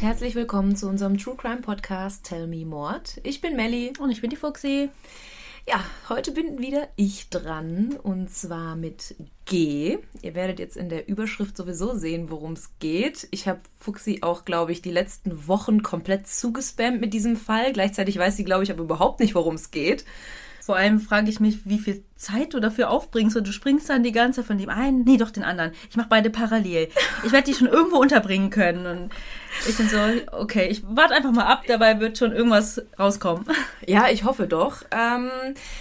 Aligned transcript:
Und 0.00 0.06
herzlich 0.06 0.34
willkommen 0.34 0.76
zu 0.76 0.88
unserem 0.88 1.18
True 1.18 1.36
Crime 1.36 1.60
Podcast 1.60 2.24
Tell 2.24 2.46
Me 2.46 2.64
Mord. 2.64 3.20
Ich 3.22 3.42
bin 3.42 3.54
Melli. 3.54 3.92
Und 3.98 4.10
ich 4.10 4.22
bin 4.22 4.30
die 4.30 4.36
Fuxi. 4.36 4.88
Ja, 5.68 5.84
heute 6.08 6.32
bin 6.32 6.58
wieder 6.58 6.88
ich 6.96 7.28
dran 7.28 7.98
und 8.02 8.30
zwar 8.30 8.76
mit 8.76 9.14
G. 9.44 9.98
Ihr 10.22 10.34
werdet 10.34 10.58
jetzt 10.58 10.78
in 10.78 10.88
der 10.88 11.06
Überschrift 11.06 11.54
sowieso 11.54 11.94
sehen, 11.94 12.30
worum 12.30 12.54
es 12.54 12.70
geht. 12.78 13.28
Ich 13.30 13.46
habe 13.46 13.60
Fuxi 13.78 14.20
auch, 14.22 14.46
glaube 14.46 14.72
ich, 14.72 14.80
die 14.80 14.90
letzten 14.90 15.46
Wochen 15.46 15.82
komplett 15.82 16.26
zugespammt 16.26 17.02
mit 17.02 17.12
diesem 17.12 17.36
Fall. 17.36 17.74
Gleichzeitig 17.74 18.16
weiß 18.16 18.38
sie, 18.38 18.44
glaube 18.44 18.64
ich, 18.64 18.72
aber 18.72 18.84
überhaupt 18.84 19.20
nicht, 19.20 19.34
worum 19.34 19.56
es 19.56 19.70
geht. 19.70 20.06
Vor 20.70 20.76
allem 20.76 21.00
frage 21.00 21.28
ich 21.28 21.40
mich, 21.40 21.66
wie 21.66 21.80
viel 21.80 22.04
Zeit 22.14 22.54
du 22.54 22.60
dafür 22.60 22.90
aufbringst 22.90 23.36
und 23.36 23.44
du 23.44 23.50
springst 23.50 23.90
dann 23.90 24.04
die 24.04 24.12
ganze 24.12 24.44
von 24.44 24.56
dem 24.56 24.68
einen, 24.68 25.02
nee, 25.02 25.16
doch 25.16 25.32
den 25.32 25.42
anderen. 25.42 25.72
Ich 25.90 25.96
mache 25.96 26.06
beide 26.08 26.30
parallel. 26.30 26.88
Ich 27.24 27.32
werde 27.32 27.50
die 27.50 27.58
schon 27.58 27.66
irgendwo 27.66 27.96
unterbringen 27.96 28.50
können. 28.50 28.86
Und 28.86 29.10
ich 29.68 29.76
bin 29.76 29.88
so, 29.88 29.98
okay, 30.30 30.68
ich 30.68 30.84
warte 30.86 31.14
einfach 31.14 31.32
mal 31.32 31.46
ab, 31.46 31.64
dabei 31.66 31.98
wird 31.98 32.18
schon 32.18 32.30
irgendwas 32.30 32.80
rauskommen. 32.96 33.46
Ja, 33.84 34.10
ich 34.10 34.22
hoffe 34.22 34.46
doch. 34.46 34.84
Ähm, 34.92 35.28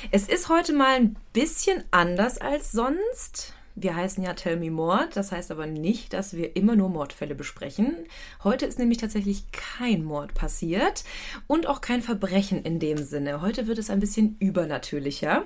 es 0.10 0.28
ist 0.28 0.50
heute 0.50 0.74
mal 0.74 0.96
ein 0.96 1.16
bisschen 1.34 1.84
anders 1.92 2.40
als 2.40 2.72
sonst. 2.72 3.54
Wir 3.82 3.96
heißen 3.96 4.22
ja 4.22 4.34
Tell 4.34 4.58
Me 4.58 4.70
Mord, 4.70 5.16
das 5.16 5.32
heißt 5.32 5.52
aber 5.52 5.66
nicht, 5.66 6.12
dass 6.12 6.36
wir 6.36 6.58
immer 6.58 6.76
nur 6.76 6.90
Mordfälle 6.90 7.34
besprechen. 7.34 7.96
Heute 8.44 8.66
ist 8.66 8.78
nämlich 8.78 8.98
tatsächlich 8.98 9.54
kein 9.54 10.04
Mord 10.04 10.34
passiert 10.34 11.06
und 11.48 11.66
auch 11.66 11.80
kein 11.80 12.02
Verbrechen 12.02 12.62
in 12.64 12.80
dem 12.80 12.98
Sinne. 12.98 13.42
Heute 13.42 13.68
wird 13.68 13.78
es 13.78 13.90
ein 13.90 14.02
bisschen 14.02 14.36
übernatürlicher. 14.40 15.46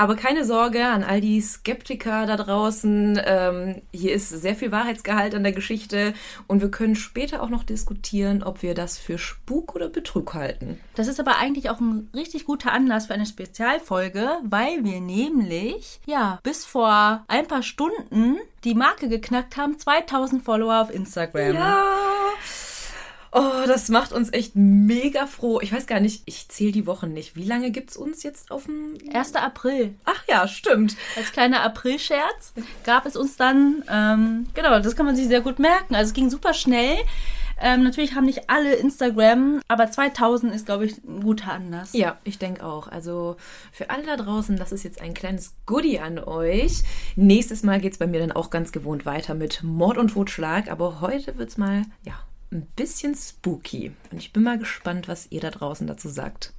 Aber 0.00 0.16
keine 0.16 0.46
Sorge 0.46 0.86
an 0.86 1.04
all 1.04 1.20
die 1.20 1.42
Skeptiker 1.42 2.24
da 2.24 2.38
draußen. 2.38 3.20
Ähm, 3.22 3.82
hier 3.92 4.14
ist 4.14 4.30
sehr 4.30 4.54
viel 4.54 4.72
Wahrheitsgehalt 4.72 5.34
an 5.34 5.42
der 5.42 5.52
Geschichte 5.52 6.14
und 6.46 6.62
wir 6.62 6.70
können 6.70 6.96
später 6.96 7.42
auch 7.42 7.50
noch 7.50 7.64
diskutieren, 7.64 8.42
ob 8.42 8.62
wir 8.62 8.72
das 8.72 8.96
für 8.96 9.18
Spuk 9.18 9.74
oder 9.74 9.90
Betrug 9.90 10.32
halten. 10.32 10.80
Das 10.94 11.06
ist 11.06 11.20
aber 11.20 11.36
eigentlich 11.36 11.68
auch 11.68 11.80
ein 11.80 12.08
richtig 12.14 12.46
guter 12.46 12.72
Anlass 12.72 13.08
für 13.08 13.12
eine 13.12 13.26
Spezialfolge, 13.26 14.38
weil 14.42 14.84
wir 14.84 15.02
nämlich, 15.02 16.00
ja, 16.06 16.38
bis 16.44 16.64
vor 16.64 17.22
ein 17.28 17.46
paar 17.46 17.62
Stunden 17.62 18.38
die 18.64 18.74
Marke 18.74 19.10
geknackt 19.10 19.58
haben, 19.58 19.78
2000 19.78 20.42
Follower 20.42 20.80
auf 20.80 20.90
Instagram. 20.90 21.56
Ja. 21.56 21.84
Oh, 23.32 23.64
das 23.66 23.88
macht 23.88 24.12
uns 24.12 24.32
echt 24.32 24.56
mega 24.56 25.26
froh. 25.26 25.60
Ich 25.60 25.72
weiß 25.72 25.86
gar 25.86 26.00
nicht, 26.00 26.22
ich 26.26 26.48
zähle 26.48 26.72
die 26.72 26.86
Wochen 26.86 27.12
nicht. 27.12 27.36
Wie 27.36 27.44
lange 27.44 27.70
gibt 27.70 27.90
es 27.90 27.96
uns 27.96 28.22
jetzt 28.22 28.50
auf 28.50 28.64
dem 28.64 28.98
1. 29.12 29.36
April. 29.36 29.94
Ach 30.04 30.22
ja, 30.28 30.48
stimmt. 30.48 30.96
Als 31.16 31.30
kleiner 31.30 31.62
April-Scherz 31.62 32.52
gab 32.84 33.06
es 33.06 33.16
uns 33.16 33.36
dann, 33.36 33.84
ähm, 33.88 34.46
genau, 34.54 34.80
das 34.80 34.96
kann 34.96 35.06
man 35.06 35.14
sich 35.14 35.28
sehr 35.28 35.42
gut 35.42 35.60
merken. 35.60 35.94
Also 35.94 36.08
es 36.08 36.14
ging 36.14 36.28
super 36.28 36.54
schnell. 36.54 36.96
Ähm, 37.62 37.84
natürlich 37.84 38.14
haben 38.14 38.24
nicht 38.24 38.48
alle 38.48 38.74
Instagram, 38.74 39.60
aber 39.68 39.90
2000 39.90 40.54
ist, 40.54 40.64
glaube 40.64 40.86
ich, 40.86 40.96
ein 41.04 41.22
guter 41.22 41.52
Anlass. 41.52 41.92
Ja, 41.92 42.18
ich 42.24 42.38
denke 42.38 42.64
auch. 42.64 42.88
Also 42.88 43.36
für 43.70 43.90
alle 43.90 44.04
da 44.06 44.16
draußen, 44.16 44.56
das 44.56 44.72
ist 44.72 44.82
jetzt 44.82 45.00
ein 45.00 45.12
kleines 45.12 45.54
Goodie 45.66 46.00
an 46.00 46.18
euch. 46.18 46.82
Nächstes 47.16 47.62
Mal 47.62 47.80
geht 47.80 47.92
es 47.92 47.98
bei 47.98 48.06
mir 48.06 48.18
dann 48.18 48.32
auch 48.32 48.48
ganz 48.48 48.72
gewohnt 48.72 49.04
weiter 49.04 49.34
mit 49.34 49.62
Mord 49.62 49.98
und 49.98 50.08
Totschlag, 50.08 50.70
aber 50.70 51.02
heute 51.02 51.36
wird 51.36 51.50
es 51.50 51.58
mal, 51.58 51.82
ja, 52.04 52.14
ein 52.52 52.66
bisschen 52.76 53.14
spooky. 53.14 53.92
Und 54.10 54.18
ich 54.18 54.32
bin 54.32 54.42
mal 54.42 54.58
gespannt, 54.58 55.08
was 55.08 55.30
ihr 55.30 55.40
da 55.40 55.50
draußen 55.50 55.86
dazu 55.86 56.08
sagt. 56.08 56.52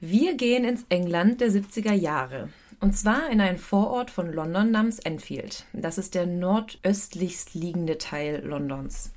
Wir 0.00 0.34
gehen 0.36 0.64
ins 0.64 0.84
England 0.88 1.40
der 1.40 1.50
70er 1.50 1.92
Jahre. 1.92 2.50
Und 2.80 2.96
zwar 2.96 3.30
in 3.30 3.40
einen 3.40 3.58
Vorort 3.58 4.10
von 4.10 4.32
London 4.32 4.70
namens 4.70 4.98
Enfield. 4.98 5.64
Das 5.72 5.96
ist 5.98 6.14
der 6.14 6.26
nordöstlichst 6.26 7.54
liegende 7.54 7.96
Teil 7.96 8.44
Londons. 8.44 9.12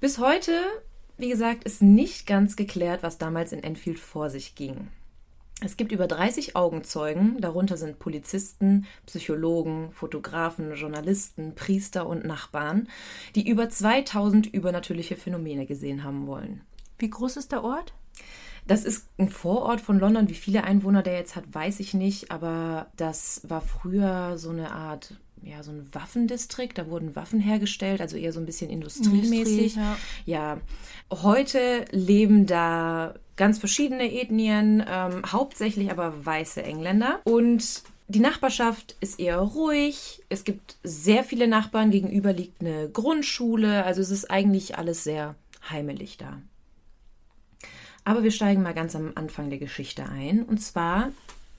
Bis 0.00 0.18
heute, 0.18 0.52
wie 1.16 1.28
gesagt, 1.28 1.64
ist 1.64 1.82
nicht 1.82 2.26
ganz 2.26 2.56
geklärt, 2.56 3.02
was 3.02 3.18
damals 3.18 3.52
in 3.52 3.62
Enfield 3.62 4.00
vor 4.00 4.30
sich 4.30 4.54
ging. 4.54 4.88
Es 5.62 5.76
gibt 5.76 5.92
über 5.92 6.06
30 6.06 6.56
Augenzeugen, 6.56 7.38
darunter 7.40 7.76
sind 7.76 7.98
Polizisten, 7.98 8.86
Psychologen, 9.04 9.92
Fotografen, 9.92 10.74
Journalisten, 10.74 11.54
Priester 11.54 12.06
und 12.06 12.24
Nachbarn, 12.24 12.88
die 13.34 13.46
über 13.46 13.68
2000 13.68 14.46
übernatürliche 14.46 15.16
Phänomene 15.16 15.66
gesehen 15.66 16.02
haben 16.02 16.26
wollen. 16.26 16.62
Wie 16.98 17.10
groß 17.10 17.36
ist 17.36 17.52
der 17.52 17.62
Ort? 17.62 17.92
Das 18.66 18.84
ist 18.84 19.08
ein 19.18 19.28
Vorort 19.28 19.80
von 19.80 19.98
London. 19.98 20.28
Wie 20.28 20.34
viele 20.34 20.64
Einwohner 20.64 21.02
der 21.02 21.14
jetzt 21.14 21.34
hat, 21.36 21.52
weiß 21.52 21.80
ich 21.80 21.92
nicht. 21.92 22.30
Aber 22.30 22.86
das 22.96 23.42
war 23.48 23.60
früher 23.60 24.38
so 24.38 24.50
eine 24.50 24.72
Art, 24.72 25.14
ja, 25.42 25.62
so 25.62 25.70
ein 25.70 25.88
Waffendistrikt. 25.92 26.78
Da 26.78 26.88
wurden 26.88 27.16
Waffen 27.16 27.40
hergestellt, 27.40 28.00
also 28.00 28.16
eher 28.16 28.32
so 28.32 28.40
ein 28.40 28.46
bisschen 28.46 28.70
industriemäßig. 28.70 29.76
Industrie, 29.76 29.80
ja. 29.80 29.96
ja. 30.26 30.60
Heute 31.22 31.84
leben 31.90 32.46
da 32.46 33.14
ganz 33.36 33.58
verschiedene 33.58 34.12
Ethnien, 34.12 34.84
ähm, 34.86 35.22
hauptsächlich 35.26 35.90
aber 35.90 36.24
weiße 36.24 36.62
Engländer. 36.62 37.20
Und 37.24 37.82
die 38.08 38.20
Nachbarschaft 38.20 38.96
ist 39.00 39.20
eher 39.20 39.38
ruhig. 39.38 40.22
Es 40.28 40.44
gibt 40.44 40.76
sehr 40.82 41.24
viele 41.24 41.46
Nachbarn. 41.46 41.90
Gegenüber 41.90 42.32
liegt 42.32 42.60
eine 42.60 42.88
Grundschule. 42.88 43.84
Also 43.84 44.02
es 44.02 44.10
ist 44.10 44.30
eigentlich 44.30 44.76
alles 44.78 45.04
sehr 45.04 45.36
heimelig 45.70 46.16
da. 46.16 46.40
Aber 48.04 48.22
wir 48.22 48.30
steigen 48.30 48.62
mal 48.62 48.74
ganz 48.74 48.96
am 48.96 49.12
Anfang 49.14 49.50
der 49.50 49.58
Geschichte 49.58 50.08
ein. 50.08 50.42
Und 50.42 50.58
zwar 50.58 51.10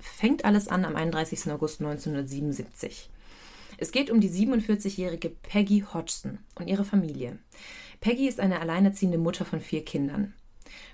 fängt 0.02 0.44
alles 0.44 0.68
an 0.68 0.86
am 0.86 0.96
31. 0.96 1.52
August 1.52 1.82
1977. 1.82 3.10
Es 3.82 3.92
geht 3.92 4.12
um 4.12 4.22
die 4.22 4.30
47-jährige 4.30 5.32
Peggy 5.32 5.84
Hodgson 5.92 6.38
und 6.54 6.68
ihre 6.68 6.86
Familie. 6.86 7.40
Peggy 8.00 8.28
ist 8.28 8.40
eine 8.40 8.60
alleinerziehende 8.60 9.18
Mutter 9.18 9.44
von 9.44 9.60
vier 9.60 9.84
Kindern 9.84 10.36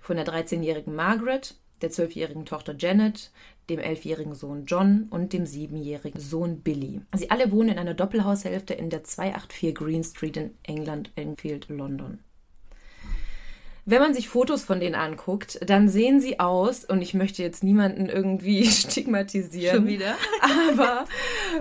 von 0.02 0.16
der 0.16 0.26
13-jährigen 0.26 0.96
Margaret, 0.96 1.56
der 1.82 1.92
12-jährigen 1.92 2.46
Tochter 2.46 2.78
Janet, 2.80 3.34
dem 3.70 3.82
11-jährigen 3.82 4.36
Sohn 4.36 4.66
John 4.68 5.08
und 5.10 5.34
dem 5.34 5.44
7-jährigen 5.44 6.22
Sohn 6.22 6.62
Billy. 6.62 7.02
Sie 7.14 7.30
alle 7.30 7.52
wohnen 7.52 7.72
in 7.72 7.78
einer 7.78 7.94
Doppelhaushälfte 7.94 8.74
in 8.74 8.90
der 8.90 9.04
284 9.04 9.76
Green 9.76 10.06
Street 10.06 10.38
in 10.38 10.52
England, 10.64 11.12
Enfield, 11.18 11.68
London. 11.68 12.20
Wenn 13.90 14.02
man 14.02 14.14
sich 14.14 14.28
Fotos 14.28 14.66
von 14.66 14.82
denen 14.82 14.96
anguckt, 14.96 15.60
dann 15.66 15.88
sehen 15.88 16.20
sie 16.20 16.42
aus, 16.42 16.84
und 16.84 17.02
ich 17.02 17.14
möchte 17.14 17.42
jetzt 17.42 17.64
niemanden 17.64 18.10
irgendwie 18.10 18.66
stigmatisieren, 18.70 19.78
Schon 19.78 19.88
wieder? 19.88 20.16
aber 20.70 21.06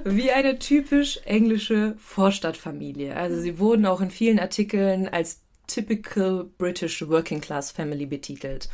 wie 0.02 0.32
eine 0.32 0.58
typisch 0.58 1.20
englische 1.24 1.94
Vorstadtfamilie. 1.98 3.14
Also 3.14 3.40
sie 3.40 3.60
wurden 3.60 3.86
auch 3.86 4.00
in 4.00 4.10
vielen 4.10 4.40
Artikeln 4.40 5.06
als 5.06 5.42
typical 5.68 6.50
British 6.58 7.06
Working 7.06 7.40
Class 7.40 7.70
Family 7.70 8.06
betitelt. 8.06 8.70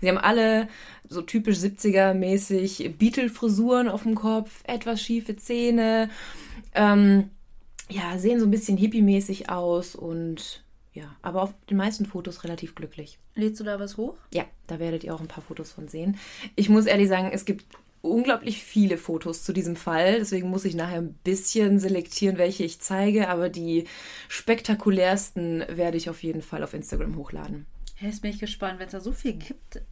Sie 0.00 0.08
haben 0.08 0.18
alle 0.18 0.66
so 1.08 1.22
typisch 1.22 1.58
70er-mäßig 1.58 2.96
Beatle-Frisuren 2.98 3.88
auf 3.88 4.02
dem 4.02 4.16
Kopf, 4.16 4.64
etwas 4.64 5.00
schiefe 5.00 5.36
Zähne, 5.36 6.10
ähm, 6.74 7.30
ja, 7.88 8.18
sehen 8.18 8.40
so 8.40 8.46
ein 8.46 8.50
bisschen 8.50 8.76
hippie-mäßig 8.78 9.48
aus 9.48 9.94
und 9.94 10.64
ja, 10.92 11.14
aber 11.22 11.42
auf 11.42 11.54
den 11.68 11.76
meisten 11.76 12.04
Fotos 12.04 12.42
relativ 12.44 12.74
glücklich. 12.74 13.18
Lädst 13.34 13.60
du 13.60 13.64
da 13.64 13.78
was 13.78 13.96
hoch? 13.96 14.16
Ja, 14.34 14.44
da 14.66 14.78
werdet 14.78 15.04
ihr 15.04 15.14
auch 15.14 15.20
ein 15.20 15.28
paar 15.28 15.42
Fotos 15.42 15.72
von 15.72 15.88
sehen. 15.88 16.18
Ich 16.56 16.68
muss 16.68 16.86
ehrlich 16.86 17.08
sagen, 17.08 17.30
es 17.32 17.44
gibt 17.44 17.64
unglaublich 18.02 18.62
viele 18.62 18.96
Fotos 18.96 19.44
zu 19.44 19.52
diesem 19.52 19.76
Fall. 19.76 20.18
Deswegen 20.18 20.48
muss 20.48 20.64
ich 20.64 20.74
nachher 20.74 20.98
ein 20.98 21.14
bisschen 21.24 21.78
selektieren, 21.78 22.38
welche 22.38 22.64
ich 22.64 22.80
zeige. 22.80 23.28
Aber 23.28 23.48
die 23.48 23.84
spektakulärsten 24.28 25.64
werde 25.68 25.96
ich 25.96 26.10
auf 26.10 26.22
jeden 26.22 26.42
Fall 26.42 26.64
auf 26.64 26.74
Instagram 26.74 27.16
hochladen. 27.16 27.66
Jetzt 28.00 28.22
bin 28.22 28.30
ich 28.30 28.38
gespannt, 28.38 28.78
wenn 28.78 28.86
es 28.86 28.92
da 28.92 29.00
so 29.00 29.12
viel 29.12 29.34
gibt. 29.34 29.82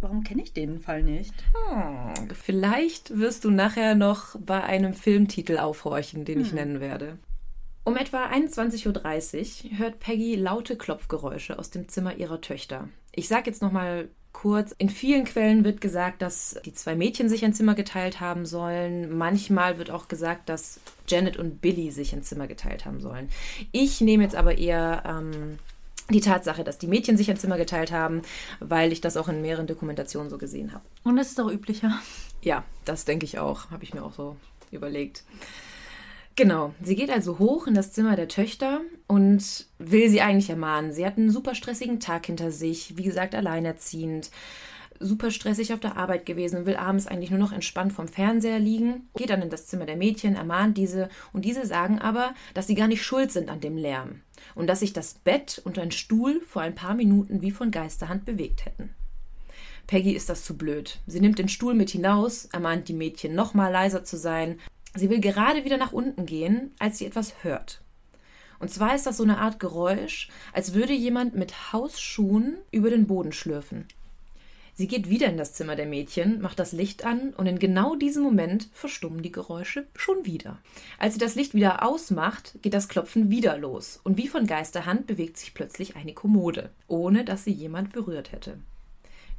Warum 0.00 0.22
kenne 0.22 0.42
ich 0.42 0.52
den 0.52 0.80
Fall 0.80 1.02
nicht? 1.02 1.34
Hm, 1.68 2.28
vielleicht 2.32 3.18
wirst 3.18 3.44
du 3.44 3.50
nachher 3.50 3.94
noch 3.94 4.36
bei 4.38 4.62
einem 4.62 4.94
Filmtitel 4.94 5.58
aufhorchen, 5.58 6.24
den 6.24 6.38
hm. 6.38 6.44
ich 6.44 6.52
nennen 6.52 6.80
werde. 6.80 7.18
Um 7.88 7.96
etwa 7.96 8.26
21.30 8.26 9.64
Uhr 9.72 9.78
hört 9.78 9.98
Peggy 9.98 10.34
laute 10.34 10.76
Klopfgeräusche 10.76 11.58
aus 11.58 11.70
dem 11.70 11.88
Zimmer 11.88 12.16
ihrer 12.16 12.42
Töchter. 12.42 12.90
Ich 13.12 13.28
sage 13.28 13.44
jetzt 13.46 13.62
nochmal 13.62 14.10
kurz. 14.32 14.72
In 14.76 14.90
vielen 14.90 15.24
Quellen 15.24 15.64
wird 15.64 15.80
gesagt, 15.80 16.20
dass 16.20 16.60
die 16.66 16.74
zwei 16.74 16.94
Mädchen 16.94 17.30
sich 17.30 17.46
ein 17.46 17.54
Zimmer 17.54 17.74
geteilt 17.74 18.20
haben 18.20 18.44
sollen. 18.44 19.16
Manchmal 19.16 19.78
wird 19.78 19.90
auch 19.90 20.06
gesagt, 20.06 20.50
dass 20.50 20.80
Janet 21.06 21.38
und 21.38 21.62
Billy 21.62 21.90
sich 21.90 22.12
ein 22.12 22.22
Zimmer 22.22 22.46
geteilt 22.46 22.84
haben 22.84 23.00
sollen. 23.00 23.30
Ich 23.72 24.02
nehme 24.02 24.22
jetzt 24.22 24.36
aber 24.36 24.58
eher 24.58 25.02
ähm, 25.06 25.58
die 26.10 26.20
Tatsache, 26.20 26.64
dass 26.64 26.76
die 26.76 26.88
Mädchen 26.88 27.16
sich 27.16 27.30
ein 27.30 27.38
Zimmer 27.38 27.56
geteilt 27.56 27.90
haben, 27.90 28.20
weil 28.60 28.92
ich 28.92 29.00
das 29.00 29.16
auch 29.16 29.28
in 29.28 29.40
mehreren 29.40 29.66
Dokumentationen 29.66 30.28
so 30.28 30.36
gesehen 30.36 30.74
habe. 30.74 30.84
Und 31.04 31.16
das 31.16 31.30
ist 31.30 31.40
auch 31.40 31.50
üblicher. 31.50 31.98
Ja, 32.42 32.64
das 32.84 33.06
denke 33.06 33.24
ich 33.24 33.38
auch. 33.38 33.70
Habe 33.70 33.84
ich 33.84 33.94
mir 33.94 34.04
auch 34.04 34.12
so 34.12 34.36
überlegt. 34.70 35.24
Genau, 36.38 36.72
sie 36.80 36.94
geht 36.94 37.10
also 37.10 37.40
hoch 37.40 37.66
in 37.66 37.74
das 37.74 37.90
Zimmer 37.90 38.14
der 38.14 38.28
Töchter 38.28 38.82
und 39.08 39.66
will 39.80 40.08
sie 40.08 40.20
eigentlich 40.20 40.50
ermahnen. 40.50 40.92
Sie 40.92 41.04
hat 41.04 41.18
einen 41.18 41.32
super 41.32 41.56
stressigen 41.56 41.98
Tag 41.98 42.26
hinter 42.26 42.52
sich, 42.52 42.96
wie 42.96 43.02
gesagt, 43.02 43.34
alleinerziehend. 43.34 44.30
super 45.00 45.32
stressig 45.32 45.72
auf 45.72 45.80
der 45.80 45.96
Arbeit 45.96 46.26
gewesen 46.26 46.60
und 46.60 46.66
will 46.66 46.76
abends 46.76 47.08
eigentlich 47.08 47.30
nur 47.30 47.40
noch 47.40 47.50
entspannt 47.50 47.92
vom 47.92 48.06
Fernseher 48.06 48.60
liegen, 48.60 49.08
geht 49.16 49.30
dann 49.30 49.42
in 49.42 49.50
das 49.50 49.66
Zimmer 49.66 49.84
der 49.84 49.96
Mädchen, 49.96 50.36
ermahnt 50.36 50.76
diese 50.76 51.08
und 51.32 51.44
diese 51.44 51.66
sagen 51.66 51.98
aber, 51.98 52.34
dass 52.54 52.68
sie 52.68 52.76
gar 52.76 52.86
nicht 52.86 53.02
schuld 53.02 53.32
sind 53.32 53.50
an 53.50 53.60
dem 53.60 53.76
Lärm 53.76 54.20
und 54.54 54.68
dass 54.68 54.78
sich 54.78 54.92
das 54.92 55.14
Bett 55.14 55.60
und 55.64 55.76
ein 55.76 55.90
Stuhl 55.90 56.40
vor 56.42 56.62
ein 56.62 56.76
paar 56.76 56.94
Minuten 56.94 57.42
wie 57.42 57.50
von 57.50 57.72
Geisterhand 57.72 58.24
bewegt 58.24 58.64
hätten. 58.64 58.90
Peggy 59.88 60.12
ist 60.12 60.28
das 60.28 60.44
zu 60.44 60.56
blöd. 60.56 61.00
Sie 61.06 61.18
nimmt 61.18 61.38
den 61.38 61.48
Stuhl 61.48 61.74
mit 61.74 61.88
hinaus, 61.88 62.44
ermahnt 62.44 62.88
die 62.88 62.92
Mädchen 62.92 63.34
nochmal 63.34 63.72
leiser 63.72 64.04
zu 64.04 64.18
sein. 64.18 64.60
Sie 64.94 65.10
will 65.10 65.20
gerade 65.20 65.64
wieder 65.64 65.76
nach 65.76 65.92
unten 65.92 66.26
gehen, 66.26 66.72
als 66.78 66.98
sie 66.98 67.06
etwas 67.06 67.42
hört. 67.42 67.82
Und 68.58 68.70
zwar 68.70 68.94
ist 68.94 69.06
das 69.06 69.18
so 69.18 69.22
eine 69.22 69.38
Art 69.38 69.60
Geräusch, 69.60 70.28
als 70.52 70.74
würde 70.74 70.92
jemand 70.92 71.34
mit 71.36 71.72
Hausschuhen 71.72 72.58
über 72.70 72.90
den 72.90 73.06
Boden 73.06 73.32
schlürfen. 73.32 73.86
Sie 74.74 74.86
geht 74.86 75.10
wieder 75.10 75.26
in 75.26 75.36
das 75.36 75.54
Zimmer 75.54 75.74
der 75.74 75.86
Mädchen, 75.86 76.40
macht 76.40 76.60
das 76.60 76.70
Licht 76.70 77.04
an 77.04 77.34
und 77.36 77.46
in 77.46 77.58
genau 77.58 77.96
diesem 77.96 78.22
Moment 78.22 78.68
verstummen 78.72 79.22
die 79.22 79.32
Geräusche 79.32 79.88
schon 79.96 80.24
wieder. 80.24 80.58
Als 81.00 81.14
sie 81.14 81.18
das 81.18 81.34
Licht 81.34 81.52
wieder 81.52 81.84
ausmacht, 81.84 82.54
geht 82.62 82.74
das 82.74 82.88
Klopfen 82.88 83.28
wieder 83.28 83.58
los 83.58 83.98
und 84.04 84.18
wie 84.18 84.28
von 84.28 84.46
Geisterhand 84.46 85.08
bewegt 85.08 85.36
sich 85.36 85.52
plötzlich 85.52 85.96
eine 85.96 86.14
Kommode, 86.14 86.70
ohne 86.86 87.24
dass 87.24 87.42
sie 87.42 87.50
jemand 87.50 87.92
berührt 87.92 88.30
hätte. 88.30 88.58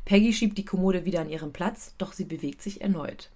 Peggy 0.04 0.34
schiebt 0.34 0.58
die 0.58 0.66
Kommode 0.66 1.06
wieder 1.06 1.22
an 1.22 1.30
ihren 1.30 1.54
Platz, 1.54 1.94
doch 1.98 2.12
sie 2.12 2.26
bewegt 2.26 2.62
sich 2.62 2.82
erneut. 2.82 3.30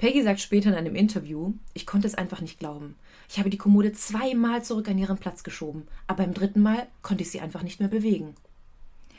Peggy 0.00 0.22
sagt 0.22 0.40
später 0.40 0.70
in 0.70 0.76
einem 0.76 0.94
Interview, 0.94 1.52
ich 1.74 1.84
konnte 1.84 2.06
es 2.06 2.14
einfach 2.14 2.40
nicht 2.40 2.58
glauben. 2.58 2.94
Ich 3.28 3.38
habe 3.38 3.50
die 3.50 3.58
Kommode 3.58 3.92
zweimal 3.92 4.64
zurück 4.64 4.88
an 4.88 4.96
ihren 4.96 5.18
Platz 5.18 5.44
geschoben, 5.44 5.86
aber 6.06 6.22
beim 6.22 6.32
dritten 6.32 6.62
Mal 6.62 6.86
konnte 7.02 7.22
ich 7.22 7.30
sie 7.30 7.40
einfach 7.40 7.62
nicht 7.62 7.80
mehr 7.80 7.90
bewegen. 7.90 8.34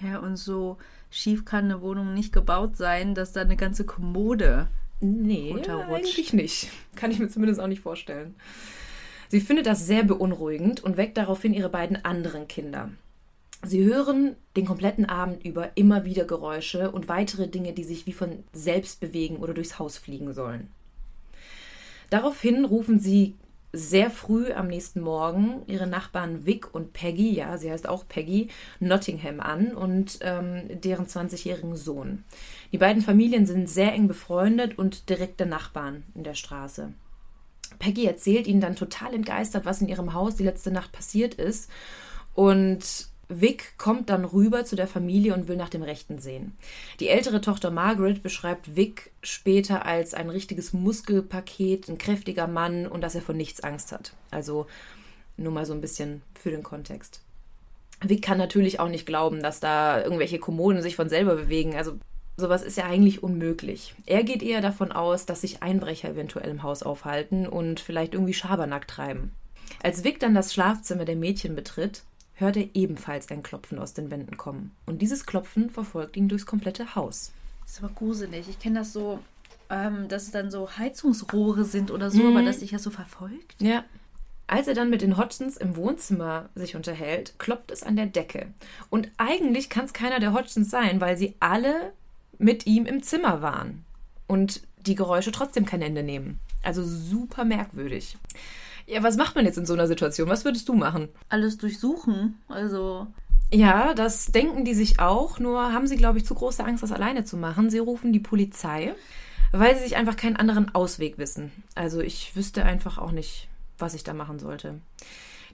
Ja, 0.01 0.17
und 0.17 0.37
so 0.37 0.79
schief 1.11 1.45
kann 1.45 1.65
eine 1.65 1.83
Wohnung 1.83 2.15
nicht 2.15 2.33
gebaut 2.33 2.77
sein, 2.77 3.13
dass 3.13 3.31
da 3.31 3.41
eine 3.41 3.57
ganze 3.57 3.85
Kommode 3.85 4.69
nee, 5.01 5.51
runterrutscht. 5.51 5.91
Eigentlich 5.91 6.33
nicht. 6.33 6.69
Kann 6.95 7.11
ich 7.11 7.19
mir 7.19 7.29
zumindest 7.29 7.61
auch 7.61 7.67
nicht 7.67 7.81
vorstellen. 7.81 8.33
Sie 9.27 9.39
findet 9.39 9.67
das 9.67 9.85
sehr 9.85 10.03
beunruhigend 10.03 10.83
und 10.83 10.97
weckt 10.97 11.15
daraufhin 11.15 11.53
ihre 11.53 11.69
beiden 11.69 12.03
anderen 12.03 12.47
Kinder. 12.47 12.89
Sie 13.63 13.83
hören 13.83 14.35
den 14.55 14.65
kompletten 14.65 15.05
Abend 15.05 15.45
über 15.45 15.71
immer 15.75 16.03
wieder 16.03 16.25
Geräusche 16.25 16.91
und 16.91 17.07
weitere 17.07 17.47
Dinge, 17.47 17.73
die 17.73 17.83
sich 17.83 18.07
wie 18.07 18.13
von 18.13 18.43
selbst 18.53 18.99
bewegen 18.99 19.37
oder 19.37 19.53
durchs 19.53 19.77
Haus 19.77 19.97
fliegen 19.97 20.33
sollen. 20.33 20.69
Daraufhin 22.09 22.65
rufen 22.65 22.99
sie 22.99 23.35
sehr 23.73 24.09
früh 24.11 24.51
am 24.51 24.67
nächsten 24.67 24.99
Morgen 24.99 25.61
ihre 25.67 25.87
Nachbarn 25.87 26.45
Vic 26.45 26.73
und 26.73 26.91
Peggy, 26.91 27.33
ja, 27.33 27.57
sie 27.57 27.71
heißt 27.71 27.87
auch 27.87 28.05
Peggy, 28.07 28.49
Nottingham 28.79 29.39
an 29.39 29.73
und 29.73 30.19
ähm, 30.21 30.63
deren 30.81 31.05
20-jährigen 31.05 31.77
Sohn. 31.77 32.25
Die 32.73 32.77
beiden 32.77 33.01
Familien 33.01 33.45
sind 33.45 33.69
sehr 33.69 33.93
eng 33.93 34.07
befreundet 34.09 34.77
und 34.77 35.09
direkte 35.09 35.45
Nachbarn 35.45 36.03
in 36.15 36.23
der 36.23 36.33
Straße. 36.33 36.91
Peggy 37.79 38.05
erzählt 38.05 38.47
ihnen 38.47 38.61
dann 38.61 38.75
total 38.75 39.13
entgeistert, 39.13 39.63
was 39.63 39.81
in 39.81 39.87
ihrem 39.87 40.13
Haus 40.13 40.35
die 40.35 40.43
letzte 40.43 40.71
Nacht 40.71 40.91
passiert 40.91 41.35
ist. 41.35 41.69
Und 42.33 43.10
Vic 43.39 43.77
kommt 43.77 44.09
dann 44.09 44.25
rüber 44.25 44.65
zu 44.65 44.75
der 44.75 44.87
Familie 44.87 45.33
und 45.33 45.47
will 45.47 45.55
nach 45.55 45.69
dem 45.69 45.83
Rechten 45.83 46.19
sehen. 46.19 46.57
Die 46.99 47.07
ältere 47.07 47.39
Tochter 47.39 47.71
Margaret 47.71 48.21
beschreibt 48.23 48.75
Vic 48.75 49.11
später 49.23 49.85
als 49.85 50.13
ein 50.13 50.29
richtiges 50.29 50.73
Muskelpaket, 50.73 51.87
ein 51.87 51.97
kräftiger 51.97 52.47
Mann 52.47 52.87
und 52.87 53.01
dass 53.01 53.15
er 53.15 53.21
vor 53.21 53.35
nichts 53.35 53.61
Angst 53.61 53.91
hat. 53.91 54.13
Also 54.31 54.67
nur 55.37 55.51
mal 55.51 55.65
so 55.65 55.73
ein 55.73 55.81
bisschen 55.81 56.21
für 56.33 56.51
den 56.51 56.63
Kontext. 56.63 57.21
Vic 58.01 58.21
kann 58.21 58.37
natürlich 58.37 58.79
auch 58.79 58.89
nicht 58.89 59.05
glauben, 59.05 59.41
dass 59.41 59.59
da 59.59 60.03
irgendwelche 60.03 60.39
Kommoden 60.39 60.81
sich 60.81 60.95
von 60.95 61.09
selber 61.09 61.35
bewegen. 61.35 61.75
Also 61.75 61.93
sowas 62.35 62.63
ist 62.63 62.77
ja 62.77 62.85
eigentlich 62.85 63.23
unmöglich. 63.23 63.95
Er 64.05 64.23
geht 64.23 64.43
eher 64.43 64.61
davon 64.61 64.91
aus, 64.91 65.25
dass 65.25 65.41
sich 65.41 65.63
Einbrecher 65.63 66.09
eventuell 66.09 66.49
im 66.49 66.63
Haus 66.63 66.83
aufhalten 66.83 67.47
und 67.47 67.79
vielleicht 67.79 68.13
irgendwie 68.13 68.33
Schabernack 68.33 68.87
treiben. 68.87 69.31
Als 69.81 70.03
Vic 70.03 70.19
dann 70.19 70.35
das 70.35 70.53
Schlafzimmer 70.53 71.05
der 71.05 71.15
Mädchen 71.15 71.55
betritt, 71.55 72.03
hört 72.41 72.57
er 72.57 72.67
ebenfalls 72.73 73.29
ein 73.29 73.43
Klopfen 73.43 73.79
aus 73.79 73.93
den 73.93 74.11
Wänden 74.11 74.37
kommen. 74.37 74.71
Und 74.85 75.01
dieses 75.01 75.25
Klopfen 75.25 75.69
verfolgt 75.69 76.17
ihn 76.17 76.27
durchs 76.27 76.45
komplette 76.45 76.95
Haus. 76.95 77.31
Das 77.61 77.73
ist 77.73 77.83
aber 77.83 77.93
gruselig. 77.93 78.49
Ich 78.49 78.59
kenne 78.59 78.79
das 78.79 78.91
so, 78.91 79.19
ähm, 79.69 80.07
dass 80.09 80.23
es 80.23 80.31
dann 80.31 80.51
so 80.51 80.69
Heizungsrohre 80.77 81.63
sind 81.63 81.91
oder 81.91 82.11
so, 82.11 82.23
mhm. 82.23 82.35
aber 82.35 82.45
dass 82.45 82.59
sich 82.59 82.71
ja 82.71 82.79
so 82.79 82.89
verfolgt. 82.89 83.55
Ja. 83.61 83.85
Als 84.47 84.67
er 84.67 84.73
dann 84.73 84.89
mit 84.89 85.01
den 85.01 85.15
Hodgsons 85.15 85.55
im 85.55 85.77
Wohnzimmer 85.77 86.49
sich 86.55 86.75
unterhält, 86.75 87.35
klopft 87.39 87.71
es 87.71 87.83
an 87.83 87.95
der 87.95 88.07
Decke. 88.07 88.47
Und 88.89 89.09
eigentlich 89.15 89.69
kann 89.69 89.85
es 89.85 89.93
keiner 89.93 90.19
der 90.19 90.33
Hodgsons 90.33 90.69
sein, 90.69 90.99
weil 90.99 91.15
sie 91.15 91.35
alle 91.39 91.93
mit 92.37 92.65
ihm 92.65 92.85
im 92.85 93.01
Zimmer 93.01 93.41
waren. 93.41 93.85
Und 94.27 94.61
die 94.85 94.95
Geräusche 94.95 95.31
trotzdem 95.31 95.65
kein 95.65 95.81
Ende 95.81 96.03
nehmen. 96.03 96.39
Also 96.63 96.83
super 96.83 97.45
merkwürdig. 97.45 98.17
Ja, 98.87 99.03
was 99.03 99.17
macht 99.17 99.35
man 99.35 99.45
jetzt 99.45 99.57
in 99.57 99.65
so 99.65 99.73
einer 99.73 99.87
Situation? 99.87 100.29
Was 100.29 100.45
würdest 100.45 100.67
du 100.69 100.73
machen? 100.73 101.09
Alles 101.29 101.57
durchsuchen. 101.57 102.39
Also. 102.47 103.07
Ja, 103.53 103.93
das 103.93 104.27
denken 104.27 104.63
die 104.63 104.73
sich 104.73 104.99
auch, 104.99 105.39
nur 105.39 105.73
haben 105.73 105.87
sie, 105.87 105.97
glaube 105.97 106.17
ich, 106.17 106.25
zu 106.25 106.33
große 106.33 106.63
Angst, 106.63 106.83
das 106.83 106.91
alleine 106.91 107.25
zu 107.25 107.35
machen. 107.35 107.69
Sie 107.69 107.79
rufen 107.79 108.13
die 108.13 108.19
Polizei, 108.19 108.95
weil 109.51 109.75
sie 109.75 109.83
sich 109.83 109.97
einfach 109.97 110.15
keinen 110.15 110.37
anderen 110.37 110.73
Ausweg 110.73 111.17
wissen. 111.17 111.51
Also 111.75 111.99
ich 111.99 112.35
wüsste 112.35 112.63
einfach 112.63 112.97
auch 112.97 113.11
nicht, 113.11 113.49
was 113.77 113.93
ich 113.93 114.03
da 114.03 114.13
machen 114.13 114.39
sollte. 114.39 114.79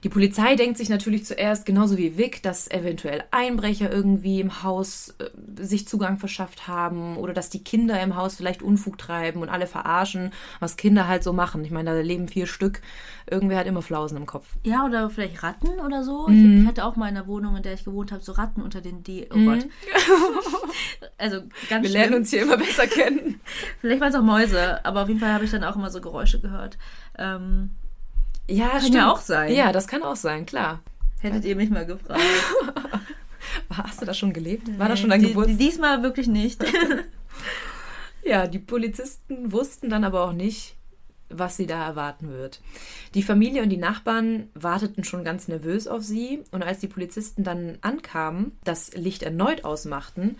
Die 0.04 0.08
Polizei 0.08 0.54
denkt 0.54 0.78
sich 0.78 0.88
natürlich 0.88 1.24
zuerst, 1.24 1.66
genauso 1.66 1.96
wie 1.96 2.16
Vic, 2.16 2.42
dass 2.42 2.70
eventuell 2.70 3.24
Einbrecher 3.30 3.92
irgendwie 3.92 4.40
im 4.40 4.62
Haus 4.62 5.14
äh, 5.18 5.30
sich 5.62 5.88
Zugang 5.88 6.18
verschafft 6.18 6.68
haben 6.68 7.16
oder 7.16 7.32
dass 7.32 7.50
die 7.50 7.64
Kinder 7.64 8.00
im 8.00 8.16
Haus 8.16 8.36
vielleicht 8.36 8.62
Unfug 8.62 8.98
treiben 8.98 9.42
und 9.42 9.48
alle 9.48 9.66
verarschen, 9.66 10.32
was 10.60 10.76
Kinder 10.76 11.08
halt 11.08 11.22
so 11.24 11.32
machen. 11.32 11.64
Ich 11.64 11.70
meine, 11.70 11.94
da 11.94 12.00
leben 12.00 12.28
vier 12.28 12.46
Stück. 12.46 12.80
Irgendwer 13.30 13.58
hat 13.58 13.66
immer 13.66 13.82
Flausen 13.82 14.16
im 14.16 14.26
Kopf. 14.26 14.46
Ja, 14.64 14.86
oder 14.86 15.10
vielleicht 15.10 15.42
Ratten 15.42 15.80
oder 15.80 16.02
so. 16.02 16.28
Mhm. 16.28 16.62
Ich, 16.62 16.66
hatte 16.66 16.84
auch 16.84 16.96
mal 16.96 17.08
in 17.08 17.14
der 17.14 17.26
Wohnung, 17.26 17.56
in 17.56 17.62
der 17.62 17.74
ich 17.74 17.84
gewohnt 17.84 18.12
habe, 18.12 18.22
so 18.22 18.32
Ratten 18.32 18.62
unter 18.62 18.80
den 18.80 19.02
Die. 19.02 19.26
Oh 19.32 19.36
mhm. 19.36 19.46
Gott. 19.46 19.66
also 21.18 21.42
ganz 21.68 21.82
Wir 21.82 21.90
schlimm. 21.90 21.92
lernen 21.92 22.14
uns 22.14 22.30
hier 22.30 22.42
immer 22.42 22.56
besser 22.56 22.86
kennen. 22.86 23.40
vielleicht 23.80 24.00
waren 24.00 24.10
es 24.10 24.14
auch 24.14 24.22
Mäuse, 24.22 24.84
aber 24.84 25.02
auf 25.02 25.08
jeden 25.08 25.20
Fall 25.20 25.32
habe 25.32 25.44
ich 25.44 25.50
dann 25.50 25.64
auch 25.64 25.76
immer 25.76 25.90
so 25.90 26.00
Geräusche 26.00 26.40
gehört. 26.40 26.78
Ähm, 27.18 27.70
ja, 28.48 28.68
kann 28.68 28.80
stimmt. 28.80 28.94
ja 28.94 29.12
auch 29.12 29.20
sein. 29.20 29.54
Ja, 29.54 29.72
das 29.72 29.86
kann 29.86 30.02
auch 30.02 30.16
sein, 30.16 30.46
klar. 30.46 30.80
Hättet 31.20 31.44
ihr 31.44 31.56
mich 31.56 31.70
mal 31.70 31.86
gefragt. 31.86 32.20
Hast 33.70 34.00
du 34.00 34.06
da 34.06 34.14
schon 34.14 34.32
gelebt? 34.32 34.78
War 34.78 34.88
das 34.88 35.00
schon 35.00 35.10
dein 35.10 35.22
Geburtstag? 35.22 35.58
Diesmal 35.58 36.02
wirklich 36.02 36.28
nicht. 36.28 36.64
ja, 38.24 38.46
die 38.46 38.58
Polizisten 38.58 39.52
wussten 39.52 39.90
dann 39.90 40.04
aber 40.04 40.24
auch 40.24 40.32
nicht, 40.32 40.76
was 41.28 41.56
sie 41.56 41.66
da 41.66 41.84
erwarten 41.84 42.30
wird. 42.30 42.60
Die 43.14 43.22
Familie 43.22 43.62
und 43.62 43.68
die 43.68 43.76
Nachbarn 43.76 44.48
warteten 44.54 45.04
schon 45.04 45.24
ganz 45.24 45.48
nervös 45.48 45.86
auf 45.86 46.02
sie 46.02 46.42
und 46.52 46.62
als 46.62 46.78
die 46.78 46.88
Polizisten 46.88 47.44
dann 47.44 47.78
ankamen, 47.82 48.52
das 48.64 48.94
Licht 48.94 49.22
erneut 49.22 49.64
ausmachten, 49.64 50.36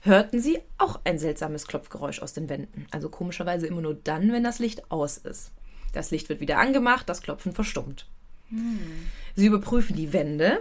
hörten 0.00 0.40
sie 0.40 0.60
auch 0.78 1.00
ein 1.04 1.18
seltsames 1.18 1.66
Klopfgeräusch 1.66 2.20
aus 2.22 2.32
den 2.32 2.48
Wänden. 2.48 2.86
Also 2.92 3.08
komischerweise 3.08 3.66
immer 3.66 3.80
nur 3.80 3.94
dann, 3.94 4.32
wenn 4.32 4.44
das 4.44 4.60
Licht 4.60 4.90
aus 4.92 5.18
ist. 5.18 5.50
Das 5.98 6.12
Licht 6.12 6.28
wird 6.28 6.38
wieder 6.38 6.58
angemacht, 6.58 7.08
das 7.08 7.22
Klopfen 7.22 7.52
verstummt. 7.52 8.06
Hm. 8.50 8.78
Sie 9.34 9.46
überprüfen 9.46 9.96
die 9.96 10.12
Wände, 10.12 10.60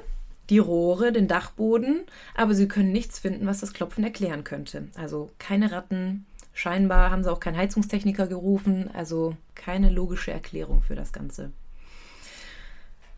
die 0.50 0.58
Rohre, 0.58 1.12
den 1.12 1.28
Dachboden, 1.28 2.06
aber 2.34 2.56
sie 2.56 2.68
können 2.68 2.92
nichts 2.92 3.20
finden, 3.20 3.46
was 3.46 3.60
das 3.60 3.74
Klopfen 3.74 4.04
erklären 4.04 4.44
könnte. 4.44 4.88
Also 4.96 5.30
keine 5.38 5.72
Ratten. 5.72 6.26
Scheinbar 6.56 7.12
haben 7.12 7.24
sie 7.24 7.32
auch 7.32 7.40
keinen 7.40 7.58
Heizungstechniker 7.58 8.26
gerufen, 8.26 8.90
also 8.96 9.38
keine 9.54 9.92
logische 9.92 10.32
Erklärung 10.32 10.82
für 10.82 10.96
das 10.96 11.14
Ganze. 11.14 11.52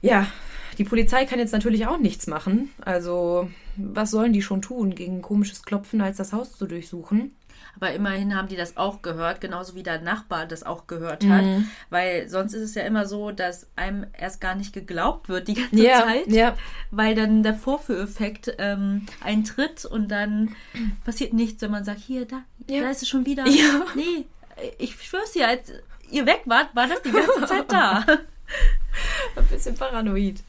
Ja, 0.02 0.28
die 0.78 0.84
Polizei 0.84 1.24
kann 1.24 1.40
jetzt 1.40 1.54
natürlich 1.54 1.88
auch 1.88 2.00
nichts 2.00 2.28
machen. 2.28 2.68
Also, 2.82 3.50
was 3.78 4.12
sollen 4.12 4.34
die 4.34 4.42
schon 4.42 4.62
tun, 4.62 4.94
gegen 4.94 5.22
komisches 5.22 5.64
Klopfen 5.64 6.02
als 6.02 6.18
das 6.18 6.34
Haus 6.34 6.58
zu 6.58 6.68
durchsuchen? 6.68 7.32
Aber 7.80 7.94
immerhin 7.94 8.36
haben 8.36 8.50
die 8.50 8.58
das 8.58 8.76
auch 8.76 9.02
gehört, 9.02 9.40
genauso 9.40 9.74
wie 9.74 9.84
der 9.84 10.02
Nachbar 10.02 10.46
das 10.46 10.64
auch 10.64 10.86
gehört 10.86 11.26
hat. 11.26 11.44
Mhm. 11.44 11.70
Weil 11.90 12.28
sonst 12.28 12.54
ist 12.54 12.64
es 12.64 12.76
ja 12.76 12.84
immer 12.84 13.06
so, 13.06 13.32
dass 13.32 13.68
einem 13.78 14.06
erst 14.12 14.42
gar 14.42 14.56
nicht 14.56 14.74
geglaubt 14.74 15.30
wird 15.30 15.48
die 15.48 15.54
ganze 15.54 15.78
ja, 15.78 16.04
Zeit. 16.04 16.28
Ja. 16.28 16.58
Weil 16.92 17.16
dann 17.16 17.42
der 17.42 17.54
Vorführeffekt 17.54 18.54
ähm, 18.58 19.06
eintritt 19.24 19.86
und 19.86 20.10
dann 20.10 20.56
passiert 21.06 21.32
nichts, 21.32 21.62
wenn 21.62 21.72
man 21.72 21.86
sagt, 21.86 22.00
hier, 22.00 22.26
da, 22.26 22.44
ja. 22.68 22.82
da 22.82 22.90
ist 22.90 23.02
es 23.02 23.08
schon 23.08 23.26
wieder. 23.26 23.48
Ja. 23.48 23.86
Nee, 23.96 24.26
ich 24.78 25.02
schwör's 25.02 25.32
dir, 25.32 25.48
als 25.48 25.72
ihr 26.12 26.26
weg 26.26 26.42
wart, 26.46 26.76
war 26.76 26.88
das 26.88 27.02
die 27.02 27.12
ganze 27.12 27.46
Zeit 27.46 27.72
da. 27.72 28.06
Ein 29.36 29.46
bisschen 29.50 29.76
paranoid. 29.76 30.44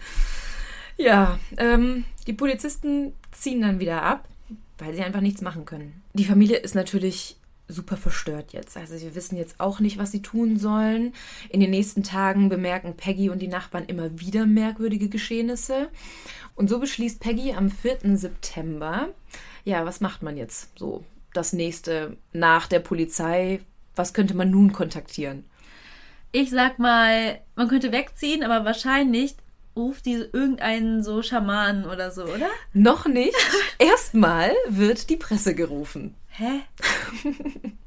Ja, 0.96 1.38
ähm, 1.56 2.04
die 2.26 2.32
Polizisten 2.32 3.14
ziehen 3.32 3.62
dann 3.62 3.78
wieder 3.78 4.02
ab 4.02 4.26
weil 4.80 4.94
sie 4.94 5.02
einfach 5.02 5.20
nichts 5.20 5.42
machen 5.42 5.64
können. 5.64 6.02
Die 6.14 6.24
Familie 6.24 6.56
ist 6.56 6.74
natürlich 6.74 7.36
super 7.68 7.96
verstört 7.96 8.52
jetzt. 8.52 8.76
Also 8.76 8.96
sie 8.96 9.14
wissen 9.14 9.36
jetzt 9.36 9.60
auch 9.60 9.78
nicht, 9.78 9.98
was 9.98 10.10
sie 10.10 10.22
tun 10.22 10.58
sollen. 10.58 11.14
In 11.50 11.60
den 11.60 11.70
nächsten 11.70 12.02
Tagen 12.02 12.48
bemerken 12.48 12.96
Peggy 12.96 13.30
und 13.30 13.40
die 13.40 13.48
Nachbarn 13.48 13.86
immer 13.86 14.18
wieder 14.18 14.44
merkwürdige 14.46 15.08
Geschehnisse. 15.08 15.88
Und 16.56 16.68
so 16.68 16.80
beschließt 16.80 17.20
Peggy 17.20 17.52
am 17.52 17.70
4. 17.70 18.16
September, 18.16 19.08
ja, 19.64 19.84
was 19.84 20.00
macht 20.00 20.22
man 20.22 20.36
jetzt 20.36 20.76
so? 20.76 21.04
das 21.32 21.52
nächste 21.52 22.16
nach 22.32 22.66
der 22.66 22.80
Polizei? 22.80 23.60
Was 23.96 24.14
könnte 24.14 24.34
man 24.34 24.50
nun 24.50 24.72
kontaktieren? 24.72 25.44
Ich 26.32 26.50
sag 26.50 26.78
mal, 26.78 27.40
man 27.56 27.68
könnte 27.68 27.92
wegziehen, 27.92 28.44
aber 28.44 28.64
wahrscheinlich 28.64 29.34
ruft 29.76 30.06
die 30.06 30.14
irgendeinen 30.14 31.02
so 31.02 31.22
Schamanen 31.22 31.84
oder 31.84 32.10
so, 32.10 32.24
oder? 32.24 32.48
Noch 32.72 33.06
nicht. 33.06 33.36
Erstmal 33.78 34.52
wird 34.68 35.10
die 35.10 35.16
Presse 35.16 35.54
gerufen. 35.54 36.14
Hä? 36.28 36.60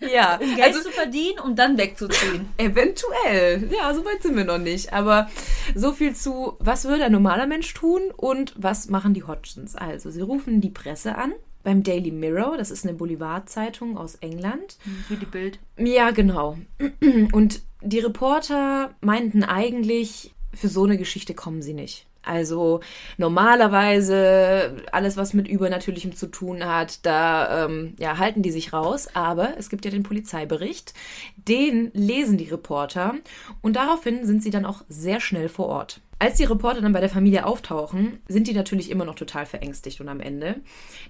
Ja, 0.00 0.38
Um 0.40 0.56
Geld 0.56 0.74
zu 0.74 0.90
verdienen, 0.90 1.38
um 1.38 1.54
dann 1.56 1.76
wegzuziehen. 1.78 2.48
Eventuell. 2.56 3.68
Ja, 3.70 3.92
so 3.94 4.04
weit 4.04 4.22
sind 4.22 4.36
wir 4.36 4.44
noch 4.44 4.58
nicht. 4.58 4.92
Aber 4.92 5.30
so 5.74 5.92
viel 5.92 6.14
zu, 6.14 6.56
was 6.58 6.84
würde 6.84 7.04
ein 7.04 7.12
normaler 7.12 7.46
Mensch 7.46 7.72
tun 7.74 8.02
und 8.16 8.54
was 8.56 8.88
machen 8.88 9.14
die 9.14 9.24
Hodgsons? 9.24 9.76
Also, 9.76 10.10
sie 10.10 10.22
rufen 10.22 10.60
die 10.60 10.70
Presse 10.70 11.16
an 11.16 11.32
beim 11.62 11.82
Daily 11.82 12.10
Mirror. 12.10 12.56
Das 12.56 12.70
ist 12.70 12.84
eine 12.84 12.94
Boulevardzeitung 12.94 13.96
aus 13.96 14.16
England. 14.16 14.76
Wie 15.08 15.16
die 15.16 15.26
Bild. 15.26 15.58
Ja, 15.78 16.10
genau. 16.10 16.58
Und 17.32 17.62
die 17.80 18.00
Reporter 18.00 18.94
meinten 19.00 19.44
eigentlich, 19.44 20.33
für 20.54 20.68
so 20.68 20.84
eine 20.84 20.98
Geschichte 20.98 21.34
kommen 21.34 21.62
sie 21.62 21.74
nicht. 21.74 22.06
Also 22.24 22.80
normalerweise 23.18 24.76
alles, 24.92 25.16
was 25.16 25.34
mit 25.34 25.48
Übernatürlichem 25.48 26.16
zu 26.16 26.26
tun 26.26 26.64
hat, 26.64 27.04
da 27.04 27.66
ähm, 27.66 27.94
ja, 27.98 28.18
halten 28.18 28.42
die 28.42 28.50
sich 28.50 28.72
raus. 28.72 29.08
Aber 29.14 29.58
es 29.58 29.68
gibt 29.68 29.84
ja 29.84 29.90
den 29.90 30.02
Polizeibericht, 30.02 30.94
den 31.36 31.90
lesen 31.92 32.38
die 32.38 32.48
Reporter 32.48 33.14
und 33.62 33.76
daraufhin 33.76 34.26
sind 34.26 34.42
sie 34.42 34.50
dann 34.50 34.64
auch 34.64 34.82
sehr 34.88 35.20
schnell 35.20 35.48
vor 35.48 35.66
Ort. 35.66 36.00
Als 36.20 36.36
die 36.36 36.44
Reporter 36.44 36.80
dann 36.80 36.92
bei 36.92 37.00
der 37.00 37.10
Familie 37.10 37.44
auftauchen, 37.44 38.20
sind 38.28 38.46
die 38.46 38.54
natürlich 38.54 38.90
immer 38.90 39.04
noch 39.04 39.16
total 39.16 39.46
verängstigt 39.46 40.00
und 40.00 40.08
am 40.08 40.20
Ende. 40.20 40.60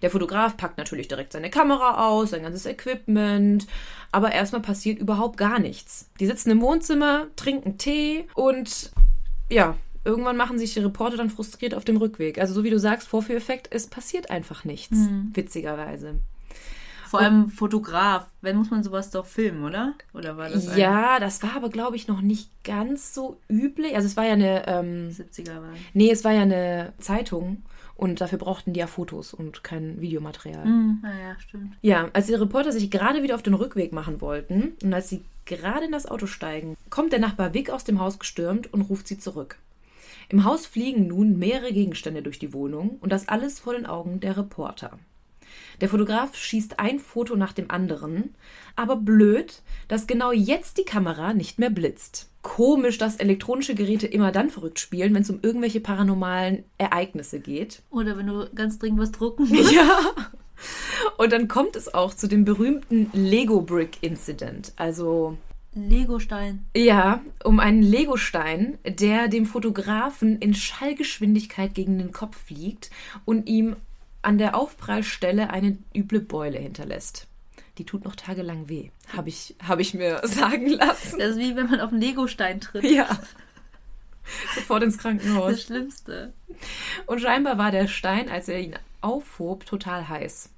Der 0.03 0.11
Fotograf 0.11 0.57
packt 0.57 0.79
natürlich 0.79 1.09
direkt 1.09 1.33
seine 1.33 1.51
Kamera 1.51 2.09
aus, 2.09 2.31
sein 2.31 2.43
ganzes 2.43 2.67
Equipment, 2.67 3.67
aber 4.11 4.33
erstmal 4.33 4.63
passiert 4.63 4.99
überhaupt 4.99 5.37
gar 5.37 5.61
nichts. 5.61 6.11
Die 6.19 6.27
sitzen 6.27 6.51
im 6.51 6.63
Wohnzimmer, 6.63 7.27
trinken 7.37 7.79
Tee 7.79 8.25
und 8.35 8.91
ja, 9.55 9.77
irgendwann 10.05 10.37
machen 10.37 10.59
sich 10.59 10.75
die 10.75 10.81
Reporter 10.81 11.17
dann 11.17 11.31
frustriert 11.31 11.75
auf 11.75 11.85
dem 11.85 11.97
Rückweg. 11.97 12.39
Also 12.39 12.55
so 12.55 12.65
wie 12.65 12.71
du 12.71 12.79
sagst, 12.79 13.09
Vorführeffekt, 13.09 13.69
es 13.71 13.87
passiert 13.87 14.31
einfach 14.31 14.65
nichts, 14.65 14.97
witzigerweise. 15.33 16.17
Vor 17.07 17.21
allem 17.21 17.49
Fotograf. 17.49 18.27
Wenn 18.41 18.57
muss 18.57 18.71
man 18.71 18.83
sowas 18.83 19.11
doch 19.11 19.25
filmen, 19.25 19.63
oder? 19.63 19.95
Oder 20.15 20.37
war 20.37 20.49
das 20.49 20.69
ein 20.69 20.79
Ja, 20.79 21.21
das 21.21 21.45
war 21.45 21.55
aber, 21.55 21.69
glaube 21.69 21.95
ich, 21.95 22.09
noch 22.09 22.21
nicht 22.21 22.51
ganz 22.65 23.15
so 23.15 23.39
üblich. 23.49 23.95
Also 23.95 24.07
es 24.07 24.17
war 24.17 24.25
ja 24.25 24.33
eine, 24.33 24.67
ähm, 24.67 25.11
70er 25.11 25.63
war? 25.63 25.75
nee, 25.93 26.11
es 26.11 26.25
war 26.25 26.33
ja 26.33 26.43
eine 26.43 26.93
Zeitung 26.99 27.63
und 27.97 28.21
dafür 28.21 28.39
brauchten 28.39 28.73
die 28.73 28.81
ja 28.81 28.87
Fotos 28.87 29.35
und 29.35 29.63
kein 29.63 30.01
Videomaterial. 30.01 30.65
Hm, 30.65 30.99
naja, 31.03 31.37
stimmt. 31.39 31.77
Ja, 31.81 32.11
als 32.13 32.27
die 32.27 32.35
Reporter 32.35 32.73
sich 32.73 32.91
gerade 32.91 33.23
wieder 33.23 33.35
auf 33.35 33.43
den 33.43 33.55
Rückweg 33.55 33.93
machen 33.93 34.21
wollten 34.21 34.73
und 34.83 34.93
als 34.93 35.09
sie 35.09 35.25
gerade 35.47 35.87
in 35.87 35.93
das 35.93 36.07
Auto 36.07 36.27
steigen, 36.27 36.77
kommt 36.91 37.13
der 37.13 37.21
Nachbar 37.21 37.55
Vic 37.55 37.71
aus 37.71 37.85
dem 37.85 38.01
Haus 38.01 38.19
gestürmt 38.19 38.73
und 38.73 38.83
ruft 38.83 39.07
sie 39.07 39.19
zurück. 39.19 39.59
Im 40.29 40.45
Haus 40.45 40.67
fliegen 40.67 41.07
nun 41.07 41.39
mehrere 41.39 41.73
Gegenstände 41.73 42.23
durch 42.23 42.39
die 42.39 42.53
Wohnung 42.53 42.99
und 43.01 43.13
das 43.13 43.29
alles 43.29 43.61
vor 43.61 43.75
den 43.75 43.87
Augen 43.87 44.21
der 44.21 44.37
Reporter. 44.37 44.99
Der 45.81 45.89
Fotograf 45.89 46.35
schießt 46.37 46.79
ein 46.81 46.99
Foto 46.99 47.37
nach 47.37 47.53
dem 47.53 47.71
anderen, 47.71 48.35
aber 48.75 48.97
blöd, 48.97 49.63
dass 49.89 50.07
genau 50.07 50.33
jetzt 50.33 50.79
die 50.79 50.85
Kamera 50.85 51.35
nicht 51.35 51.59
mehr 51.59 51.71
blitzt. 51.71 52.31
Komisch, 52.45 52.99
dass 52.99 53.17
elektronische 53.17 53.75
Geräte 53.75 54.07
immer 54.07 54.31
dann 54.31 54.51
verrückt 54.51 54.79
spielen, 54.79 55.15
wenn 55.15 55.23
es 55.23 55.31
um 55.31 55.41
irgendwelche 55.41 55.81
paranormalen 55.81 56.65
Ereignisse 56.77 57.41
geht. 57.41 57.83
Oder 57.91 58.19
wenn 58.19 58.27
du 58.27 58.47
ganz 58.55 58.79
dringend 58.79 59.01
was 59.01 59.13
drucken 59.13 59.49
musst. 59.49 59.73
Ja. 59.73 59.99
Und 61.17 61.33
dann 61.33 61.49
kommt 61.49 61.75
es 61.75 61.93
auch 61.93 62.13
zu 62.13 62.29
dem 62.29 62.45
berühmten 62.45 63.09
Lego 63.15 63.63
Brick 63.63 63.97
Incident. 64.03 64.75
Also 64.77 65.39
Legostein. 65.73 66.67
ja, 66.77 67.23
um 67.43 67.61
einen 67.61 67.83
Legostein, 67.83 68.79
der 68.87 69.29
dem 69.29 69.47
Fotografen 69.47 70.39
in 70.39 70.53
Schallgeschwindigkeit 70.53 71.75
gegen 71.75 71.97
den 71.97 72.13
Kopf 72.13 72.37
fliegt 72.37 72.91
und 73.25 73.49
ihm 73.49 73.77
an 74.21 74.37
der 74.37 74.55
Aufprallstelle 74.55 75.49
eine 75.49 75.79
üble 75.97 76.21
Beule 76.21 76.59
hinterlässt. 76.59 77.27
Die 77.79 77.85
tut 77.85 78.05
noch 78.05 78.15
tagelang 78.15 78.69
weh, 78.69 78.91
habe 79.17 79.29
ich, 79.29 79.57
hab 79.67 79.81
ich 79.81 79.95
mir 79.95 80.21
sagen 80.25 80.69
lassen. 80.69 81.19
Das 81.19 81.31
ist 81.31 81.39
wie 81.39 81.57
wenn 81.57 81.69
man 81.69 81.81
auf 81.81 81.91
einen 81.91 82.01
Legostein 82.01 82.61
tritt. 82.61 82.85
Ja. 82.85 83.09
Sofort 84.55 84.83
ins 84.83 84.99
Krankenhaus. 84.99 85.53
Das 85.53 85.63
Schlimmste. 85.65 86.33
Und 87.07 87.21
scheinbar 87.21 87.59
war 87.59 87.71
der 87.71 87.89
Stein, 87.89 88.29
als 88.29 88.49
er 88.49 88.61
ihn 88.61 88.77
aufhob, 89.01 89.67
total 89.67 90.09
heiß. 90.09 90.51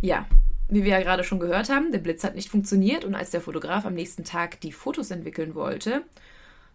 Ja, 0.00 0.26
wie 0.68 0.82
wir 0.82 0.92
ja 0.92 1.00
gerade 1.00 1.24
schon 1.24 1.38
gehört 1.38 1.68
haben, 1.68 1.92
der 1.92 2.00
Blitz 2.00 2.24
hat 2.24 2.34
nicht 2.34 2.48
funktioniert 2.48 3.04
und 3.04 3.14
als 3.14 3.30
der 3.30 3.40
Fotograf 3.40 3.86
am 3.86 3.94
nächsten 3.94 4.24
Tag 4.24 4.60
die 4.60 4.72
Fotos 4.72 5.10
entwickeln 5.10 5.54
wollte, 5.54 6.02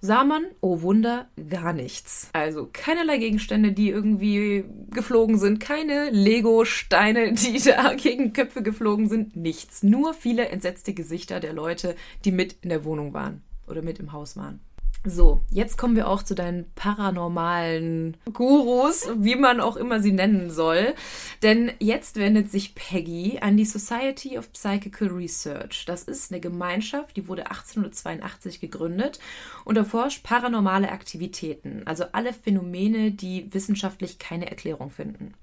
sah 0.02 0.24
man, 0.24 0.46
oh 0.60 0.82
Wunder, 0.82 1.28
gar 1.50 1.74
nichts. 1.74 2.30
Also 2.34 2.68
keinerlei 2.72 3.18
Gegenstände, 3.18 3.72
die 3.72 3.90
irgendwie 3.90 4.66
geflogen 4.90 5.38
sind, 5.38 5.60
keine 5.60 6.10
Lego-Steine, 6.10 7.34
die 7.34 7.60
da 7.60 7.94
gegen 7.94 8.34
Köpfe 8.34 8.64
geflogen 8.64 9.08
sind, 9.08 9.36
nichts. 9.36 9.84
Nur 9.84 10.14
viele 10.14 10.50
entsetzte 10.50 10.94
Gesichter 10.94 11.40
der 11.40 11.54
Leute, 11.54 11.96
die 12.26 12.32
mit 12.32 12.58
in 12.62 12.70
der 12.70 12.84
Wohnung 12.84 13.14
waren 13.14 13.44
oder 13.68 13.82
mit 13.82 14.00
im 14.00 14.12
Haus 14.12 14.36
waren. 14.36 14.60
So, 15.04 15.42
jetzt 15.50 15.80
kommen 15.80 15.96
wir 15.96 16.08
auch 16.08 16.22
zu 16.22 16.36
deinen 16.36 16.72
paranormalen 16.76 18.18
Gurus, 18.34 19.10
wie 19.18 19.36
man 19.36 19.60
auch 19.60 19.76
immer 19.76 20.00
sie 20.00 20.12
nennen 20.12 20.52
soll. 20.52 20.94
Denn 21.42 21.72
jetzt 21.80 22.18
wendet 22.18 22.52
sich 22.52 22.76
Peggy 22.76 23.40
an 23.42 23.58
die 23.58 23.66
Society 23.66 24.38
of 24.38 24.54
Psychical 24.54 25.08
Research. 25.08 25.86
Das 25.88 26.04
ist 26.04 26.32
eine 26.32 26.40
Gemeinschaft, 26.40 27.18
die 27.18 27.28
wurde 27.28 27.48
1882 27.48 28.60
gegründet 28.60 29.20
und 29.66 29.76
erforscht 29.76 30.22
paranormale 30.22 30.92
Aktivitäten, 30.92 31.82
also 31.86 32.04
alle 32.12 32.32
Phänomene, 32.32 33.10
die 33.10 33.52
wissenschaftlich 33.52 34.20
keine 34.20 34.52
Erklärung 34.52 34.92
finden. 34.92 35.34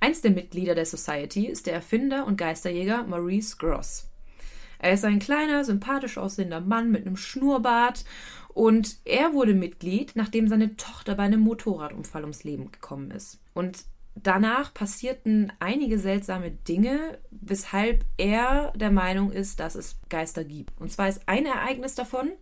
Eins 0.00 0.22
der 0.22 0.30
Mitglieder 0.30 0.74
der 0.74 0.86
Society 0.86 1.46
ist 1.46 1.66
der 1.66 1.74
Erfinder 1.74 2.24
und 2.26 2.38
Geisterjäger 2.38 3.04
Maurice 3.04 3.58
Gross. 3.58 4.08
Er 4.82 4.94
ist 4.94 5.04
ein 5.04 5.20
kleiner, 5.20 5.64
sympathisch 5.64 6.18
aussehender 6.18 6.60
Mann 6.60 6.90
mit 6.90 7.06
einem 7.06 7.16
Schnurrbart 7.16 8.04
und 8.54 8.96
er 9.04 9.32
wurde 9.32 9.54
Mitglied, 9.54 10.12
nachdem 10.14 10.48
seine 10.48 10.76
Tochter 10.76 11.14
bei 11.14 11.24
einem 11.24 11.40
Motorradunfall 11.40 12.22
ums 12.22 12.44
Leben 12.44 12.70
gekommen 12.70 13.10
ist. 13.10 13.40
Und 13.54 13.84
danach 14.14 14.74
passierten 14.74 15.52
einige 15.58 15.98
seltsame 15.98 16.50
Dinge, 16.50 17.18
weshalb 17.30 18.04
er 18.18 18.72
der 18.76 18.90
Meinung 18.90 19.32
ist, 19.32 19.60
dass 19.60 19.74
es 19.74 19.98
Geister 20.08 20.44
gibt. 20.44 20.78
Und 20.80 20.92
zwar 20.92 21.08
ist 21.08 21.22
ein 21.26 21.46
Ereignis 21.46 21.94
davon, 21.94 22.32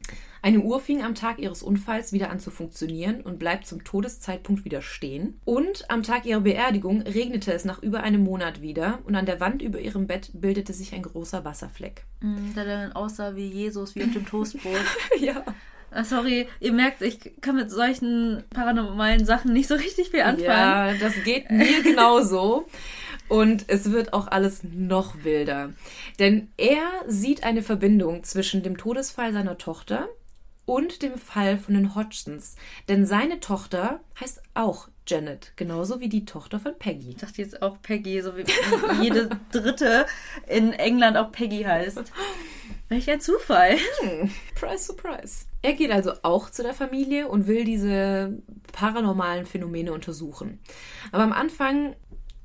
eine 0.43 0.61
Uhr 0.61 0.81
fing 0.81 1.03
am 1.03 1.15
Tag 1.15 1.39
ihres 1.39 1.63
Unfalls 1.63 2.13
wieder 2.13 2.31
an 2.31 2.41
zu 2.41 2.51
funktionieren 2.51 3.21
und 3.21 3.39
bleibt 3.39 3.67
zum 3.67 3.85
Todeszeitpunkt 3.85 4.65
wieder 4.65 4.83
stehen. 4.83 5.39
Und 5.45 5.89
am 5.91 6.03
Tag 6.03 6.25
ihrer 6.25 6.41
Beerdigung 6.41 7.03
regnete 7.03 7.53
es 7.53 7.65
nach 7.65 7.83
über 7.83 8.03
einem 8.03 8.25
Monat 8.25 8.63
wieder 8.63 9.01
und 9.05 9.15
an 9.15 9.27
der 9.27 9.41
Wand 9.41 9.63
über 9.63 9.81
ihrem 9.81 10.07
Bett 10.07 10.31
bildete 10.33 10.73
sich 10.73 10.95
ein 10.95 11.03
großer 11.03 11.45
Wasserfleck. 11.45 12.05
Mhm, 12.21 12.55
Der 12.55 12.65
dann 12.65 12.93
aussah 12.93 13.37
wie 13.37 13.47
Jesus, 13.47 13.95
wie 13.95 14.03
auf 14.03 14.13
dem 14.13 14.27
Toastbrot. 14.27 14.75
ja. 15.21 15.45
Ah, 15.91 16.05
sorry, 16.05 16.47
ihr 16.61 16.73
merkt, 16.73 17.03
ich 17.03 17.19
kann 17.41 17.57
mit 17.57 17.71
solchen 17.71 18.45
paranormalen 18.51 19.25
Sachen 19.25 19.53
nicht 19.53 19.69
so 19.69 19.75
richtig 19.75 20.11
viel 20.11 20.23
anfangen. 20.23 20.45
Ja, 20.47 20.95
das 20.95 21.15
geht 21.25 21.51
mir 21.51 21.83
genauso. 21.83 22.67
Und 23.29 23.65
es 23.69 23.91
wird 23.93 24.13
auch 24.13 24.27
alles 24.29 24.63
noch 24.65 25.25
wilder. 25.25 25.73
Denn 26.19 26.49
er 26.57 26.83
sieht 27.07 27.45
eine 27.45 27.63
Verbindung 27.63 28.25
zwischen 28.25 28.63
dem 28.63 28.77
Todesfall 28.77 29.33
seiner 29.33 29.57
Tochter 29.57 30.09
und 30.65 31.03
dem 31.03 31.17
Fall 31.17 31.59
von 31.59 31.75
den 31.75 31.95
Hodgsons. 31.95 32.57
Denn 32.89 33.07
seine 33.07 33.41
Tochter 33.41 34.01
heißt 34.21 34.43
auch 34.55 34.89
Janet, 35.07 35.53
genauso 35.57 36.01
wie 36.01 36.09
die 36.09 36.25
Tochter 36.25 36.61
von 36.61 36.79
Peggy. 36.79 37.11
Ich 37.11 37.17
dachte 37.17 37.43
jetzt 37.43 37.63
auch 37.63 37.81
Peggy, 37.83 38.21
so 38.23 38.37
wie 38.37 38.45
jede 39.03 39.31
dritte 39.51 40.07
in 40.47 40.73
England 40.73 41.17
auch 41.17 41.33
Peggy 41.33 41.63
heißt. 41.63 42.13
Welch 42.89 43.11
ein 43.11 43.21
Zufall. 43.21 43.77
Surprise, 44.49 44.85
surprise. 44.85 45.45
Er 45.63 45.75
geht 45.75 45.91
also 45.91 46.13
auch 46.23 46.51
zu 46.51 46.63
der 46.63 46.75
Familie 46.75 47.29
und 47.29 47.47
will 47.47 47.65
diese 47.65 48.39
paranormalen 48.73 49.47
Phänomene 49.47 49.93
untersuchen. 49.93 50.61
Aber 51.13 51.23
am 51.23 51.33
Anfang 51.33 51.95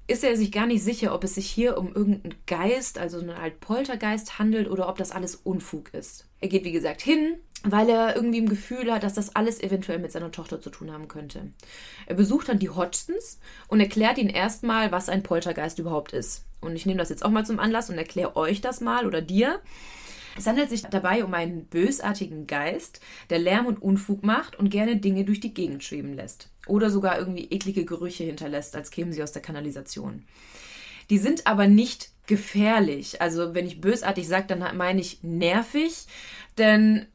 ist 0.07 0.23
er 0.23 0.37
sich 0.37 0.51
gar 0.51 0.67
nicht 0.67 0.83
sicher, 0.83 1.15
ob 1.15 1.23
es 1.23 1.35
sich 1.35 1.49
hier 1.49 1.77
um 1.77 1.93
irgendeinen 1.93 2.35
Geist, 2.45 2.99
also 2.99 3.19
eine 3.19 3.37
Art 3.37 3.59
Poltergeist 3.59 4.37
handelt 4.37 4.69
oder 4.69 4.87
ob 4.87 4.97
das 4.97 5.11
alles 5.11 5.35
Unfug 5.35 5.93
ist. 5.93 6.27
Er 6.41 6.47
geht, 6.47 6.63
wie 6.63 6.71
gesagt, 6.71 7.01
hin, 7.01 7.39
weil 7.65 7.89
er 7.89 8.15
irgendwie 8.15 8.37
im 8.37 8.49
Gefühl 8.49 8.91
hat, 8.91 9.03
dass 9.03 9.13
das 9.13 9.35
alles 9.35 9.61
eventuell 9.61 9.99
mit 9.99 10.11
seiner 10.11 10.31
Tochter 10.31 10.61
zu 10.61 10.69
tun 10.69 10.91
haben 10.91 11.07
könnte. 11.07 11.51
Er 12.05 12.15
besucht 12.15 12.49
dann 12.49 12.59
die 12.59 12.69
Hodgsons 12.69 13.39
und 13.67 13.79
erklärt 13.79 14.17
ihnen 14.17 14.29
erstmal, 14.29 14.91
was 14.91 15.09
ein 15.09 15.23
Poltergeist 15.23 15.79
überhaupt 15.79 16.13
ist. 16.13 16.45
Und 16.61 16.75
ich 16.75 16.85
nehme 16.85 16.99
das 16.99 17.09
jetzt 17.09 17.25
auch 17.25 17.31
mal 17.31 17.45
zum 17.45 17.59
Anlass 17.59 17.89
und 17.89 17.97
erkläre 17.97 18.35
euch 18.35 18.61
das 18.61 18.81
mal 18.81 19.05
oder 19.05 19.21
dir. 19.21 19.59
Es 20.37 20.47
handelt 20.47 20.69
sich 20.69 20.81
dabei 20.81 21.23
um 21.23 21.33
einen 21.33 21.65
bösartigen 21.65 22.45
Geist, 22.45 22.99
der 23.29 23.39
Lärm 23.39 23.67
und 23.67 23.81
Unfug 23.81 24.23
macht 24.23 24.57
und 24.57 24.69
gerne 24.69 24.97
Dinge 24.97 25.23
durch 25.23 25.39
die 25.39 25.53
Gegend 25.53 25.83
schweben 25.83 26.13
lässt. 26.13 26.49
Oder 26.67 26.89
sogar 26.89 27.17
irgendwie 27.17 27.45
eklige 27.45 27.85
Gerüche 27.85 28.25
hinterlässt, 28.25 28.75
als 28.75 28.91
kämen 28.91 29.13
sie 29.13 29.23
aus 29.23 29.31
der 29.31 29.41
Kanalisation. 29.41 30.25
Die 31.09 31.19
sind 31.19 31.47
aber 31.47 31.67
nicht 31.67 32.09
gefährlich. 32.27 33.21
Also 33.21 33.53
wenn 33.53 33.67
ich 33.67 33.79
bösartig 33.79 34.27
sage, 34.27 34.47
dann 34.47 34.75
meine 34.75 34.99
ich 34.99 35.23
nervig, 35.23 36.05
denn 36.57 37.05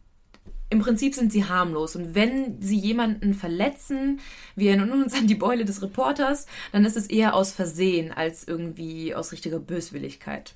im 0.71 0.79
Prinzip 0.79 1.15
sind 1.15 1.33
sie 1.33 1.45
harmlos. 1.45 1.97
Und 1.97 2.15
wenn 2.15 2.63
sie 2.63 2.79
jemanden 2.79 3.35
verletzen, 3.35 4.21
wir 4.55 4.71
erinnern 4.71 5.03
uns 5.03 5.15
an 5.15 5.27
die 5.27 5.35
Beule 5.35 5.65
des 5.65 5.83
Reporters, 5.83 6.47
dann 6.73 6.85
ist 6.85 6.97
es 6.97 7.09
eher 7.09 7.35
aus 7.35 7.53
Versehen 7.53 8.13
als 8.13 8.47
irgendwie 8.47 9.15
aus 9.15 9.33
richtiger 9.33 9.59
Böswilligkeit. 9.59 10.55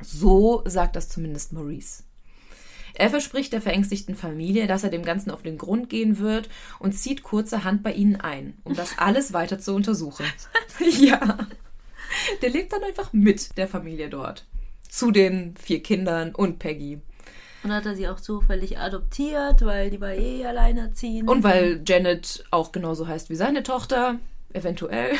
So 0.00 0.62
sagt 0.66 0.94
das 0.94 1.08
zumindest 1.08 1.52
Maurice. 1.52 2.04
Er 2.94 3.10
verspricht 3.10 3.52
der 3.52 3.60
verängstigten 3.60 4.14
Familie, 4.14 4.66
dass 4.66 4.84
er 4.84 4.90
dem 4.90 5.04
Ganzen 5.04 5.30
auf 5.30 5.42
den 5.42 5.58
Grund 5.58 5.88
gehen 5.88 6.18
wird 6.18 6.48
und 6.78 6.92
zieht 6.92 7.22
kurzerhand 7.22 7.82
bei 7.82 7.92
ihnen 7.92 8.16
ein, 8.16 8.58
um 8.64 8.74
das 8.74 8.98
alles 8.98 9.32
weiter 9.32 9.58
zu 9.58 9.74
untersuchen. 9.74 10.26
ja. 11.00 11.38
Der 12.42 12.50
lebt 12.50 12.72
dann 12.72 12.82
einfach 12.82 13.12
mit 13.12 13.56
der 13.56 13.68
Familie 13.68 14.08
dort. 14.08 14.46
Zu 14.88 15.10
den 15.10 15.56
vier 15.56 15.82
Kindern 15.82 16.34
und 16.34 16.58
Peggy. 16.58 17.00
Und 17.68 17.74
hat 17.74 17.86
er 17.86 17.96
sie 17.96 18.08
auch 18.08 18.20
zufällig 18.20 18.78
adoptiert, 18.78 19.64
weil 19.64 19.90
die 19.90 20.00
war 20.00 20.12
eh 20.12 20.44
alleinerziehend. 20.44 21.28
Und 21.28 21.42
weil 21.42 21.82
Janet 21.86 22.44
auch 22.50 22.72
genauso 22.72 23.06
heißt 23.06 23.30
wie 23.30 23.36
seine 23.36 23.62
Tochter. 23.62 24.18
Eventuell. 24.52 25.12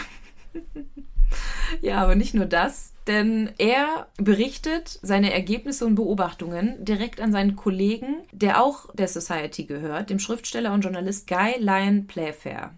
ja, 1.83 1.99
aber 1.99 2.15
nicht 2.15 2.35
nur 2.35 2.47
das 2.47 2.93
denn 3.09 3.51
er 3.57 4.07
berichtet 4.19 4.99
seine 5.03 5.33
Ergebnisse 5.33 5.87
und 5.87 5.95
Beobachtungen 5.95 6.85
direkt 6.85 7.21
an 7.21 7.33
seinen 7.33 7.57
Kollegen, 7.57 8.19
der 8.33 8.63
auch 8.63 8.95
der 8.95 9.09
Society 9.09 9.65
gehört, 9.65 10.11
dem 10.11 10.19
Schriftsteller 10.19 10.73
und 10.75 10.83
Journalist 10.83 11.27
Guy 11.27 11.57
Lyon 11.59 12.07
Playfair, 12.07 12.75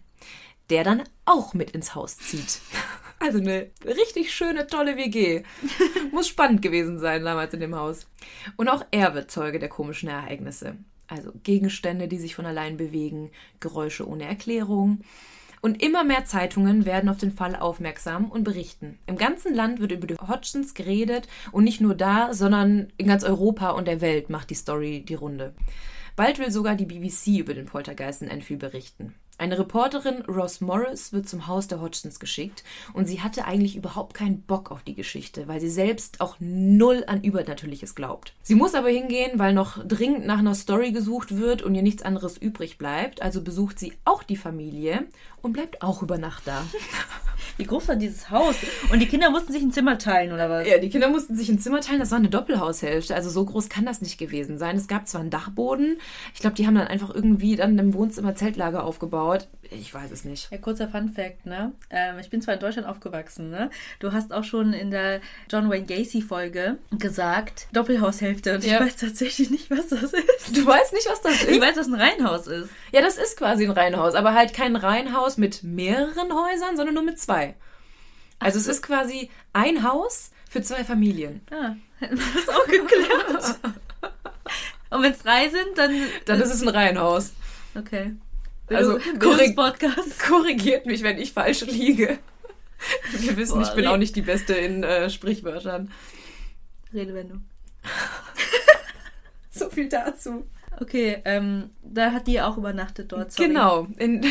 der 0.71 0.85
dann 0.85 1.03
auch 1.25 1.53
mit 1.53 1.73
ins 1.73 1.97
Haus 1.97 2.17
zieht. 2.17 2.61
Also 3.21 3.39
eine 3.39 3.71
richtig 3.85 4.33
schöne, 4.33 4.67
tolle 4.67 4.97
WG. 4.97 5.43
Muss 6.13 6.27
spannend 6.27 6.63
gewesen 6.63 6.99
sein 6.99 7.23
damals 7.23 7.53
in 7.53 7.61
dem 7.61 7.77
Haus. 7.77 8.07
Und 8.57 8.69
auch 8.69 8.85
er 8.91 9.15
wird 9.15 9.31
Zeuge 9.31 9.59
der 9.59 9.69
komischen 9.69 10.09
Ereignisse. 10.09 10.77
Also 11.07 11.33
Gegenstände, 11.43 12.09
die 12.09 12.19
sich 12.19 12.35
von 12.35 12.47
allein 12.47 12.79
bewegen, 12.79 13.31
Geräusche 13.61 14.09
ohne 14.09 14.25
Erklärung. 14.25 15.03
Und 15.61 15.83
immer 15.83 16.03
mehr 16.03 16.25
Zeitungen 16.25 16.87
werden 16.87 17.11
auf 17.11 17.19
den 17.19 17.33
Fall 17.33 17.55
aufmerksam 17.57 18.31
und 18.31 18.45
berichten. 18.45 18.99
Im 19.07 19.17
ganzen 19.17 19.55
Land 19.55 19.81
wird 19.81 19.93
über 19.93 20.07
die 20.07 20.17
Hodgsons 20.17 20.73
geredet 20.73 21.29
und 21.53 21.65
nicht 21.65 21.83
nur 21.83 21.95
da, 21.95 22.33
sondern 22.33 22.91
in 22.97 23.07
ganz 23.07 23.23
Europa 23.23 23.71
und 23.71 23.87
der 23.87 24.01
Welt 24.01 24.31
macht 24.31 24.49
die 24.49 24.55
Story 24.55 25.05
die 25.07 25.15
Runde. 25.15 25.53
Bald 26.17 26.39
will 26.39 26.51
sogar 26.51 26.75
die 26.75 26.87
BBC 26.87 27.39
über 27.39 27.53
den 27.53 27.67
Poltergeist 27.67 28.23
in 28.23 28.29
Enfield 28.29 28.61
berichten. 28.61 29.15
Eine 29.41 29.59
Reporterin, 29.59 30.21
Ross 30.29 30.61
Morris, 30.61 31.15
wird 31.15 31.27
zum 31.27 31.47
Haus 31.47 31.67
der 31.67 31.81
Hodgsons 31.81 32.21
geschickt 32.21 32.63
und 32.93 33.07
sie 33.07 33.23
hatte 33.23 33.47
eigentlich 33.47 33.75
überhaupt 33.75 34.13
keinen 34.13 34.43
Bock 34.43 34.71
auf 34.71 34.83
die 34.83 34.95
Geschichte, 34.95 35.49
weil 35.49 35.63
sie 35.63 35.71
selbst 35.71 36.21
auch 36.21 36.37
null 36.41 37.05
an 37.07 37.25
Übernatürliches 37.25 37.95
glaubt. 37.95 38.35
Sie 38.43 38.55
muss 38.55 38.75
aber 38.75 38.91
hingehen, 38.91 39.39
weil 39.39 39.55
noch 39.55 39.83
dringend 39.83 40.27
nach 40.27 40.41
einer 40.41 40.55
Story 40.55 40.93
gesucht 40.93 41.39
wird 41.39 41.63
und 41.63 41.75
ihr 41.75 41.81
nichts 41.81 42.03
anderes 42.03 42.37
übrig 42.37 42.77
bleibt, 42.77 43.23
also 43.23 43.41
besucht 43.41 43.79
sie 43.79 43.95
auch 44.05 44.23
die 44.23 44.37
Familie 44.37 45.07
und 45.41 45.55
bleibt 45.55 45.81
auch 45.81 46.03
über 46.03 46.19
Nacht 46.19 46.43
da. 46.47 46.63
Wie 47.57 47.65
groß 47.65 47.89
war 47.89 47.97
dieses 47.97 48.31
Haus? 48.31 48.57
Und 48.91 49.01
die 49.01 49.07
Kinder 49.07 49.31
mussten 49.31 49.53
sich 49.53 49.63
ein 49.63 49.73
Zimmer 49.73 49.99
teilen, 49.99 50.33
oder 50.33 50.49
was? 50.49 50.67
Ja, 50.67 50.79
die 50.79 50.89
Kinder 50.89 51.09
mussten 51.09 51.37
sich 51.37 51.49
ein 51.49 51.59
Zimmer 51.59 51.81
teilen. 51.81 52.01
Das 52.01 52.11
war 52.11 52.19
eine 52.19 52.31
Doppelhaushälfte. 52.31 53.15
Also 53.15 53.29
so 53.29 53.45
groß 53.45 53.69
kann 53.69 53.85
das 53.85 54.01
nicht 54.01 54.19
gewesen 54.19 54.57
sein. 54.59 54.77
Es 54.77 54.89
gab 54.89 55.09
zwar 55.09 55.21
einen 55.21 55.31
Dachboden. 55.31 55.99
Ich 56.35 56.41
glaube, 56.41 56.57
die 56.57 56.67
haben 56.67 56.75
dann 56.75 56.87
einfach 56.87 57.15
irgendwie 57.15 57.57
dann 57.57 57.79
im 57.79 57.95
Wohnzimmer 57.95 58.35
Zeltlager 58.35 58.85
aufgebaut. 58.85 59.30
Ich 59.71 59.95
weiß 59.95 60.11
es 60.11 60.25
nicht. 60.25 60.51
Ja, 60.51 60.59
kurzer 60.59 60.89
Fun 60.89 61.09
Fact, 61.09 61.47
ne? 61.47 61.73
Ähm, 61.91 62.19
ich 62.19 62.31
bin 62.31 62.43
zwar 62.43 62.55
in 62.55 62.61
Deutschland 62.61 62.89
aufgewachsen, 62.89 63.51
ne? 63.51 63.71
Du 64.01 64.13
hast 64.13 64.33
auch 64.33 64.45
schon 64.45 64.73
in 64.73 64.91
der 64.91 65.21
John 65.51 65.71
Wayne 65.71 65.87
Gacy 65.87 66.23
Folge 66.23 66.79
gesagt, 66.99 67.69
Doppelhaushälfte. 67.73 68.55
Und 68.55 68.65
ja. 68.65 68.75
ich 68.75 68.81
weiß 68.81 68.97
tatsächlich 68.97 69.51
nicht, 69.51 69.71
was 69.71 69.89
das 69.89 70.13
ist. 70.13 70.57
Du 70.57 70.67
weißt 70.67 70.93
nicht, 70.93 71.09
was 71.09 71.21
das 71.21 71.43
ist? 71.43 71.51
Ich 71.51 71.61
weiß, 71.61 71.77
was 71.77 71.87
ein 71.87 71.95
Reihenhaus 71.95 72.47
ist. 72.47 72.71
Ja, 72.93 73.01
das 73.01 73.17
ist 73.17 73.37
quasi 73.37 73.65
ein 73.65 73.71
Reihenhaus. 73.71 74.15
Aber 74.15 74.35
halt 74.35 74.53
kein 74.55 74.77
Reihenhaus 74.77 75.37
mit 75.37 75.63
mehreren 75.63 76.33
Häusern, 76.33 76.77
sondern 76.77 76.95
nur 76.95 77.05
mit 77.05 77.19
zwei. 77.19 77.55
Also 78.39 78.59
so. 78.59 78.71
es 78.71 78.77
ist 78.79 78.83
quasi 78.83 79.31
ein 79.53 79.85
Haus 79.85 80.31
für 80.49 80.63
zwei 80.63 80.83
Familien. 80.83 81.43
Ah, 81.51 81.77
hätten 82.01 82.19
wir 82.19 82.25
das 82.35 82.49
auch 82.49 82.67
geklärt. 82.67 83.59
Und 84.91 85.03
wenn 85.03 85.13
es 85.13 85.23
drei 85.23 85.49
sind, 85.49 85.77
dann... 85.77 85.95
Dann 86.25 86.41
ist 86.41 86.53
es 86.53 86.63
ein 86.63 86.69
Reihenhaus. 86.69 87.33
Okay. 87.77 88.17
Also 88.71 88.99
korrig 89.19 89.57
korrigiert 90.29 90.87
mich, 90.87 91.03
wenn 91.03 91.19
ich 91.19 91.33
falsch 91.33 91.63
liege. 91.63 92.19
Wir 93.19 93.37
wissen, 93.37 93.59
Boah, 93.59 93.63
ich 93.63 93.75
bin 93.75 93.87
auch 93.87 93.97
nicht 93.97 94.17
die 94.17 94.23
Beste 94.23 94.55
in 94.55 94.83
äh, 94.83 95.11
Sprichwörtern. 95.11 95.91
Redewendung. 96.93 97.45
so 99.51 99.69
viel 99.71 99.89
dazu. 99.89 100.47
Okay, 100.81 101.21
ähm, 101.25 101.71
da 101.83 102.13
hat 102.13 102.27
die 102.27 102.41
auch 102.41 102.57
übernachtet 102.57 103.13
dort. 103.13 103.33
Sorry. 103.33 103.49
Genau. 103.49 103.87
In, 103.99 104.25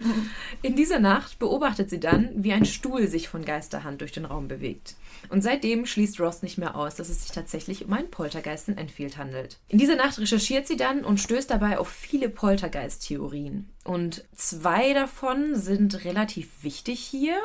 in 0.62 0.76
dieser 0.76 0.98
Nacht 0.98 1.38
beobachtet 1.38 1.90
sie 1.90 2.00
dann, 2.00 2.30
wie 2.36 2.52
ein 2.52 2.64
Stuhl 2.64 3.08
sich 3.08 3.28
von 3.28 3.44
Geisterhand 3.44 4.00
durch 4.00 4.12
den 4.12 4.24
Raum 4.24 4.48
bewegt. 4.48 4.96
Und 5.28 5.42
seitdem 5.42 5.86
schließt 5.86 6.20
Ross 6.20 6.42
nicht 6.42 6.58
mehr 6.58 6.76
aus, 6.76 6.94
dass 6.94 7.08
es 7.08 7.22
sich 7.22 7.32
tatsächlich 7.32 7.84
um 7.84 7.92
einen 7.92 8.10
Poltergeist 8.10 8.68
in 8.68 8.78
Enfield 8.78 9.18
handelt. 9.18 9.58
In 9.68 9.78
dieser 9.78 9.96
Nacht 9.96 10.18
recherchiert 10.18 10.66
sie 10.66 10.76
dann 10.76 11.04
und 11.04 11.20
stößt 11.20 11.50
dabei 11.50 11.78
auf 11.78 11.88
viele 11.88 12.28
Poltergeist-Theorien. 12.28 13.68
Und 13.88 14.22
zwei 14.34 14.92
davon 14.92 15.56
sind 15.56 16.04
relativ 16.04 16.62
wichtig 16.62 17.00
hier. 17.00 17.40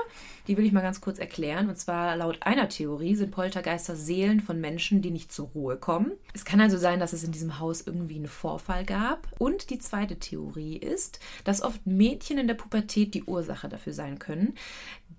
Die 0.49 0.57
will 0.57 0.65
ich 0.65 0.73
mal 0.73 0.81
ganz 0.81 0.99
kurz 0.99 1.17
erklären. 1.17 1.69
Und 1.69 1.77
zwar 1.77 2.17
laut 2.17 2.39
einer 2.41 2.67
Theorie 2.67 3.15
sind 3.15 3.31
Poltergeister 3.31 3.95
Seelen 3.95 4.41
von 4.41 4.59
Menschen, 4.59 5.01
die 5.01 5.11
nicht 5.11 5.31
zur 5.31 5.47
Ruhe 5.55 5.77
kommen. 5.77 6.11
Es 6.33 6.43
kann 6.43 6.59
also 6.59 6.77
sein, 6.77 6.99
dass 6.99 7.13
es 7.13 7.23
in 7.23 7.31
diesem 7.31 7.59
Haus 7.59 7.79
irgendwie 7.87 8.17
einen 8.17 8.27
Vorfall 8.27 8.83
gab. 8.83 9.29
Und 9.39 9.69
die 9.69 9.79
zweite 9.79 10.17
Theorie 10.17 10.75
ist, 10.75 11.21
dass 11.45 11.61
oft 11.61 11.87
Mädchen 11.87 12.37
in 12.37 12.47
der 12.47 12.55
Pubertät 12.55 13.13
die 13.13 13.23
Ursache 13.23 13.69
dafür 13.69 13.93
sein 13.93 14.19
können. 14.19 14.55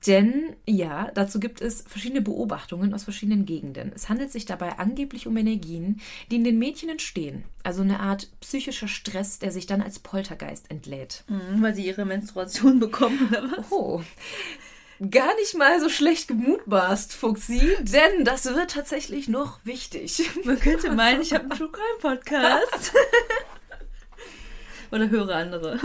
Denn 0.06 0.54
ja, 0.66 1.10
dazu 1.14 1.40
gibt 1.40 1.60
es 1.60 1.82
verschiedene 1.82 2.20
Beobachtungen 2.20 2.92
aus 2.92 3.04
verschiedenen 3.04 3.46
Gegenden. 3.46 3.92
Es 3.94 4.08
handelt 4.08 4.30
sich 4.30 4.44
dabei 4.44 4.78
angeblich 4.78 5.26
um 5.26 5.36
Energien, 5.36 6.00
die 6.30 6.36
in 6.36 6.44
den 6.44 6.58
Mädchen 6.58 6.90
entstehen. 6.90 7.44
Also 7.62 7.82
eine 7.82 8.00
Art 8.00 8.28
psychischer 8.40 8.88
Stress, 8.88 9.38
der 9.38 9.50
sich 9.50 9.66
dann 9.66 9.80
als 9.80 9.98
Poltergeist 9.98 10.70
entlädt. 10.70 11.24
Mhm, 11.28 11.62
weil 11.62 11.74
sie 11.74 11.86
ihre 11.86 12.04
Menstruation 12.04 12.80
bekommen 12.80 13.28
oder 13.28 13.50
was? 13.50 13.70
Oh. 13.70 14.02
Gar 15.10 15.34
nicht 15.36 15.56
mal 15.56 15.80
so 15.80 15.88
schlecht 15.88 16.28
gemutmaßt, 16.28 17.14
Fuxi, 17.14 17.76
denn 17.80 18.24
das 18.24 18.44
wird 18.44 18.70
tatsächlich 18.70 19.28
noch 19.28 19.58
wichtig. 19.64 20.22
Man 20.44 20.60
könnte 20.60 20.92
meinen, 20.92 21.20
ich 21.20 21.32
habe 21.32 21.44
einen 21.44 21.58
True 21.58 21.70
Crime 21.70 22.16
Podcast. 22.16 22.92
oder 24.92 25.10
höre 25.10 25.34
andere. 25.34 25.80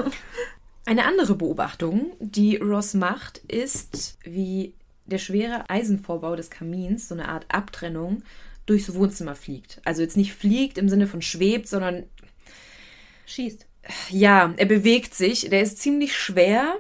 Eine 0.90 1.06
andere 1.06 1.36
Beobachtung, 1.36 2.14
die 2.20 2.56
Ross 2.56 2.96
macht, 2.96 3.38
ist, 3.48 4.18
wie 4.24 4.74
der 5.06 5.20
schwere 5.20 5.70
Eisenvorbau 5.70 6.36
des 6.36 6.50
Kamins, 6.50 7.10
so 7.10 7.14
eine 7.14 7.30
Art 7.30 7.46
Abtrennung, 7.50 8.24
durchs 8.66 8.96
Wohnzimmer 8.96 9.36
fliegt. 9.36 9.82
Also 9.86 10.02
jetzt 10.02 10.18
nicht 10.18 10.34
fliegt 10.34 10.80
im 10.80 10.90
Sinne 10.90 11.06
von 11.06 11.22
schwebt, 11.22 11.68
sondern 11.68 12.06
schießt. 13.28 13.68
Ja, 14.10 14.52
er 14.58 14.66
bewegt 14.66 15.14
sich. 15.14 15.48
Der 15.52 15.62
ist 15.62 15.78
ziemlich 15.78 16.18
schwer 16.18 16.74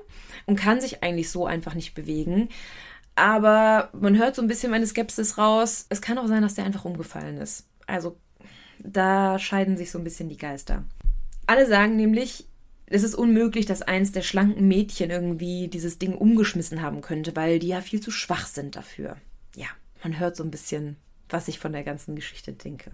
und 0.47 0.55
kann 0.55 0.81
sich 0.81 1.03
eigentlich 1.03 1.29
so 1.29 1.45
einfach 1.45 1.75
nicht 1.75 1.93
bewegen. 1.93 2.49
Aber 3.13 3.91
man 3.93 4.17
hört 4.17 4.35
so 4.35 4.41
ein 4.41 4.47
bisschen 4.47 4.71
meine 4.71 4.87
Skepsis 4.87 5.37
raus. 5.37 5.85
Es 5.89 6.01
kann 6.01 6.17
auch 6.17 6.27
sein, 6.27 6.41
dass 6.41 6.55
der 6.55 6.65
einfach 6.65 6.85
umgefallen 6.85 7.37
ist. 7.37 7.67
Also 7.85 8.17
da 8.79 9.37
scheiden 9.37 9.77
sich 9.77 9.91
so 9.91 9.99
ein 9.99 10.03
bisschen 10.03 10.29
die 10.29 10.37
Geister. 10.37 10.83
Alle 11.45 11.67
sagen 11.67 11.95
nämlich, 11.95 12.48
es 12.89 13.03
ist 13.03 13.15
unmöglich, 13.15 13.65
dass 13.65 13.81
eins 13.81 14.11
der 14.11 14.23
schlanken 14.23 14.67
Mädchen 14.67 15.11
irgendwie 15.11 15.67
dieses 15.67 15.99
Ding 15.99 16.15
umgeschmissen 16.15 16.81
haben 16.81 17.01
könnte, 17.01 17.35
weil 17.35 17.59
die 17.59 17.67
ja 17.67 17.81
viel 17.81 18.01
zu 18.01 18.11
schwach 18.11 18.47
sind 18.47 18.75
dafür. 18.75 19.17
Ja, 19.55 19.67
man 20.03 20.19
hört 20.19 20.35
so 20.35 20.43
ein 20.43 20.51
bisschen, 20.51 20.97
was 21.29 21.47
ich 21.47 21.59
von 21.59 21.71
der 21.71 21.83
ganzen 21.83 22.15
Geschichte 22.15 22.53
denke. 22.53 22.91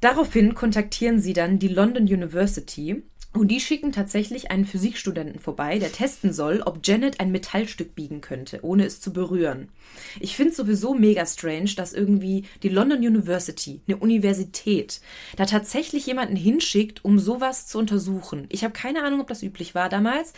Daraufhin 0.00 0.54
kontaktieren 0.54 1.20
sie 1.20 1.32
dann 1.32 1.58
die 1.58 1.68
London 1.68 2.04
University 2.04 3.02
und 3.36 3.48
die 3.48 3.60
schicken 3.60 3.92
tatsächlich 3.92 4.50
einen 4.50 4.64
Physikstudenten 4.64 5.40
vorbei, 5.40 5.78
der 5.78 5.92
testen 5.92 6.32
soll, 6.32 6.62
ob 6.64 6.80
Janet 6.84 7.20
ein 7.20 7.32
Metallstück 7.32 7.94
biegen 7.94 8.20
könnte, 8.20 8.60
ohne 8.62 8.84
es 8.84 9.00
zu 9.00 9.12
berühren. 9.12 9.68
Ich 10.20 10.36
finde 10.36 10.54
sowieso 10.54 10.94
mega 10.94 11.24
strange, 11.26 11.72
dass 11.76 11.92
irgendwie 11.92 12.44
die 12.62 12.68
London 12.68 12.98
University, 12.98 13.80
eine 13.86 13.96
Universität, 13.98 15.00
da 15.36 15.46
tatsächlich 15.46 16.06
jemanden 16.06 16.36
hinschickt, 16.36 17.04
um 17.04 17.18
sowas 17.18 17.66
zu 17.66 17.78
untersuchen. 17.78 18.46
Ich 18.48 18.64
habe 18.64 18.72
keine 18.72 19.02
Ahnung, 19.02 19.20
ob 19.20 19.28
das 19.28 19.42
üblich 19.42 19.74
war 19.74 19.88
damals. 19.88 20.32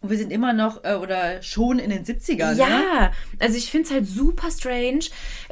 Und 0.00 0.10
wir 0.10 0.18
sind 0.18 0.32
immer 0.32 0.52
noch 0.52 0.84
äh, 0.84 0.94
oder 0.94 1.42
schon 1.42 1.80
in 1.80 1.90
den 1.90 2.04
70ern. 2.04 2.54
Ja, 2.54 2.68
ne? 2.68 3.10
also 3.40 3.56
ich 3.56 3.70
finde 3.70 3.88
es 3.88 3.92
halt 3.92 4.06
super 4.06 4.48
strange. 4.50 5.06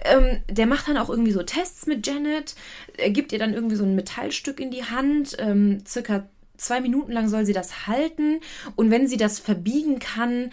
Ähm, 0.05 0.41
der 0.49 0.67
macht 0.67 0.87
dann 0.87 0.99
auch 0.99 1.11
irgendwie 1.11 1.33
so 1.33 1.43
Tests 1.43 1.87
mit 1.87 2.07
Janet, 2.07 2.55
er 2.97 3.11
gibt 3.11 3.33
ihr 3.33 3.39
dann 3.39 3.55
irgendwie 3.55 3.77
so 3.77 3.85
ein 3.85 3.97
Metallstück 3.97 4.61
in 4.61 4.71
die 4.71 4.85
Hand, 4.85 5.37
ähm, 5.39 5.83
circa 5.87 6.29
zwei 6.57 6.81
Minuten 6.81 7.13
lang 7.13 7.29
soll 7.29 7.47
sie 7.47 7.53
das 7.53 7.87
halten 7.87 8.41
und 8.75 8.91
wenn 8.91 9.09
sie 9.09 9.17
das 9.17 9.39
verbiegen 9.39 9.99
kann, 9.99 10.51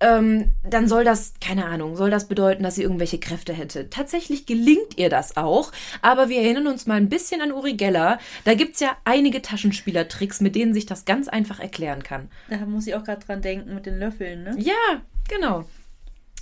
ähm, 0.00 0.52
dann 0.68 0.88
soll 0.88 1.04
das, 1.04 1.34
keine 1.40 1.64
Ahnung, 1.66 1.96
soll 1.96 2.10
das 2.10 2.28
bedeuten, 2.28 2.62
dass 2.62 2.74
sie 2.74 2.82
irgendwelche 2.82 3.18
Kräfte 3.18 3.52
hätte. 3.52 3.88
Tatsächlich 3.88 4.46
gelingt 4.46 4.98
ihr 4.98 5.08
das 5.08 5.36
auch, 5.36 5.72
aber 6.02 6.28
wir 6.28 6.40
erinnern 6.42 6.66
uns 6.66 6.86
mal 6.86 6.96
ein 6.96 7.08
bisschen 7.08 7.40
an 7.40 7.52
Uri 7.52 7.74
Geller. 7.74 8.18
Da 8.44 8.54
gibt's 8.54 8.80
ja 8.80 8.96
einige 9.04 9.42
Taschenspielertricks, 9.42 10.40
mit 10.40 10.54
denen 10.54 10.74
sich 10.74 10.86
das 10.86 11.04
ganz 11.04 11.28
einfach 11.28 11.60
erklären 11.60 12.02
kann. 12.02 12.28
Da 12.50 12.58
muss 12.66 12.86
ich 12.86 12.94
auch 12.94 13.04
gerade 13.04 13.24
dran 13.24 13.42
denken 13.42 13.74
mit 13.74 13.86
den 13.86 13.98
Löffeln, 13.98 14.44
ne? 14.44 14.54
Ja, 14.58 15.02
genau. 15.28 15.64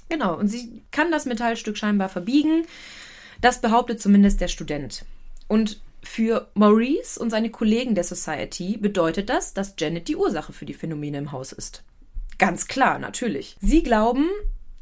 Genau. 0.09 0.37
Und 0.37 0.49
sie 0.49 0.83
kann 0.90 1.11
das 1.11 1.25
Metallstück 1.25 1.77
scheinbar 1.77 2.09
verbiegen. 2.09 2.67
Das 3.40 3.61
behauptet 3.61 4.01
zumindest 4.01 4.40
der 4.40 4.49
Student. 4.49 5.05
Und 5.49 5.81
für 6.05 6.51
Maurice 6.55 7.19
und 7.19 7.31
seine 7.31 7.51
Kollegen 7.51 7.95
der 7.95 8.05
Society 8.05 8.77
bedeutet 8.77 9.29
das, 9.29 9.55
dass 9.55 9.75
Janet 9.79 10.09
die 10.09 10.17
Ursache 10.17 10.53
für 10.53 10.67
die 10.67 10.75
Phänomene 10.75 11.19
im 11.19 11.33
Haus 11.33 11.53
ist. 11.53 11.83
Ganz 12.38 12.67
klar, 12.67 12.99
natürlich. 12.99 13.57
Sie 13.61 13.83
glauben 13.83 14.29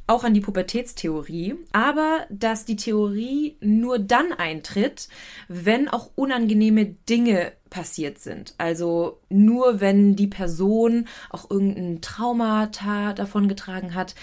auch 0.07 0.25
an 0.25 0.35
die 0.35 0.41
Pubertätstheorie, 0.41 1.55
aber 1.73 2.27
dass 2.29 2.65
die 2.65 2.77
Theorie 2.77 3.57
nur 3.61 3.99
dann 3.99 4.33
eintritt, 4.33 5.09
wenn 5.49 5.89
auch 5.89 6.11
unangenehme 6.17 6.87
Dinge 6.87 7.53
passiert 7.71 8.19
sind. 8.19 8.55
Also 8.59 9.21
nur 9.29 9.81
wenn 9.81 10.17
die 10.17 10.27
Person 10.27 11.07
auch 11.31 11.51
irgendein 11.51 12.01
Traumata 12.03 13.13
davongetragen 13.13 13.95
hat, 13.95 14.15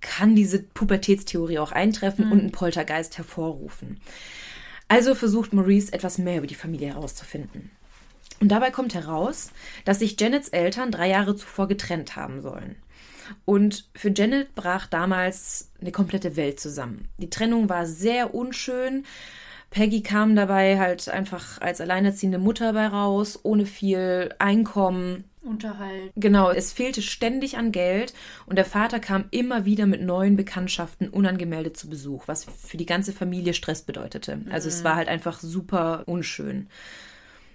kann 0.00 0.34
diese 0.34 0.62
Pubertätstheorie 0.62 1.58
auch 1.58 1.72
eintreffen 1.72 2.26
mhm. 2.26 2.32
und 2.32 2.40
einen 2.40 2.52
Poltergeist 2.52 3.18
hervorrufen. 3.18 4.00
Also 4.88 5.14
versucht 5.14 5.52
Maurice 5.52 5.92
etwas 5.92 6.18
mehr 6.18 6.38
über 6.38 6.46
die 6.46 6.54
Familie 6.54 6.88
herauszufinden. 6.88 7.70
Und 8.40 8.48
dabei 8.48 8.70
kommt 8.70 8.94
heraus, 8.94 9.50
dass 9.84 10.00
sich 10.00 10.20
Janets 10.20 10.48
Eltern 10.50 10.90
drei 10.90 11.08
Jahre 11.08 11.34
zuvor 11.36 11.68
getrennt 11.68 12.16
haben 12.16 12.42
sollen. 12.42 12.76
Und 13.44 13.88
für 13.94 14.12
Janet 14.14 14.54
brach 14.54 14.86
damals 14.86 15.70
eine 15.80 15.90
komplette 15.90 16.36
Welt 16.36 16.60
zusammen. 16.60 17.08
Die 17.18 17.30
Trennung 17.30 17.68
war 17.68 17.86
sehr 17.86 18.34
unschön. 18.34 19.04
Peggy 19.70 20.02
kam 20.02 20.36
dabei 20.36 20.78
halt 20.78 21.08
einfach 21.08 21.60
als 21.60 21.80
alleinerziehende 21.80 22.38
Mutter 22.38 22.72
bei 22.72 22.86
raus, 22.86 23.40
ohne 23.42 23.66
viel 23.66 24.34
Einkommen. 24.38 25.24
Unterhalt. 25.46 26.12
Genau, 26.16 26.50
es 26.50 26.72
fehlte 26.72 27.02
ständig 27.02 27.56
an 27.56 27.72
Geld 27.72 28.12
und 28.46 28.56
der 28.56 28.64
Vater 28.64 29.00
kam 29.00 29.26
immer 29.30 29.64
wieder 29.64 29.86
mit 29.86 30.02
neuen 30.02 30.36
Bekanntschaften 30.36 31.08
unangemeldet 31.08 31.76
zu 31.76 31.88
Besuch, 31.88 32.26
was 32.26 32.44
für 32.44 32.76
die 32.76 32.86
ganze 32.86 33.12
Familie 33.12 33.54
Stress 33.54 33.82
bedeutete. 33.82 34.40
Also 34.50 34.68
mhm. 34.68 34.74
es 34.74 34.84
war 34.84 34.96
halt 34.96 35.08
einfach 35.08 35.40
super 35.40 36.02
unschön. 36.06 36.68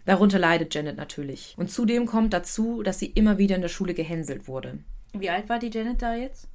Darunter 0.06 0.40
leidet 0.40 0.74
Janet 0.74 0.98
natürlich. 0.98 1.54
Und 1.58 1.70
zudem 1.70 2.06
kommt 2.06 2.34
dazu, 2.34 2.82
dass 2.82 3.00
sie 3.00 3.08
immer 3.08 3.38
wieder 3.38 3.56
in 3.56 3.62
der 3.62 3.70
Schule 3.70 3.94
gehänselt 3.94 4.48
wurde. 4.48 4.80
Wie 5.14 5.30
alt 5.30 5.50
war 5.50 5.60
die 5.60 5.70
Janet 5.70 6.02
da 6.02 6.16
jetzt? 6.16 6.48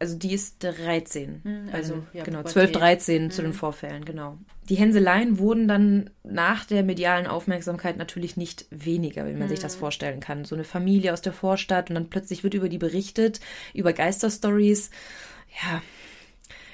Also 0.00 0.16
die 0.16 0.32
ist 0.32 0.56
13. 0.60 1.42
Hm, 1.44 1.68
also, 1.72 1.94
also 1.94 2.06
ja, 2.14 2.24
genau, 2.24 2.42
12, 2.42 2.72
13 2.72 3.22
hm. 3.24 3.30
zu 3.30 3.42
den 3.42 3.52
Vorfällen, 3.52 4.06
genau. 4.06 4.38
Die 4.70 4.76
Hänseleien 4.76 5.38
wurden 5.38 5.68
dann 5.68 6.08
nach 6.24 6.64
der 6.64 6.82
medialen 6.82 7.26
Aufmerksamkeit 7.26 7.98
natürlich 7.98 8.38
nicht 8.38 8.64
weniger, 8.70 9.26
wie 9.26 9.32
man 9.32 9.42
hm. 9.42 9.48
sich 9.50 9.60
das 9.60 9.74
hm. 9.74 9.80
vorstellen 9.80 10.20
kann. 10.20 10.46
So 10.46 10.54
eine 10.54 10.64
Familie 10.64 11.12
aus 11.12 11.20
der 11.20 11.34
Vorstadt 11.34 11.90
und 11.90 11.96
dann 11.96 12.08
plötzlich 12.08 12.42
wird 12.42 12.54
über 12.54 12.70
die 12.70 12.78
berichtet, 12.78 13.40
über 13.74 13.92
Geisterstories. 13.92 14.90
Ja, 15.62 15.82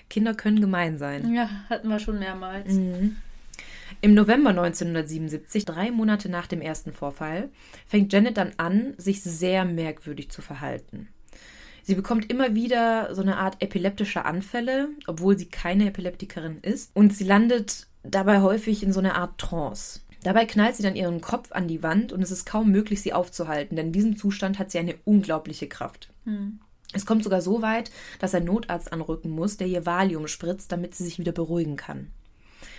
Kinder 0.08 0.34
können 0.34 0.60
gemein 0.60 0.96
sein. 0.96 1.34
Ja, 1.34 1.50
hatten 1.68 1.88
wir 1.88 1.98
schon 1.98 2.20
mehrmals. 2.20 2.72
Mhm. 2.72 3.16
Im 4.02 4.14
November 4.14 4.50
1977, 4.50 5.64
drei 5.64 5.90
Monate 5.90 6.28
nach 6.28 6.46
dem 6.46 6.60
ersten 6.60 6.92
Vorfall, 6.92 7.48
fängt 7.88 8.12
Janet 8.12 8.36
dann 8.36 8.52
an, 8.56 8.94
sich 8.98 9.22
sehr 9.22 9.64
merkwürdig 9.64 10.30
zu 10.30 10.42
verhalten. 10.42 11.08
Sie 11.86 11.94
bekommt 11.94 12.32
immer 12.32 12.56
wieder 12.56 13.14
so 13.14 13.22
eine 13.22 13.36
Art 13.36 13.62
epileptische 13.62 14.24
Anfälle, 14.24 14.88
obwohl 15.06 15.38
sie 15.38 15.46
keine 15.46 15.86
Epileptikerin 15.86 16.58
ist. 16.60 16.90
Und 16.94 17.14
sie 17.14 17.22
landet 17.22 17.86
dabei 18.02 18.40
häufig 18.40 18.82
in 18.82 18.92
so 18.92 18.98
einer 18.98 19.14
Art 19.14 19.38
Trance. 19.38 20.00
Dabei 20.24 20.46
knallt 20.46 20.74
sie 20.74 20.82
dann 20.82 20.96
ihren 20.96 21.20
Kopf 21.20 21.52
an 21.52 21.68
die 21.68 21.84
Wand 21.84 22.12
und 22.12 22.22
es 22.22 22.32
ist 22.32 22.44
kaum 22.44 22.72
möglich, 22.72 23.02
sie 23.02 23.12
aufzuhalten, 23.12 23.76
denn 23.76 23.86
in 23.86 23.92
diesem 23.92 24.16
Zustand 24.16 24.58
hat 24.58 24.72
sie 24.72 24.80
eine 24.80 24.96
unglaubliche 25.04 25.68
Kraft. 25.68 26.12
Hm. 26.24 26.58
Es 26.92 27.06
kommt 27.06 27.22
sogar 27.22 27.40
so 27.40 27.62
weit, 27.62 27.92
dass 28.18 28.34
ein 28.34 28.44
Notarzt 28.44 28.92
anrücken 28.92 29.30
muss, 29.30 29.56
der 29.56 29.68
ihr 29.68 29.86
Valium 29.86 30.26
spritzt, 30.26 30.72
damit 30.72 30.96
sie 30.96 31.04
sich 31.04 31.20
wieder 31.20 31.30
beruhigen 31.30 31.76
kann. 31.76 32.10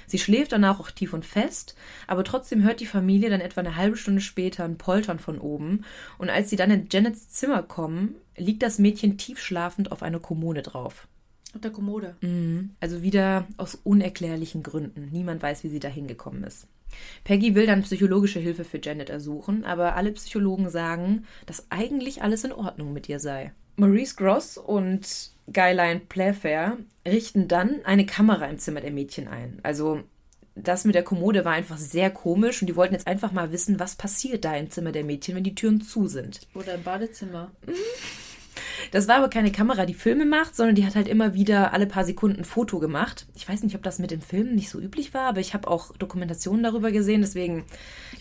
Sie 0.08 0.20
schläft 0.20 0.54
danach 0.54 0.80
auch 0.80 0.90
tief 0.90 1.14
und 1.14 1.26
fest, 1.26 1.76
aber 2.08 2.24
trotzdem 2.24 2.64
hört 2.64 2.80
die 2.80 2.86
Familie 2.86 3.30
dann 3.30 3.42
etwa 3.42 3.62
eine 3.62 3.76
halbe 3.76 3.98
Stunde 3.98 4.22
später 4.22 4.64
ein 4.64 4.78
Poltern 4.78 5.20
von 5.20 5.38
oben 5.38 5.84
und 6.18 6.30
als 6.30 6.50
sie 6.50 6.56
dann 6.56 6.72
in 6.72 6.88
Janets 6.90 7.30
Zimmer 7.30 7.62
kommen, 7.62 8.16
liegt 8.38 8.64
das 8.64 8.80
Mädchen 8.80 9.18
tief 9.18 9.40
schlafend 9.40 9.92
auf 9.92 10.02
einer 10.02 10.20
Kommode 10.20 10.62
drauf. 10.62 11.08
Auf 11.54 11.62
der 11.62 11.72
Kommode? 11.72 12.16
Mhm. 12.22 12.72
Also 12.80 13.02
wieder 13.02 13.48
aus 13.58 13.76
unerklärlichen 13.76 14.64
Gründen. 14.64 15.10
Niemand 15.12 15.42
weiß, 15.42 15.64
wie 15.64 15.70
sie 15.70 15.80
da 15.80 15.90
hingekommen 15.90 16.44
ist. 16.44 16.68
Peggy 17.24 17.54
will 17.54 17.66
dann 17.66 17.84
psychologische 17.84 18.40
Hilfe 18.40 18.64
für 18.64 18.80
Janet 18.82 19.10
ersuchen, 19.10 19.66
aber 19.66 19.96
alle 19.96 20.14
Psychologen 20.14 20.70
sagen, 20.70 21.26
dass 21.46 21.68
eigentlich 21.70 22.22
alles 22.22 22.44
in 22.44 22.54
Ordnung 22.54 22.94
mit 22.94 23.10
ihr 23.10 23.20
sei. 23.20 23.52
Maurice 23.76 24.16
Gross 24.16 24.58
und 24.58 25.32
Guyline 25.52 26.02
Playfair 26.02 26.78
richten 27.08 27.48
dann 27.48 27.80
eine 27.86 28.06
Kamera 28.06 28.46
im 28.46 28.60
Zimmer 28.60 28.82
der 28.82 28.92
Mädchen 28.92 29.28
ein. 29.28 29.60
Also 29.64 30.04
das 30.56 30.86
mit 30.86 30.96
der 30.96 31.04
Kommode 31.04 31.46
war 31.46 31.54
einfach 31.54 31.78
sehr 31.78 32.10
komisch 32.10 32.62
und 32.62 32.68
die 32.68 32.76
wollten 32.76 32.94
jetzt 32.94 33.08
einfach 33.08 33.32
mal 33.32 33.52
wissen, 33.52 33.80
was 33.80 33.96
passiert 33.96 34.44
da 34.44 34.56
im 34.56 34.70
Zimmer 34.72 34.92
der 34.92 35.04
Mädchen, 35.04 35.36
wenn 35.36 35.44
die 35.44 35.56
Türen 35.56 35.82
zu 35.82 36.08
sind. 36.08 36.42
Oder 36.54 36.76
im 36.76 36.84
Badezimmer. 36.84 37.52
Das 38.92 39.08
war 39.08 39.18
aber 39.18 39.30
keine 39.30 39.52
Kamera, 39.52 39.86
die 39.86 39.94
Filme 39.94 40.26
macht, 40.26 40.56
sondern 40.56 40.76
die 40.76 40.86
hat 40.86 40.96
halt 40.96 41.08
immer 41.08 41.34
wieder 41.34 41.74
alle 41.74 41.88
paar 41.88 42.06
Sekunden 42.06 42.40
ein 42.40 42.46
Foto 42.46 42.80
gemacht. 42.80 43.28
Ich 43.36 43.48
weiß 43.48 43.64
nicht, 43.64 43.76
ob 43.76 43.84
das 43.84 44.00
mit 44.00 44.12
dem 44.12 44.22
Filmen 44.22 44.56
nicht 44.56 44.70
so 44.70 44.80
üblich 44.80 45.14
war, 45.14 45.28
aber 45.28 45.40
ich 45.40 45.54
habe 45.54 45.68
auch 45.68 45.96
Dokumentationen 45.98 46.64
darüber 46.64 46.92
gesehen, 46.92 47.22
deswegen 47.22 47.66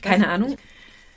keine 0.02 0.28
Ahnung. 0.28 0.56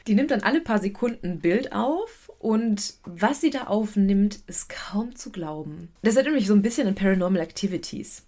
Die 0.08 0.16
nimmt 0.16 0.32
dann 0.32 0.42
alle 0.42 0.62
paar 0.62 0.80
Sekunden 0.80 1.28
ein 1.28 1.40
Bild 1.40 1.74
auf 1.74 2.29
und 2.40 2.96
was 3.04 3.42
sie 3.42 3.50
da 3.50 3.66
aufnimmt, 3.66 4.40
ist 4.48 4.70
kaum 4.70 5.16
zu 5.16 5.30
glauben. 5.30 5.90
Das 6.02 6.16
erinnert 6.16 6.36
mich 6.36 6.48
so 6.48 6.54
ein 6.54 6.62
bisschen 6.62 6.88
an 6.88 6.96
Paranormal 6.96 7.42
Activities. 7.42 8.24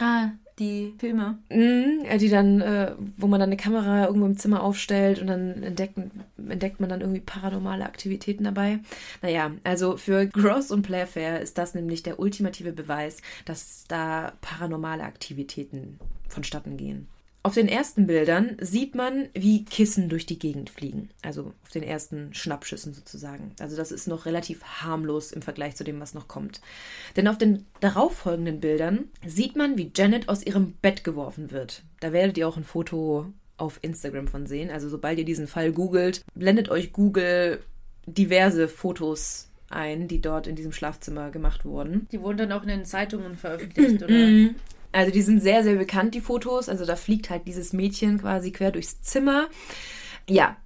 Ah, 0.00 0.30
die 0.58 0.94
Filme. 0.98 1.38
Mhm, 1.50 2.18
die 2.18 2.28
dann, 2.28 2.60
äh, 2.60 2.94
wo 3.16 3.26
man 3.26 3.40
dann 3.40 3.48
eine 3.48 3.56
Kamera 3.56 4.06
irgendwo 4.06 4.26
im 4.26 4.36
Zimmer 4.36 4.62
aufstellt 4.62 5.20
und 5.20 5.28
dann 5.28 5.62
entdeckt, 5.62 5.98
entdeckt 6.36 6.80
man 6.80 6.88
dann 6.88 7.00
irgendwie 7.00 7.20
paranormale 7.20 7.84
Aktivitäten 7.84 8.44
dabei. 8.44 8.80
Naja, 9.22 9.52
also 9.64 9.96
für 9.96 10.26
Gross 10.26 10.70
und 10.70 10.82
Playfair 10.82 11.40
ist 11.40 11.58
das 11.58 11.74
nämlich 11.74 12.02
der 12.02 12.18
ultimative 12.18 12.72
Beweis, 12.72 13.18
dass 13.44 13.84
da 13.88 14.32
paranormale 14.40 15.04
Aktivitäten 15.04 15.98
vonstatten 16.28 16.76
gehen. 16.76 17.08
Auf 17.46 17.52
den 17.52 17.68
ersten 17.68 18.06
Bildern 18.06 18.56
sieht 18.58 18.94
man, 18.94 19.28
wie 19.34 19.66
Kissen 19.66 20.08
durch 20.08 20.24
die 20.24 20.38
Gegend 20.38 20.70
fliegen. 20.70 21.10
Also 21.20 21.52
auf 21.62 21.70
den 21.72 21.82
ersten 21.82 22.32
Schnappschüssen 22.32 22.94
sozusagen. 22.94 23.52
Also 23.60 23.76
das 23.76 23.92
ist 23.92 24.08
noch 24.08 24.24
relativ 24.24 24.64
harmlos 24.64 25.30
im 25.30 25.42
Vergleich 25.42 25.76
zu 25.76 25.84
dem, 25.84 26.00
was 26.00 26.14
noch 26.14 26.26
kommt. 26.26 26.62
Denn 27.16 27.28
auf 27.28 27.36
den 27.36 27.66
darauffolgenden 27.80 28.60
Bildern 28.60 29.10
sieht 29.26 29.56
man, 29.56 29.76
wie 29.76 29.92
Janet 29.94 30.30
aus 30.30 30.42
ihrem 30.42 30.72
Bett 30.80 31.04
geworfen 31.04 31.50
wird. 31.50 31.82
Da 32.00 32.14
werdet 32.14 32.38
ihr 32.38 32.48
auch 32.48 32.56
ein 32.56 32.64
Foto 32.64 33.26
auf 33.58 33.78
Instagram 33.82 34.26
von 34.26 34.46
sehen. 34.46 34.70
Also 34.70 34.88
sobald 34.88 35.18
ihr 35.18 35.26
diesen 35.26 35.46
Fall 35.46 35.70
googelt, 35.70 36.24
blendet 36.34 36.70
euch 36.70 36.94
Google 36.94 37.60
diverse 38.06 38.68
Fotos 38.68 39.50
ein, 39.68 40.08
die 40.08 40.22
dort 40.22 40.46
in 40.46 40.56
diesem 40.56 40.72
Schlafzimmer 40.72 41.30
gemacht 41.30 41.66
wurden. 41.66 42.08
Die 42.10 42.22
wurden 42.22 42.38
dann 42.38 42.52
auch 42.52 42.62
in 42.62 42.68
den 42.68 42.86
Zeitungen 42.86 43.36
veröffentlicht, 43.36 44.02
oder? 44.02 44.54
Also 44.94 45.10
die 45.10 45.22
sind 45.22 45.40
sehr, 45.40 45.62
sehr 45.62 45.74
bekannt, 45.74 46.14
die 46.14 46.20
Fotos. 46.20 46.68
Also 46.68 46.86
da 46.86 46.96
fliegt 46.96 47.30
halt 47.30 47.46
dieses 47.46 47.72
Mädchen 47.72 48.20
quasi 48.20 48.52
quer 48.52 48.70
durchs 48.70 49.02
Zimmer. 49.02 49.48
Ja, 50.28 50.56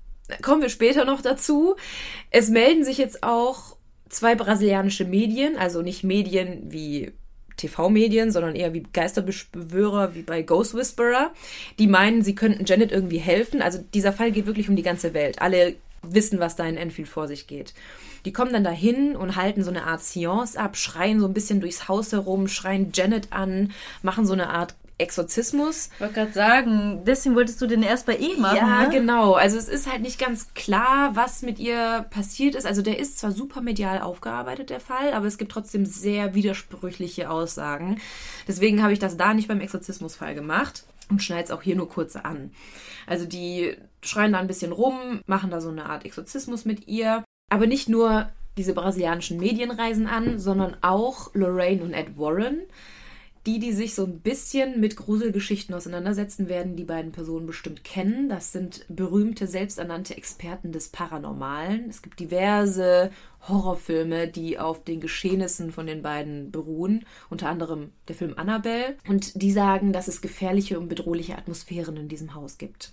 kommen 0.42 0.62
wir 0.62 0.68
später 0.68 1.04
noch 1.04 1.22
dazu. 1.22 1.76
Es 2.30 2.50
melden 2.50 2.84
sich 2.84 2.98
jetzt 2.98 3.22
auch 3.22 3.76
zwei 4.08 4.34
brasilianische 4.34 5.04
Medien, 5.04 5.56
also 5.56 5.82
nicht 5.82 6.04
Medien 6.04 6.70
wie 6.70 7.12
TV-Medien, 7.56 8.30
sondern 8.30 8.54
eher 8.54 8.72
wie 8.72 8.84
Geisterbeschwörer, 8.92 10.14
wie 10.14 10.22
bei 10.22 10.42
Ghost 10.42 10.74
Whisperer, 10.74 11.32
die 11.78 11.88
meinen, 11.88 12.22
sie 12.22 12.34
könnten 12.34 12.64
Janet 12.64 12.92
irgendwie 12.92 13.18
helfen. 13.18 13.62
Also 13.62 13.80
dieser 13.94 14.12
Fall 14.12 14.30
geht 14.30 14.46
wirklich 14.46 14.68
um 14.68 14.76
die 14.76 14.82
ganze 14.82 15.12
Welt. 15.12 15.42
Alle 15.42 15.74
wissen, 16.02 16.38
was 16.40 16.56
da 16.56 16.64
in 16.64 16.76
Enfield 16.76 17.08
vor 17.08 17.28
sich 17.28 17.46
geht. 17.46 17.74
Die 18.24 18.32
kommen 18.32 18.52
dann 18.52 18.64
dahin 18.64 19.16
und 19.16 19.36
halten 19.36 19.62
so 19.62 19.70
eine 19.70 19.84
Art 19.84 20.02
Seance 20.02 20.58
ab, 20.58 20.76
schreien 20.76 21.20
so 21.20 21.26
ein 21.26 21.34
bisschen 21.34 21.60
durchs 21.60 21.88
Haus 21.88 22.12
herum, 22.12 22.48
schreien 22.48 22.90
Janet 22.92 23.32
an, 23.32 23.72
machen 24.02 24.26
so 24.26 24.32
eine 24.32 24.50
Art 24.50 24.74
Exorzismus. 24.98 25.90
Ich 25.94 26.00
wollte 26.00 26.14
gerade 26.14 26.32
sagen, 26.32 27.02
deswegen 27.06 27.36
wolltest 27.36 27.60
du 27.62 27.66
den 27.66 27.82
erst 27.82 28.04
bei 28.06 28.18
E 28.18 28.36
machen. 28.36 28.56
Ja, 28.56 28.82
ne? 28.82 28.90
genau. 28.90 29.34
Also 29.34 29.56
es 29.56 29.68
ist 29.68 29.90
halt 29.90 30.02
nicht 30.02 30.18
ganz 30.18 30.52
klar, 30.54 31.14
was 31.14 31.42
mit 31.42 31.60
ihr 31.60 32.04
passiert 32.10 32.56
ist. 32.56 32.66
Also 32.66 32.82
der 32.82 32.98
ist 32.98 33.18
zwar 33.18 33.30
super 33.30 33.60
medial 33.60 34.00
aufgearbeitet, 34.00 34.70
der 34.70 34.80
Fall, 34.80 35.12
aber 35.12 35.26
es 35.26 35.38
gibt 35.38 35.52
trotzdem 35.52 35.86
sehr 35.86 36.34
widersprüchliche 36.34 37.30
Aussagen. 37.30 38.00
Deswegen 38.48 38.82
habe 38.82 38.92
ich 38.92 38.98
das 38.98 39.16
da 39.16 39.34
nicht 39.34 39.48
beim 39.48 39.60
Exorzismusfall 39.60 40.34
gemacht 40.34 40.84
und 41.10 41.22
schneide 41.22 41.44
es 41.44 41.50
auch 41.52 41.62
hier 41.62 41.76
nur 41.76 41.88
kurz 41.88 42.16
an. 42.16 42.50
Also 43.06 43.24
die 43.24 43.76
schreien 44.02 44.32
da 44.32 44.38
ein 44.38 44.46
bisschen 44.46 44.72
rum, 44.72 45.20
machen 45.26 45.50
da 45.50 45.60
so 45.60 45.68
eine 45.70 45.86
Art 45.86 46.04
Exorzismus 46.04 46.64
mit 46.64 46.88
ihr. 46.88 47.24
Aber 47.50 47.66
nicht 47.66 47.88
nur 47.88 48.30
diese 48.56 48.74
brasilianischen 48.74 49.38
Medien 49.38 49.70
reisen 49.70 50.06
an, 50.06 50.38
sondern 50.38 50.76
auch 50.82 51.34
Lorraine 51.34 51.82
und 51.82 51.92
Ed 51.94 52.18
Warren. 52.18 52.62
Die, 53.46 53.60
die 53.60 53.72
sich 53.72 53.94
so 53.94 54.04
ein 54.04 54.20
bisschen 54.20 54.78
mit 54.78 54.96
Gruselgeschichten 54.96 55.74
auseinandersetzen, 55.74 56.48
werden 56.48 56.76
die 56.76 56.84
beiden 56.84 57.12
Personen 57.12 57.46
bestimmt 57.46 57.82
kennen. 57.82 58.28
Das 58.28 58.52
sind 58.52 58.84
berühmte, 58.88 59.46
selbsternannte 59.46 60.16
Experten 60.16 60.70
des 60.70 60.90
Paranormalen. 60.90 61.88
Es 61.88 62.02
gibt 62.02 62.20
diverse 62.20 63.10
Horrorfilme, 63.48 64.28
die 64.28 64.58
auf 64.58 64.84
den 64.84 65.00
Geschehnissen 65.00 65.72
von 65.72 65.86
den 65.86 66.02
beiden 66.02 66.50
beruhen. 66.50 67.06
Unter 67.30 67.48
anderem 67.48 67.92
der 68.08 68.16
Film 68.16 68.34
Annabelle. 68.36 68.96
Und 69.08 69.40
die 69.40 69.52
sagen, 69.52 69.94
dass 69.94 70.08
es 70.08 70.20
gefährliche 70.20 70.78
und 70.78 70.88
bedrohliche 70.88 71.38
Atmosphären 71.38 71.96
in 71.96 72.08
diesem 72.08 72.34
Haus 72.34 72.58
gibt. 72.58 72.92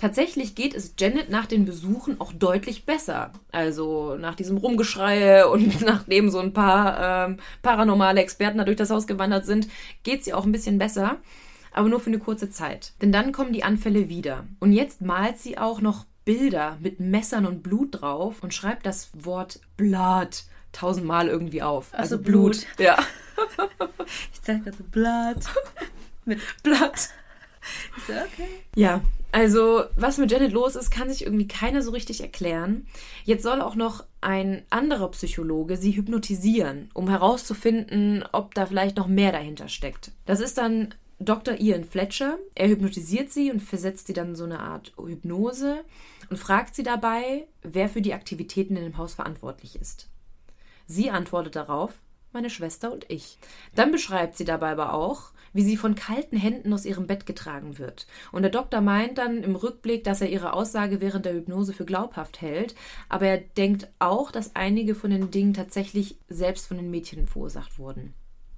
Tatsächlich 0.00 0.54
geht 0.54 0.74
es 0.74 0.94
Janet 0.98 1.28
nach 1.28 1.44
den 1.44 1.66
Besuchen 1.66 2.22
auch 2.22 2.32
deutlich 2.32 2.86
besser. 2.86 3.32
Also 3.52 4.16
nach 4.16 4.34
diesem 4.34 4.56
Rumgeschrei 4.56 5.46
und 5.50 5.82
nachdem 5.82 6.30
so 6.30 6.38
ein 6.38 6.54
paar 6.54 7.26
ähm, 7.28 7.36
paranormale 7.60 8.22
Experten 8.22 8.56
da 8.56 8.64
durch 8.64 8.78
das 8.78 8.88
Haus 8.88 9.06
gewandert 9.06 9.44
sind, 9.44 9.68
geht 10.02 10.24
sie 10.24 10.32
auch 10.32 10.46
ein 10.46 10.52
bisschen 10.52 10.78
besser. 10.78 11.18
Aber 11.72 11.90
nur 11.90 12.00
für 12.00 12.08
eine 12.08 12.18
kurze 12.18 12.48
Zeit. 12.48 12.94
Denn 13.02 13.12
dann 13.12 13.30
kommen 13.30 13.52
die 13.52 13.62
Anfälle 13.62 14.08
wieder. 14.08 14.46
Und 14.58 14.72
jetzt 14.72 15.02
malt 15.02 15.38
sie 15.38 15.58
auch 15.58 15.82
noch 15.82 16.06
Bilder 16.24 16.78
mit 16.80 16.98
Messern 16.98 17.44
und 17.44 17.62
Blut 17.62 18.00
drauf 18.00 18.42
und 18.42 18.54
schreibt 18.54 18.86
das 18.86 19.10
Wort 19.12 19.60
Blood 19.76 20.44
tausendmal 20.72 21.28
irgendwie 21.28 21.60
auf. 21.60 21.92
Also, 21.92 22.16
also 22.16 22.24
Blut. 22.24 22.66
Blut. 22.76 22.86
Ja. 22.86 22.98
ich 24.32 24.40
zeige 24.40 24.60
gerade 24.60 24.76
so 24.78 24.84
Blood. 24.84 25.44
mit 26.24 26.40
Blood. 26.62 26.96
So, 28.06 28.14
okay. 28.14 28.64
Ja, 28.74 29.02
also, 29.32 29.84
was 29.96 30.18
mit 30.18 30.30
Janet 30.30 30.52
los 30.52 30.76
ist, 30.76 30.90
kann 30.90 31.08
sich 31.08 31.24
irgendwie 31.24 31.48
keiner 31.48 31.82
so 31.82 31.90
richtig 31.92 32.20
erklären. 32.20 32.86
Jetzt 33.24 33.42
soll 33.42 33.60
auch 33.60 33.74
noch 33.74 34.04
ein 34.20 34.62
anderer 34.70 35.10
Psychologe 35.10 35.76
sie 35.76 35.92
hypnotisieren, 35.92 36.90
um 36.94 37.08
herauszufinden, 37.08 38.24
ob 38.32 38.54
da 38.54 38.66
vielleicht 38.66 38.96
noch 38.96 39.06
mehr 39.06 39.32
dahinter 39.32 39.68
steckt. 39.68 40.12
Das 40.26 40.40
ist 40.40 40.58
dann 40.58 40.94
Dr. 41.20 41.60
Ian 41.60 41.84
Fletcher. 41.84 42.38
Er 42.54 42.68
hypnotisiert 42.68 43.30
sie 43.30 43.50
und 43.50 43.60
versetzt 43.60 44.06
sie 44.06 44.14
dann 44.14 44.34
so 44.34 44.44
eine 44.44 44.60
Art 44.60 44.92
Hypnose 44.96 45.84
und 46.30 46.38
fragt 46.38 46.74
sie 46.74 46.82
dabei, 46.82 47.46
wer 47.62 47.88
für 47.88 48.00
die 48.00 48.14
Aktivitäten 48.14 48.76
in 48.76 48.84
dem 48.84 48.96
Haus 48.96 49.14
verantwortlich 49.14 49.76
ist. 49.76 50.08
Sie 50.86 51.10
antwortet 51.10 51.56
darauf, 51.56 51.92
meine 52.32 52.50
Schwester 52.50 52.92
und 52.92 53.04
ich. 53.10 53.38
Dann 53.74 53.92
beschreibt 53.92 54.36
sie 54.36 54.44
dabei 54.44 54.70
aber 54.70 54.94
auch, 54.94 55.32
wie 55.52 55.62
sie 55.62 55.76
von 55.76 55.94
kalten 55.94 56.36
Händen 56.36 56.72
aus 56.72 56.84
ihrem 56.84 57.06
Bett 57.06 57.26
getragen 57.26 57.78
wird. 57.78 58.06
Und 58.32 58.42
der 58.42 58.50
Doktor 58.50 58.80
meint 58.80 59.18
dann 59.18 59.42
im 59.42 59.56
Rückblick, 59.56 60.04
dass 60.04 60.20
er 60.20 60.28
ihre 60.28 60.52
Aussage 60.52 61.00
während 61.00 61.24
der 61.26 61.34
Hypnose 61.34 61.72
für 61.72 61.84
glaubhaft 61.84 62.40
hält, 62.40 62.74
aber 63.08 63.26
er 63.26 63.38
denkt 63.38 63.88
auch, 63.98 64.30
dass 64.30 64.56
einige 64.56 64.94
von 64.94 65.10
den 65.10 65.30
Dingen 65.30 65.54
tatsächlich 65.54 66.16
selbst 66.28 66.66
von 66.66 66.76
den 66.76 66.90
Mädchen 66.90 67.26
verursacht 67.26 67.78
wurden. 67.78 68.14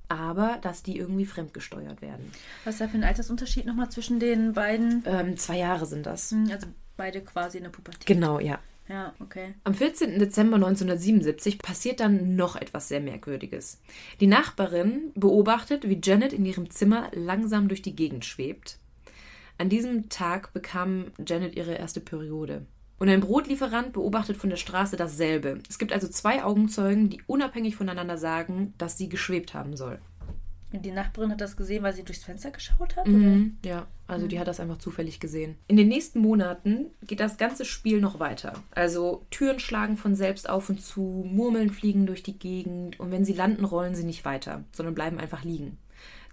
Aber 0.09 0.59
dass 0.61 0.83
die 0.83 0.99
irgendwie 0.99 1.25
fremdgesteuert 1.25 2.03
werden. 2.03 2.31
Was 2.65 2.75
ist 2.75 2.81
da 2.83 2.89
für 2.89 2.99
ein 2.99 3.05
Altersunterschied 3.05 3.65
nochmal 3.65 3.91
zwischen 3.91 4.21
den 4.21 4.53
beiden? 4.53 5.03
Ähm, 5.07 5.39
zwei 5.39 5.57
Jahre 5.57 5.87
sind 5.87 6.05
das. 6.05 6.31
Hm, 6.33 6.51
also 6.53 6.67
beide 6.99 7.23
quasi 7.23 7.59
in 7.59 7.65
der 7.65 7.71
Pubertät. 7.71 8.05
Genau, 8.05 8.39
ja. 8.39 8.59
Ja, 8.89 9.15
okay. 9.21 9.55
Am 9.65 9.75
14. 9.75 10.19
Dezember 10.19 10.57
1977 10.57 11.59
passiert 11.59 12.01
dann 12.01 12.37
noch 12.37 12.57
etwas 12.57 12.89
sehr 12.89 13.01
Merkwürdiges. 13.01 13.81
Die 14.21 14.27
Nachbarin 14.27 15.13
beobachtet, 15.15 15.89
wie 15.89 16.01
Janet 16.03 16.33
in 16.33 16.45
ihrem 16.45 16.71
Zimmer 16.71 17.11
langsam 17.15 17.69
durch 17.69 17.83
die 17.83 17.95
Gegend 17.95 18.25
schwebt. 18.25 18.79
An 19.59 19.69
diesem 19.69 20.09
Tag 20.09 20.53
bekam 20.53 21.13
Janet 21.25 21.55
ihre 21.57 21.75
erste 21.75 22.01
Periode. 22.01 22.67
Und 22.99 23.09
ein 23.09 23.21
Brotlieferant 23.21 23.93
beobachtet 23.93 24.37
von 24.37 24.51
der 24.51 24.57
Straße 24.57 24.97
dasselbe. 24.97 25.59
Es 25.69 25.79
gibt 25.79 25.93
also 25.93 26.09
zwei 26.09 26.45
Augenzeugen, 26.45 27.11
die 27.11 27.21
unabhängig 27.27 27.77
voneinander 27.77 28.17
sagen, 28.17 28.75
dass 28.79 28.99
sie 28.99 29.09
geschwebt 29.09 29.55
haben 29.55 29.77
soll. 29.77 30.01
Die 30.81 30.91
Nachbarin 30.91 31.31
hat 31.31 31.41
das 31.41 31.57
gesehen, 31.57 31.83
weil 31.83 31.93
sie 31.93 32.05
durchs 32.05 32.25
Fenster 32.25 32.51
geschaut 32.51 32.97
hat? 32.97 33.07
Mhm, 33.07 33.59
ja, 33.65 33.87
also 34.07 34.25
mhm. 34.25 34.29
die 34.31 34.39
hat 34.41 34.49
das 34.49 34.61
einfach 34.61 34.79
zufällig 34.79 35.21
gesehen. 35.21 35.57
In 35.69 35.77
den 35.77 35.89
nächsten 35.89 36.21
Monaten 36.21 36.87
geht 37.07 37.21
das 37.21 37.37
ganze 37.37 37.65
Spiel 37.65 38.01
noch 38.01 38.21
weiter. 38.21 38.55
Also 38.71 39.27
Türen 39.31 39.61
schlagen 39.61 39.97
von 39.97 40.15
selbst 40.15 40.49
auf 40.49 40.69
und 40.69 40.81
zu, 40.81 41.27
Murmeln 41.29 41.71
fliegen 41.71 42.07
durch 42.07 42.23
die 42.23 42.39
Gegend 42.39 42.99
und 42.99 43.11
wenn 43.11 43.25
sie 43.25 43.35
landen, 43.35 43.65
rollen 43.65 43.95
sie 43.95 44.05
nicht 44.05 44.25
weiter, 44.25 44.65
sondern 44.73 44.95
bleiben 44.95 45.19
einfach 45.19 45.45
liegen. 45.45 45.79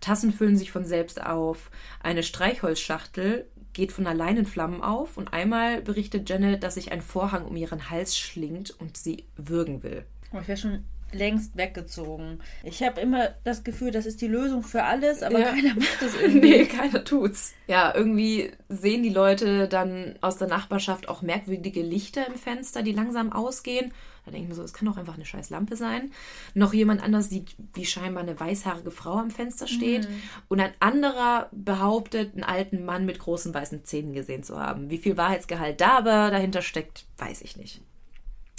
Tassen 0.02 0.32
füllen 0.32 0.56
sich 0.56 0.72
von 0.72 0.86
selbst 0.86 1.22
auf. 1.22 1.72
Eine 2.02 2.24
Streichholzschachtel 2.24 3.48
geht 3.74 3.92
von 3.92 4.08
allein 4.08 4.38
in 4.38 4.46
Flammen 4.46 4.82
auf 4.82 5.18
und 5.18 5.34
einmal 5.34 5.82
berichtet 5.82 6.30
Janet, 6.30 6.64
dass 6.64 6.76
sich 6.76 6.92
ein 6.92 7.02
Vorhang 7.02 7.46
um 7.46 7.56
ihren 7.56 7.90
Hals 7.90 8.18
schlingt 8.18 8.72
und 8.80 8.98
sie 8.98 9.26
würgen 9.36 9.84
will. 9.84 10.06
Oh, 10.32 10.40
ich 10.40 10.48
wäre 10.48 10.58
schon 10.58 10.84
längst 11.12 11.58
weggezogen. 11.58 12.40
Ich 12.64 12.84
habe 12.84 13.02
immer 13.02 13.30
das 13.44 13.64
Gefühl, 13.64 13.92
das 13.92 14.06
ist 14.06 14.22
die 14.22 14.28
Lösung 14.28 14.64
für 14.64 14.84
alles, 14.84 15.24
aber 15.24 15.40
ja. 15.40 15.50
keiner 15.50 15.76
macht 15.76 16.02
das 16.02 16.16
irgendwie. 16.22 16.40
nee, 16.40 16.66
keiner 16.66 17.04
tut's. 17.04 17.54
Ja, 17.68 17.94
irgendwie 17.96 18.52
sehen 18.68 19.04
die 19.04 19.10
Leute 19.10 19.68
dann 19.68 20.16
aus 20.22 20.38
der 20.38 20.48
Nachbarschaft 20.48 21.10
auch 21.10 21.22
merkwürdige 21.22 21.82
Lichter 21.82 22.28
im 22.28 22.36
Fenster, 22.36 22.84
die 22.84 22.94
langsam 22.94 23.32
ausgehen. 23.32 23.94
Da 24.26 24.32
denke 24.32 24.44
ich 24.44 24.50
mir 24.50 24.56
so, 24.56 24.64
es 24.64 24.74
kann 24.74 24.86
doch 24.86 24.98
einfach 24.98 25.16
eine 25.16 25.26
scheiß 25.26 25.50
Lampe 25.50 25.76
sein. 25.76 26.12
Noch 26.54 26.74
jemand 26.74 27.02
anders 27.02 27.30
sieht, 27.30 27.56
wie 27.74 27.86
scheinbar 27.86 28.24
eine 28.24 28.40
weißhaarige 28.40 28.92
Frau 28.92 29.18
am 29.18 29.32
Fenster 29.32 29.68
steht. 29.68 30.08
Mhm. 30.08 30.22
Und 30.50 30.60
ein 30.60 30.74
anderer 30.80 31.50
behauptet, 31.52 32.34
einen 32.34 32.44
alten 32.44 32.86
Mann 32.86 33.06
mit 33.06 33.20
großen 33.20 33.54
weißen 33.54 33.86
Zähnen 33.86 34.14
gesehen 34.14 34.44
zu 34.44 34.60
haben. 34.60 34.90
Wie 34.90 34.98
viel 34.98 35.18
Wahrheitsgehalt 35.18 35.82
da 35.82 35.98
aber 35.98 36.30
dahinter 36.32 36.62
steckt, 36.62 37.06
weiß 37.18 37.42
ich 37.42 37.58
nicht. 37.58 37.82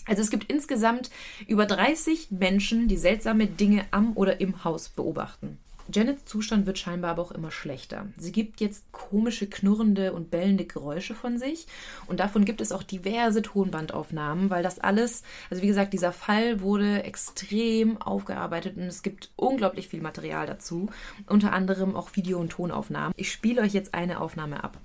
Also 0.07 0.23
es 0.23 0.31
gibt 0.31 0.51
insgesamt 0.51 1.11
über 1.47 1.67
30 1.67 2.31
Menschen, 2.31 2.89
die 2.89 2.97
seltsame 2.97 3.47
Dinge 3.47 3.85
am 3.91 4.17
oder 4.17 4.41
im 4.41 4.65
Haus 4.65 4.89
beobachten. 4.89 5.59
Janets 5.93 6.25
Zustand 6.25 6.67
wird 6.67 6.79
scheinbar 6.79 7.13
aber 7.13 7.23
auch 7.23 7.33
immer 7.33 7.51
schlechter. 7.51 8.07
Sie 8.17 8.33
gibt 8.33 8.61
jetzt 8.61 8.91
komische, 8.93 9.49
knurrende 9.49 10.13
und 10.13 10.31
bellende 10.31 10.65
Geräusche 10.65 11.15
von 11.15 11.39
sich. 11.39 11.67
Und 12.07 12.21
davon 12.21 12.45
gibt 12.45 12.61
es 12.61 12.73
auch 12.73 12.83
diverse 12.83 13.43
Tonbandaufnahmen, 13.43 14.51
weil 14.51 14.63
das 14.63 14.79
alles, 14.79 15.23
also 15.51 15.63
wie 15.63 15.67
gesagt, 15.67 15.93
dieser 15.93 16.13
Fall 16.13 16.61
wurde 16.61 17.03
extrem 17.03 18.01
aufgearbeitet 18.01 18.77
und 18.77 18.85
es 18.85 19.03
gibt 19.03 19.31
unglaublich 19.37 19.89
viel 19.89 20.01
Material 20.01 20.47
dazu. 20.47 20.91
Unter 21.27 21.53
anderem 21.53 21.97
auch 21.97 22.15
Video- 22.15 22.39
und 22.39 22.53
Tonaufnahmen. 22.53 23.15
Ich 23.17 23.33
spiele 23.33 23.63
euch 23.63 23.73
jetzt 23.73 23.95
eine 23.95 24.21
Aufnahme 24.21 24.63
ab. 24.63 24.79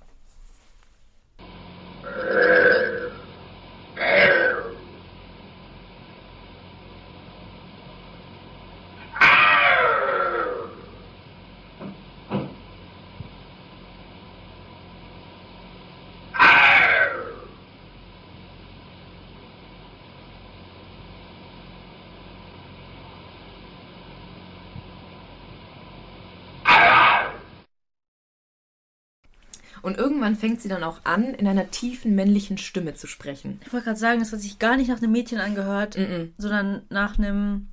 Und 29.85 29.99
irgendwann 29.99 30.35
fängt 30.35 30.61
sie 30.61 30.67
dann 30.67 30.83
auch 30.83 31.01
an, 31.03 31.35
in 31.35 31.47
einer 31.47 31.69
tiefen 31.69 32.15
männlichen 32.15 32.57
Stimme 32.57 32.95
zu 32.95 33.05
sprechen. 33.05 33.61
Ich 33.63 33.71
wollte 33.71 33.85
gerade 33.85 33.99
sagen, 33.99 34.19
das 34.19 34.33
hat 34.33 34.39
sich 34.39 34.57
gar 34.57 34.77
nicht 34.77 34.87
nach 34.87 34.97
einem 34.97 35.11
Mädchen 35.11 35.37
angehört, 35.37 35.95
mm 35.95 36.01
-mm. 36.01 36.29
sondern 36.39 36.81
nach 36.89 37.19
einem 37.19 37.67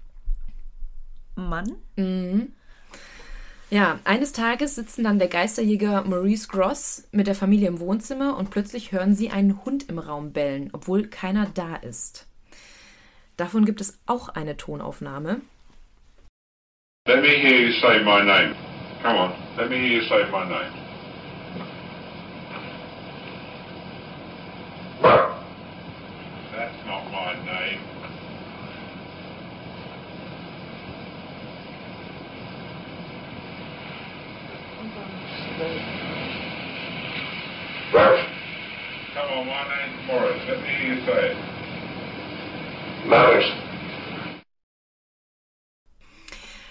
Mann. 1.35 1.73
Mhm. 1.97 2.53
Ja, 3.71 3.99
eines 4.05 4.33
Tages 4.33 4.75
sitzen 4.75 5.05
dann 5.05 5.19
der 5.19 5.29
Geisterjäger 5.29 6.05
Maurice 6.05 6.49
Gross 6.49 7.09
mit 7.13 7.29
der 7.29 7.35
Familie 7.35 7.69
im 7.69 7.81
Wohnzimmer 7.81 8.37
und 8.37 8.51
plötzlich 8.51 8.93
hören 8.93 9.15
sie 9.15 9.31
einen 9.31 9.65
Hund 9.65 9.89
im 9.89 9.99
Raum 9.99 10.35
bellen, 10.35 10.69
obwohl 10.75 11.07
keiner 11.07 11.47
da 11.55 11.77
ist. 11.77 12.27
Davon 13.39 13.65
gibt 13.65 13.81
es 13.81 13.99
auch 14.05 14.29
eine 14.29 14.59
Tonaufnahme. 14.59 15.41
Let 17.09 17.23
me 17.23 17.29
hear 17.29 17.59
you 17.59 17.73
say 17.81 18.05
my 18.05 18.23
name. 18.23 18.55
Come 19.03 19.19
on, 19.19 19.33
let 19.57 19.71
me 19.71 19.77
hear 19.77 20.03
you 20.03 20.03
say 20.03 20.31
my 20.31 20.45
name. 20.45 20.82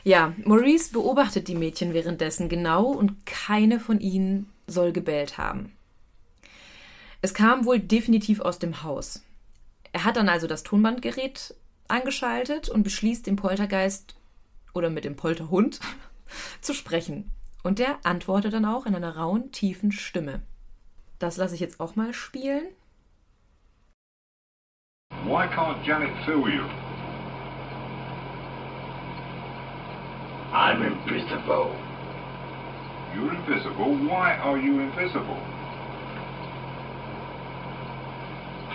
Ja, 0.04 0.34
Maurice 0.46 0.92
beobachtet 0.92 1.48
die 1.48 1.56
Mädchen 1.56 1.94
währenddessen 1.94 2.50
genau 2.50 2.86
und 2.86 3.26
keine 3.26 3.80
von 3.80 4.00
ihnen 4.00 4.50
soll 4.66 4.92
gebellt 4.92 5.38
haben. 5.38 5.74
Es 7.22 7.36
kam 7.36 7.66
wohl 7.66 7.80
definitiv 7.80 8.40
aus 8.40 8.58
dem 8.58 8.82
Haus. 8.82 9.24
Er 9.94 10.06
hat 10.06 10.16
dann 10.16 10.30
also 10.30 10.48
das 10.48 10.64
Tonbandgerät 10.64 11.54
angeschaltet 11.88 12.70
und 12.70 12.84
beschließt, 12.84 13.28
den 13.28 13.36
Poltergeist 13.36 14.16
oder 14.74 14.90
mit 14.90 15.06
dem 15.06 15.16
Polterhund 15.16 15.80
zu 16.62 16.74
sprechen. 16.74 17.30
Und 17.62 17.78
der 17.78 18.00
antwortet 18.04 18.54
dann 18.54 18.66
auch 18.66 18.88
in 18.88 18.96
einer 18.96 19.16
rauen, 19.18 19.52
tiefen 19.52 19.92
Stimme. 19.92 20.42
Das 21.20 21.38
lasse 21.38 21.54
ich 21.54 21.62
jetzt 21.62 21.80
auch 21.80 21.96
mal 21.96 22.14
spielen. 22.14 22.64
Why 25.24 25.48
can't 25.48 25.84
Janet 25.84 26.14
feel 26.26 26.50
you? 26.50 26.66
I'm 30.52 30.82
invisible. 30.84 31.76
You're 33.16 33.34
invisible. 33.34 33.96
Why 34.10 34.36
are 34.38 34.58
you 34.58 34.80
invisible? 34.82 35.38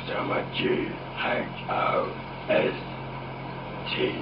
So 0.06 0.14
I'm 0.14 0.30
a 0.30 0.42
G 0.54 0.88
H 1.18 1.46
O 1.68 2.12
S 2.48 2.74
T. 3.90 4.14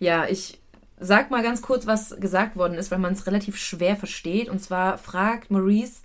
Ja, 0.00 0.26
ich 0.26 0.58
sag 0.98 1.30
mal 1.30 1.42
ganz 1.42 1.62
kurz, 1.62 1.86
was 1.86 2.16
gesagt 2.20 2.56
worden 2.56 2.76
ist, 2.76 2.90
weil 2.90 2.98
man 2.98 3.12
es 3.12 3.26
relativ 3.26 3.56
schwer 3.56 3.96
versteht. 3.96 4.48
Und 4.48 4.58
zwar 4.58 4.98
fragt 4.98 5.50
Maurice, 5.50 6.02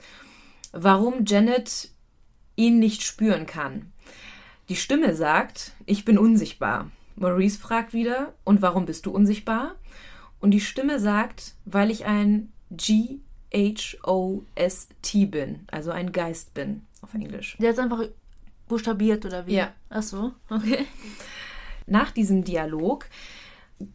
warum 0.72 1.26
Janet 1.26 1.90
ihn 2.60 2.78
nicht 2.78 3.02
spüren 3.04 3.46
kann. 3.46 3.92
Die 4.68 4.76
Stimme 4.76 5.16
sagt, 5.16 5.72
ich 5.86 6.04
bin 6.06 6.18
unsichtbar. 6.20 6.92
Maurice 7.16 7.58
fragt 7.58 7.94
wieder, 7.94 8.34
und 8.44 8.62
warum 8.62 8.86
bist 8.86 9.06
du 9.06 9.12
unsichtbar? 9.12 9.76
Und 10.40 10.52
die 10.52 10.60
Stimme 10.62 11.00
sagt, 11.00 11.56
weil 11.66 11.90
ich 11.90 12.06
ein 12.06 12.52
G-H-O-S-T 12.72 13.26
bin, 15.26 15.62
also 15.72 15.92
ein 15.92 16.12
Geist 16.12 16.54
bin 16.54 16.84
auf 17.02 17.14
Englisch. 17.14 17.58
Der 17.60 17.72
ist 17.72 17.80
einfach 17.80 18.04
buchstabiert 18.68 19.26
oder 19.26 19.48
wie? 19.48 19.56
Ja. 19.56 19.74
Ach 19.90 20.04
so, 20.04 20.34
okay. 20.50 20.86
Nach 21.88 22.12
diesem 22.12 22.44
Dialog 22.44 23.08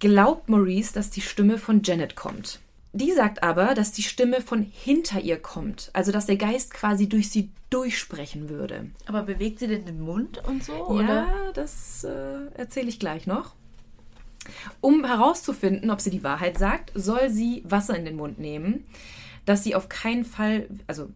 glaubt 0.00 0.48
Maurice, 0.48 0.92
dass 0.92 1.10
die 1.10 1.20
Stimme 1.20 1.58
von 1.58 1.82
Janet 1.82 2.16
kommt. 2.16 2.60
Die 2.96 3.10
sagt 3.10 3.42
aber, 3.42 3.74
dass 3.74 3.90
die 3.90 4.04
Stimme 4.04 4.40
von 4.40 4.62
hinter 4.62 5.20
ihr 5.20 5.36
kommt, 5.36 5.90
also 5.94 6.12
dass 6.12 6.26
der 6.26 6.36
Geist 6.36 6.72
quasi 6.72 7.08
durch 7.08 7.28
sie 7.28 7.50
durchsprechen 7.68 8.48
würde. 8.48 8.86
Aber 9.06 9.24
bewegt 9.24 9.58
sie 9.58 9.66
denn 9.66 9.84
den 9.84 10.00
Mund 10.00 10.40
und 10.46 10.62
so? 10.62 10.72
Ja, 10.72 10.84
Oder? 10.84 11.26
das 11.54 12.04
äh, 12.04 12.46
erzähle 12.54 12.88
ich 12.88 13.00
gleich 13.00 13.26
noch. 13.26 13.56
Um 14.80 15.04
herauszufinden, 15.04 15.90
ob 15.90 16.00
sie 16.00 16.10
die 16.10 16.22
Wahrheit 16.22 16.56
sagt, 16.56 16.92
soll 16.94 17.30
sie 17.30 17.64
Wasser 17.66 17.96
in 17.96 18.04
den 18.04 18.14
Mund 18.14 18.38
nehmen, 18.38 18.84
dass 19.44 19.64
sie 19.64 19.74
auf 19.74 19.88
keinen 19.88 20.24
Fall, 20.24 20.68
also 20.86 21.08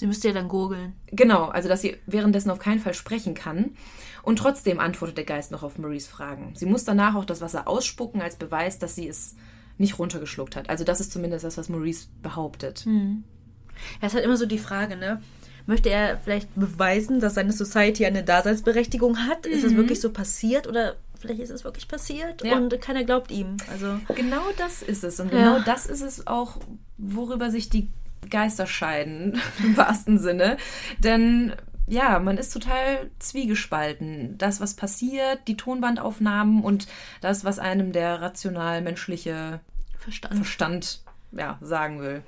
Sie 0.00 0.06
müsste 0.06 0.28
ja 0.28 0.34
dann 0.34 0.48
gurgeln. 0.48 0.94
genau, 1.08 1.46
also 1.46 1.68
dass 1.68 1.82
sie 1.82 1.98
währenddessen 2.06 2.50
auf 2.50 2.60
keinen 2.60 2.78
Fall 2.80 2.94
sprechen 2.94 3.34
kann. 3.34 3.76
Und 4.22 4.38
trotzdem 4.38 4.80
antwortet 4.80 5.18
der 5.18 5.24
Geist 5.24 5.50
noch 5.50 5.62
auf 5.62 5.76
Maries 5.76 6.06
Fragen. 6.06 6.52
Sie 6.54 6.66
muss 6.66 6.84
danach 6.84 7.16
auch 7.16 7.24
das 7.26 7.42
Wasser 7.42 7.68
ausspucken 7.68 8.22
als 8.22 8.36
Beweis, 8.36 8.78
dass 8.78 8.94
sie 8.94 9.08
es 9.08 9.34
nicht 9.78 9.98
runtergeschluckt 9.98 10.56
hat. 10.56 10.68
Also 10.70 10.84
das 10.84 11.00
ist 11.00 11.12
zumindest 11.12 11.44
das, 11.44 11.56
was 11.56 11.68
Maurice 11.68 12.08
behauptet. 12.22 12.84
Ja, 12.86 14.06
ist 14.08 14.14
halt 14.14 14.24
immer 14.24 14.36
so 14.36 14.46
die 14.46 14.58
Frage, 14.58 14.96
ne? 14.96 15.22
Möchte 15.66 15.90
er 15.90 16.18
vielleicht 16.18 16.48
beweisen, 16.54 17.20
dass 17.20 17.34
seine 17.34 17.52
Society 17.52 18.06
eine 18.06 18.24
Daseinsberechtigung 18.24 19.18
hat? 19.28 19.46
Ist 19.46 19.64
es 19.64 19.76
wirklich 19.76 20.00
so 20.00 20.10
passiert 20.10 20.66
oder 20.66 20.96
vielleicht 21.20 21.40
ist 21.40 21.50
es 21.50 21.62
wirklich 21.64 21.88
passiert 21.88 22.42
Ja. 22.44 22.56
und 22.56 22.80
keiner 22.80 23.04
glaubt 23.04 23.30
ihm? 23.30 23.56
Also 23.70 23.98
Genau 24.14 24.42
das 24.56 24.82
ist 24.82 25.04
es. 25.04 25.20
Und 25.20 25.32
Ja. 25.32 25.38
genau 25.38 25.60
das 25.64 25.86
ist 25.86 26.00
es 26.00 26.26
auch, 26.26 26.58
worüber 26.96 27.50
sich 27.50 27.68
die 27.68 27.88
Geister 28.30 28.66
scheiden, 28.66 29.40
im 29.62 29.76
wahrsten 29.76 30.18
Sinne. 30.18 30.56
Denn 30.98 31.52
ja, 31.88 32.18
man 32.18 32.38
ist 32.38 32.52
total 32.52 33.10
zwiegespalten. 33.18 34.36
Das, 34.38 34.60
was 34.60 34.74
passiert, 34.74 35.40
die 35.48 35.56
Tonbandaufnahmen 35.56 36.62
und 36.62 36.86
das, 37.20 37.44
was 37.44 37.58
einem 37.58 37.92
der 37.92 38.20
rational-menschliche 38.20 39.60
Verstand. 39.98 40.34
Verstand 40.34 41.00
ja, 41.32 41.58
sagen 41.60 42.00
will. 42.00 42.22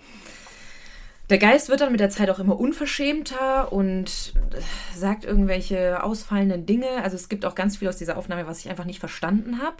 Der 1.30 1.38
Geist 1.38 1.68
wird 1.68 1.80
dann 1.80 1.92
mit 1.92 2.00
der 2.00 2.10
Zeit 2.10 2.28
auch 2.28 2.40
immer 2.40 2.58
unverschämter 2.58 3.72
und 3.72 4.32
äh, 4.50 4.96
sagt 4.96 5.24
irgendwelche 5.24 6.02
ausfallenden 6.02 6.66
Dinge. 6.66 6.88
Also 7.04 7.14
es 7.14 7.28
gibt 7.28 7.44
auch 7.44 7.54
ganz 7.54 7.76
viel 7.76 7.88
aus 7.88 7.96
dieser 7.96 8.16
Aufnahme, 8.16 8.48
was 8.48 8.58
ich 8.58 8.68
einfach 8.68 8.84
nicht 8.84 8.98
verstanden 8.98 9.60
habe. 9.62 9.76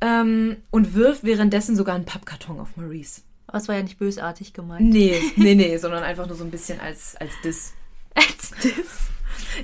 Ähm, 0.00 0.58
und 0.70 0.94
wirft 0.94 1.24
währenddessen 1.24 1.74
sogar 1.74 1.96
einen 1.96 2.04
Pappkarton 2.04 2.60
auf 2.60 2.76
Maurice. 2.76 3.22
Aber 3.48 3.58
es 3.58 3.68
war 3.68 3.74
ja 3.74 3.82
nicht 3.82 3.98
bösartig 3.98 4.52
gemeint. 4.52 4.88
Nee, 4.88 5.20
nee, 5.36 5.54
nee, 5.54 5.76
sondern 5.78 6.04
einfach 6.04 6.26
nur 6.26 6.36
so 6.36 6.44
ein 6.44 6.50
bisschen 6.50 6.80
als, 6.80 7.16
als 7.16 7.32
Diss. 7.44 7.74
Als 8.14 8.50
das. 8.50 9.12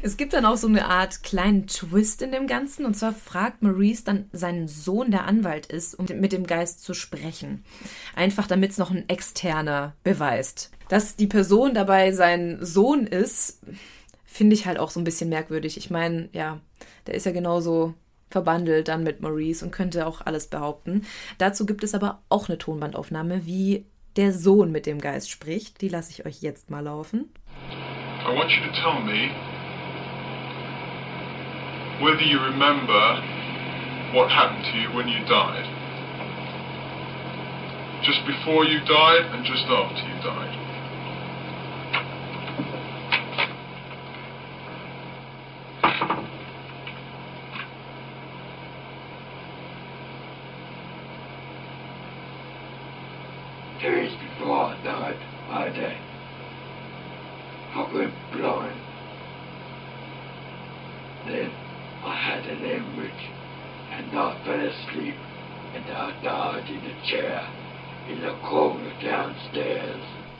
Es 0.03 0.17
gibt 0.17 0.33
dann 0.33 0.45
auch 0.45 0.57
so 0.57 0.67
eine 0.67 0.87
Art 0.87 1.23
kleinen 1.23 1.67
Twist 1.67 2.23
in 2.23 2.33
dem 2.33 2.47
Ganzen. 2.47 2.85
Und 2.85 2.95
zwar 2.95 3.13
fragt 3.13 3.63
Maurice 3.63 4.05
dann 4.05 4.29
seinen 4.33 4.69
Sohn, 4.69 5.11
der 5.11 5.25
Anwalt 5.25 5.67
ist, 5.67 5.95
um 5.95 6.07
mit 6.07 6.33
dem 6.33 6.47
Geist 6.47 6.83
zu 6.83 6.95
sprechen. 6.95 7.65
Einfach 8.15 8.47
damit 8.47 8.73
es 8.73 8.79
noch 8.79 8.91
ein 8.91 9.09
externer 9.09 9.95
beweist. 10.05 10.71
Dass 10.89 11.17
die 11.17 11.27
Person 11.27 11.75
dabei 11.75 12.13
sein 12.13 12.59
Sohn 12.61 13.07
ist, 13.07 13.61
finde 14.25 14.55
ich 14.55 14.67
halt 14.67 14.79
auch 14.79 14.91
so 14.91 15.01
ein 15.01 15.05
bisschen 15.05 15.29
merkwürdig. 15.29 15.77
Ich 15.77 15.91
meine, 15.91 16.29
ja, 16.33 16.61
der 17.07 17.15
ist 17.15 17.27
ja 17.27 17.33
genauso 17.33 17.95
verbandelt 18.31 18.89
dann 18.89 19.03
mit 19.03 19.23
Maurice 19.23 19.65
und 19.65 19.71
könnte 19.71 20.07
auch 20.07 20.21
alles 20.21 20.49
behaupten. 20.49 21.07
Dazu 21.39 21.65
gibt 21.65 21.83
es 21.83 21.95
aber 21.95 22.23
auch 22.29 22.49
eine 22.49 22.59
Tonbandaufnahme, 22.59 23.47
wie 23.47 23.87
der 24.17 24.33
Sohn 24.33 24.71
mit 24.71 24.87
dem 24.87 25.01
Geist 25.01 25.31
spricht. 25.31 25.81
Die 25.81 25.89
lasse 25.89 26.11
ich 26.11 26.27
euch 26.27 26.43
jetzt 26.43 26.71
mal 26.71 26.85
laufen. 26.85 27.31
I 28.29 28.31
want 28.35 28.51
you 28.51 28.61
to 28.61 28.73
tell 28.77 29.01
me 29.01 29.33
whether 32.05 32.21
you 32.21 32.45
remember 32.45 33.23
what 34.13 34.29
happened 34.29 34.67
to 34.69 34.77
you 34.77 34.93
when 34.93 35.09
you 35.09 35.25
died. 35.25 35.65
Just 38.05 38.21
before 38.27 38.67
you 38.67 38.85
died 38.85 39.33
and 39.33 39.47
just 39.47 39.65
after 39.65 40.05
you 40.05 40.21
died. 40.21 40.58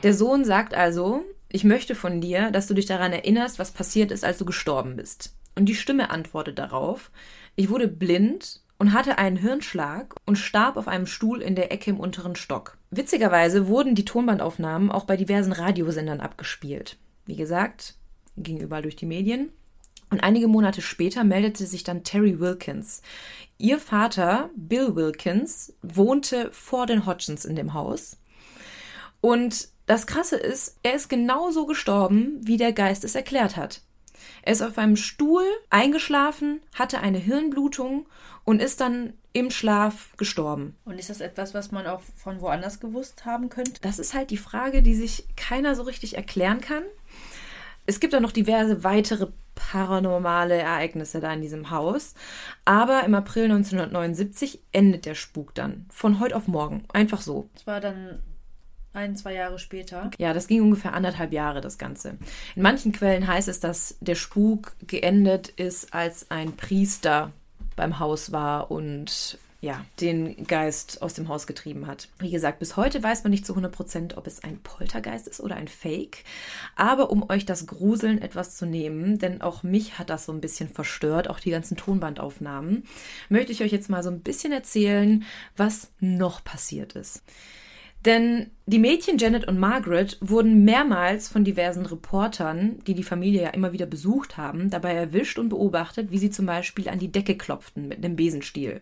Der 0.01 0.13
Sohn 0.13 0.45
sagt 0.45 0.73
also, 0.73 1.25
ich 1.49 1.65
möchte 1.65 1.93
von 1.93 2.21
dir, 2.21 2.51
dass 2.51 2.67
du 2.67 2.73
dich 2.73 2.85
daran 2.85 3.11
erinnerst, 3.11 3.59
was 3.59 3.71
passiert 3.71 4.11
ist, 4.11 4.23
als 4.23 4.37
du 4.37 4.45
gestorben 4.45 4.95
bist. 4.95 5.35
Und 5.55 5.65
die 5.65 5.75
Stimme 5.75 6.09
antwortet 6.09 6.57
darauf, 6.57 7.11
ich 7.57 7.69
wurde 7.69 7.89
blind 7.89 8.61
und 8.77 8.93
hatte 8.93 9.17
einen 9.17 9.35
Hirnschlag 9.35 10.15
und 10.25 10.37
starb 10.37 10.77
auf 10.77 10.87
einem 10.87 11.05
Stuhl 11.05 11.41
in 11.41 11.55
der 11.55 11.73
Ecke 11.73 11.89
im 11.89 11.99
unteren 11.99 12.37
Stock. 12.37 12.77
Witzigerweise 12.91 13.67
wurden 13.67 13.93
die 13.93 14.05
Tonbandaufnahmen 14.05 14.89
auch 14.89 15.03
bei 15.03 15.17
diversen 15.17 15.51
Radiosendern 15.51 16.21
abgespielt. 16.21 16.97
Wie 17.25 17.35
gesagt, 17.35 17.95
ging 18.37 18.61
überall 18.61 18.83
durch 18.83 18.95
die 18.95 19.05
Medien. 19.05 19.51
Und 20.09 20.21
einige 20.21 20.47
Monate 20.47 20.81
später 20.81 21.25
meldete 21.25 21.65
sich 21.65 21.83
dann 21.83 22.05
Terry 22.05 22.39
Wilkins. 22.39 23.01
Ihr 23.57 23.79
Vater, 23.79 24.49
Bill 24.55 24.95
Wilkins, 24.95 25.73
wohnte 25.81 26.49
vor 26.53 26.85
den 26.85 27.05
Hodgins 27.05 27.43
in 27.43 27.57
dem 27.57 27.73
Haus. 27.73 28.15
Und 29.21 29.67
das 29.89 30.05
Krasse 30.05 30.35
ist, 30.35 30.77
er 30.83 30.93
ist 30.93 31.09
genauso 31.09 31.65
gestorben, 31.65 32.39
wie 32.43 32.57
der 32.57 32.73
Geist 32.73 33.03
es 33.03 33.15
erklärt 33.15 33.57
hat. 33.57 33.81
Er 34.43 34.53
ist 34.53 34.61
auf 34.61 34.77
einem 34.77 34.95
Stuhl 34.95 35.41
eingeschlafen, 35.71 36.61
hatte 36.75 36.99
eine 36.99 37.17
Hirnblutung 37.17 38.05
und 38.43 38.61
ist 38.61 38.81
dann 38.81 39.13
im 39.33 39.49
Schlaf 39.49 40.15
gestorben. 40.15 40.77
Und 40.85 40.99
ist 40.99 41.09
das 41.09 41.21
etwas, 41.21 41.55
was 41.55 41.71
man 41.71 41.87
auch 41.87 42.01
von 42.15 42.39
woanders 42.39 42.79
gewusst 42.79 43.25
haben 43.25 43.49
könnte? 43.49 43.81
Das 43.81 43.97
ist 43.97 44.13
halt 44.13 44.29
die 44.29 44.37
Frage, 44.37 44.83
die 44.83 44.93
sich 44.93 45.25
keiner 45.35 45.73
so 45.73 45.81
richtig 45.81 46.17
erklären 46.17 46.61
kann. 46.61 46.83
Es 47.87 47.99
gibt 47.99 48.13
dann 48.13 48.21
noch 48.21 48.31
diverse 48.31 48.83
weitere 48.83 49.29
paranormale 49.55 50.55
Ereignisse 50.55 51.19
da 51.19 51.33
in 51.33 51.41
diesem 51.41 51.71
Haus. 51.71 52.13
Aber 52.63 53.05
im 53.05 53.15
April 53.15 53.45
1979 53.45 54.61
endet 54.71 55.07
der 55.07 55.15
Spuk 55.15 55.55
dann. 55.55 55.87
Von 55.89 56.19
heute 56.19 56.35
auf 56.35 56.47
morgen. 56.47 56.85
Einfach 56.93 57.21
so. 57.21 57.49
Das 57.55 57.65
war 57.65 57.81
dann 57.81 58.19
ein, 58.93 59.15
zwei 59.15 59.33
Jahre 59.33 59.59
später. 59.59 60.09
Ja, 60.17 60.33
das 60.33 60.47
ging 60.47 60.61
ungefähr 60.61 60.93
anderthalb 60.93 61.31
Jahre, 61.31 61.61
das 61.61 61.77
Ganze. 61.77 62.17
In 62.55 62.61
manchen 62.61 62.91
Quellen 62.91 63.27
heißt 63.27 63.47
es, 63.47 63.59
dass 63.59 63.97
der 63.99 64.15
Spuk 64.15 64.73
geendet 64.87 65.49
ist, 65.49 65.93
als 65.93 66.31
ein 66.31 66.55
Priester 66.55 67.31
beim 67.75 67.99
Haus 67.99 68.31
war 68.31 68.71
und 68.71 69.37
ja, 69.61 69.83
den 69.99 70.45
Geist 70.45 71.01
aus 71.01 71.13
dem 71.13 71.27
Haus 71.27 71.45
getrieben 71.45 71.85
hat. 71.85 72.07
Wie 72.19 72.31
gesagt, 72.31 72.59
bis 72.59 72.77
heute 72.77 73.03
weiß 73.03 73.23
man 73.23 73.31
nicht 73.31 73.45
zu 73.45 73.53
100%, 73.53 74.15
ob 74.15 74.25
es 74.25 74.41
ein 74.41 74.59
Poltergeist 74.59 75.27
ist 75.27 75.41
oder 75.41 75.55
ein 75.55 75.67
Fake. 75.67 76.23
Aber 76.77 77.11
um 77.11 77.29
euch 77.29 77.45
das 77.45 77.67
Gruseln 77.67 78.21
etwas 78.21 78.55
zu 78.55 78.65
nehmen, 78.65 79.19
denn 79.19 79.41
auch 79.41 79.61
mich 79.61 79.99
hat 79.99 80.09
das 80.09 80.25
so 80.25 80.31
ein 80.31 80.39
bisschen 80.39 80.69
verstört, 80.69 81.29
auch 81.29 81.41
die 81.41 81.51
ganzen 81.51 81.75
Tonbandaufnahmen, 81.75 82.83
möchte 83.27 83.51
ich 83.51 83.61
euch 83.61 83.71
jetzt 83.71 83.89
mal 83.89 84.01
so 84.01 84.09
ein 84.09 84.21
bisschen 84.21 84.53
erzählen, 84.53 85.25
was 85.57 85.89
noch 85.99 86.41
passiert 86.41 86.93
ist. 86.93 87.21
Denn 88.05 88.51
die 88.65 88.79
Mädchen 88.79 89.17
Janet 89.17 89.47
und 89.47 89.59
Margaret 89.59 90.17
wurden 90.21 90.63
mehrmals 90.63 91.27
von 91.27 91.43
diversen 91.43 91.85
Reportern, 91.85 92.79
die 92.87 92.93
die 92.93 93.03
Familie 93.03 93.41
ja 93.41 93.49
immer 93.49 93.73
wieder 93.73 93.85
besucht 93.85 94.37
haben, 94.37 94.69
dabei 94.69 94.93
erwischt 94.93 95.37
und 95.37 95.49
beobachtet, 95.49 96.11
wie 96.11 96.17
sie 96.17 96.29
zum 96.29 96.45
Beispiel 96.45 96.87
an 96.87 96.99
die 96.99 97.11
Decke 97.11 97.35
klopften 97.35 97.87
mit 97.89 97.97
einem 97.97 98.15
Besenstiel. 98.15 98.81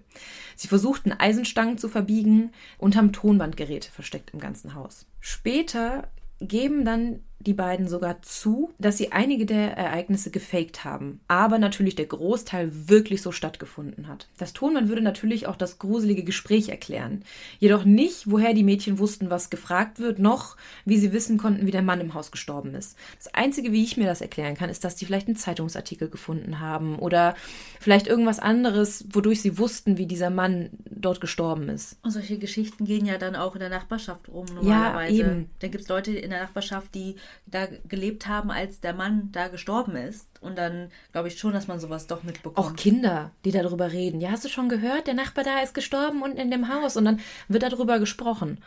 Sie 0.55 0.67
versuchten 0.67 1.13
Eisenstangen 1.13 1.79
zu 1.79 1.89
verbiegen 1.89 2.51
und 2.77 2.95
haben 2.95 3.11
Tonbandgeräte 3.11 3.91
versteckt 3.91 4.31
im 4.33 4.39
ganzen 4.39 4.75
Haus. 4.75 5.07
Später 5.19 6.09
geben 6.39 6.85
dann 6.85 7.21
die 7.39 7.53
beiden 7.53 7.87
sogar 7.87 8.21
zu, 8.23 8.73
dass 8.79 8.97
sie 8.97 9.11
einige 9.11 9.45
der 9.45 9.77
Ereignisse 9.77 10.31
gefaked 10.31 10.83
haben, 10.83 11.19
aber 11.27 11.59
natürlich 11.59 11.95
der 11.95 12.07
Großteil 12.07 12.71
wirklich 12.89 13.21
so 13.21 13.31
stattgefunden 13.31 14.07
hat. 14.07 14.27
Das 14.37 14.53
Tonmann 14.53 14.89
würde 14.89 15.01
natürlich 15.01 15.45
auch 15.45 15.55
das 15.55 15.77
gruselige 15.77 16.23
Gespräch 16.23 16.69
erklären, 16.69 17.23
jedoch 17.59 17.85
nicht, 17.85 18.29
woher 18.29 18.53
die 18.53 18.63
Mädchen 18.63 18.97
wussten, 18.97 19.29
was 19.29 19.49
gefragt 19.49 19.99
wird, 19.99 20.17
noch 20.19 20.57
wie 20.85 20.97
sie 20.97 21.13
wissen 21.13 21.37
konnten, 21.37 21.67
wie 21.67 21.71
der 21.71 21.83
Mann 21.83 22.01
im 22.01 22.15
Haus 22.15 22.31
gestorben 22.31 22.73
ist. 22.73 22.97
Das 23.17 23.33
Einzige, 23.33 23.71
wie 23.71 23.83
ich 23.83 23.97
mir 23.97 24.07
das 24.07 24.21
erklären 24.21 24.55
kann, 24.55 24.69
ist, 24.69 24.83
dass 24.83 24.95
die 24.95 25.05
vielleicht 25.05 25.27
einen 25.27 25.35
Zeitungsartikel 25.35 26.09
gefunden 26.09 26.59
haben 26.59 26.97
oder 26.97 27.35
vielleicht 27.79 28.07
irgendwas 28.07 28.39
anderes, 28.39 29.05
wodurch 29.11 29.41
sie 29.41 29.59
wussten, 29.59 29.97
wie 29.97 30.07
dieser 30.07 30.31
Mann 30.31 30.69
dort 30.89 31.21
gestorben 31.21 31.69
ist. 31.69 31.97
Und 32.01 32.11
solche 32.11 32.39
Geschichten 32.39 32.85
gehen 32.85 33.05
ja 33.05 33.17
dann 33.17 33.35
auch 33.35 33.53
in 33.53 33.59
der 33.59 33.69
Nachbarschaft 33.69 34.27
rum 34.29 34.47
normalerweise. 34.53 35.13
Ja, 35.13 35.27
eben. 35.27 35.49
Da 35.59 35.67
gibt 35.67 35.83
es 35.83 35.89
Leute 35.89 36.11
in 36.11 36.31
der 36.31 36.41
Nachbarschaft, 36.41 36.95
die 36.95 37.15
da 37.45 37.67
gelebt 37.87 38.27
haben, 38.27 38.51
als 38.51 38.79
der 38.79 38.93
Mann 38.93 39.29
da 39.31 39.47
gestorben 39.47 39.95
ist. 39.95 40.27
Und 40.41 40.57
dann 40.57 40.91
glaube 41.11 41.27
ich 41.27 41.39
schon, 41.39 41.53
dass 41.53 41.67
man 41.67 41.79
sowas 41.79 42.07
doch 42.07 42.23
mitbekommt. 42.23 42.57
Auch 42.57 42.75
Kinder, 42.75 43.31
die 43.45 43.51
darüber 43.51 43.91
reden. 43.91 44.21
Ja, 44.21 44.31
hast 44.31 44.45
du 44.45 44.49
schon 44.49 44.69
gehört, 44.69 45.07
der 45.07 45.13
Nachbar 45.13 45.43
da 45.43 45.59
ist 45.59 45.73
gestorben 45.73 46.21
unten 46.21 46.37
in 46.37 46.51
dem 46.51 46.73
Haus 46.73 46.97
und 46.97 47.05
dann 47.05 47.19
wird 47.47 47.63
darüber 47.63 47.99
gesprochen. 47.99 48.59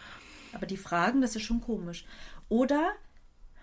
Aber 0.52 0.66
die 0.66 0.76
Fragen, 0.76 1.20
das 1.20 1.36
ist 1.36 1.42
schon 1.42 1.60
komisch. 1.60 2.04
Oder, 2.48 2.92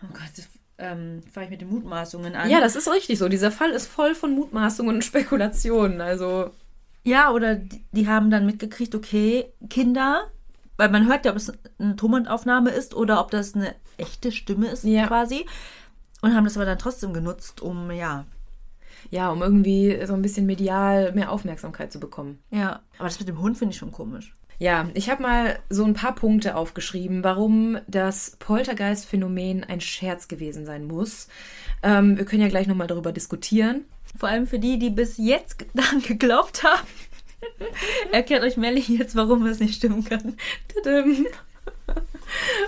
oh 0.03 0.07
Gott, 0.13 0.31
das 0.35 0.47
ähm, 0.77 1.23
fange 1.31 1.45
ich 1.45 1.51
mit 1.51 1.61
den 1.61 1.69
Mutmaßungen 1.69 2.35
an. 2.35 2.49
Ja, 2.49 2.59
das 2.59 2.75
ist 2.75 2.89
richtig 2.91 3.17
so. 3.17 3.29
Dieser 3.29 3.51
Fall 3.51 3.71
ist 3.71 3.87
voll 3.87 4.15
von 4.15 4.33
Mutmaßungen 4.33 4.95
und 4.95 5.03
Spekulationen. 5.03 6.01
Also. 6.01 6.51
Ja, 7.03 7.31
oder 7.31 7.55
die, 7.55 7.83
die 7.91 8.07
haben 8.07 8.29
dann 8.29 8.45
mitgekriegt, 8.45 8.93
okay, 8.93 9.51
Kinder, 9.69 10.31
weil 10.77 10.89
man 10.89 11.07
hört 11.07 11.25
ja, 11.25 11.31
ob 11.31 11.37
es 11.37 11.51
eine 11.79 11.95
Tonbandaufnahme 11.95 12.69
ist 12.69 12.93
oder 12.95 13.19
ob 13.19 13.31
das 13.31 13.55
eine 13.55 13.75
echte 13.97 14.31
Stimme 14.31 14.67
ist 14.67 14.83
Ja. 14.83 15.07
quasi. 15.07 15.45
Und 16.21 16.33
haben 16.35 16.45
das 16.45 16.57
aber 16.57 16.65
dann 16.65 16.79
trotzdem 16.79 17.13
genutzt, 17.13 17.61
um, 17.61 17.91
ja, 17.91 18.25
Ja, 19.11 19.29
um 19.29 19.41
irgendwie 19.41 19.97
so 20.05 20.13
ein 20.13 20.21
bisschen 20.23 20.45
medial 20.47 21.11
mehr 21.13 21.31
Aufmerksamkeit 21.31 21.91
zu 21.91 21.99
bekommen. 21.99 22.39
ja. 22.51 22.81
Aber 22.97 23.07
das 23.07 23.19
mit 23.19 23.27
dem 23.29 23.39
Hund 23.41 23.57
finde 23.57 23.73
ich 23.73 23.77
schon 23.77 23.91
komisch. 23.91 24.35
Ja, 24.59 24.87
ich 24.95 25.11
habe 25.11 25.21
mal 25.21 25.59
so 25.69 25.83
ein 25.85 25.93
paar 25.93 26.15
Punkte 26.15 26.55
aufgeschrieben, 26.55 27.23
warum 27.23 27.77
das 27.87 28.35
Poltergeist-Phänomen 28.39 29.63
ein 29.63 29.81
Scherz 29.81 30.27
gewesen 30.27 30.65
sein 30.65 30.85
muss. 30.87 31.27
Ähm, 31.83 32.17
wir 32.17 32.25
können 32.25 32.41
ja 32.41 32.47
gleich 32.47 32.65
nochmal 32.67 32.87
darüber 32.87 33.11
diskutieren. 33.11 33.85
Vor 34.17 34.29
allem 34.29 34.47
für 34.47 34.57
die, 34.57 34.79
die 34.79 34.89
bis 34.89 35.17
jetzt 35.17 35.63
daran 35.75 36.01
geglaubt 36.01 36.63
haben. 36.63 36.87
Erklärt 38.11 38.43
euch 38.43 38.57
Melly 38.57 38.81
jetzt, 38.81 39.15
warum 39.15 39.45
es 39.45 39.59
nicht 39.59 39.75
stimmen 39.75 40.03
kann. 40.03 40.35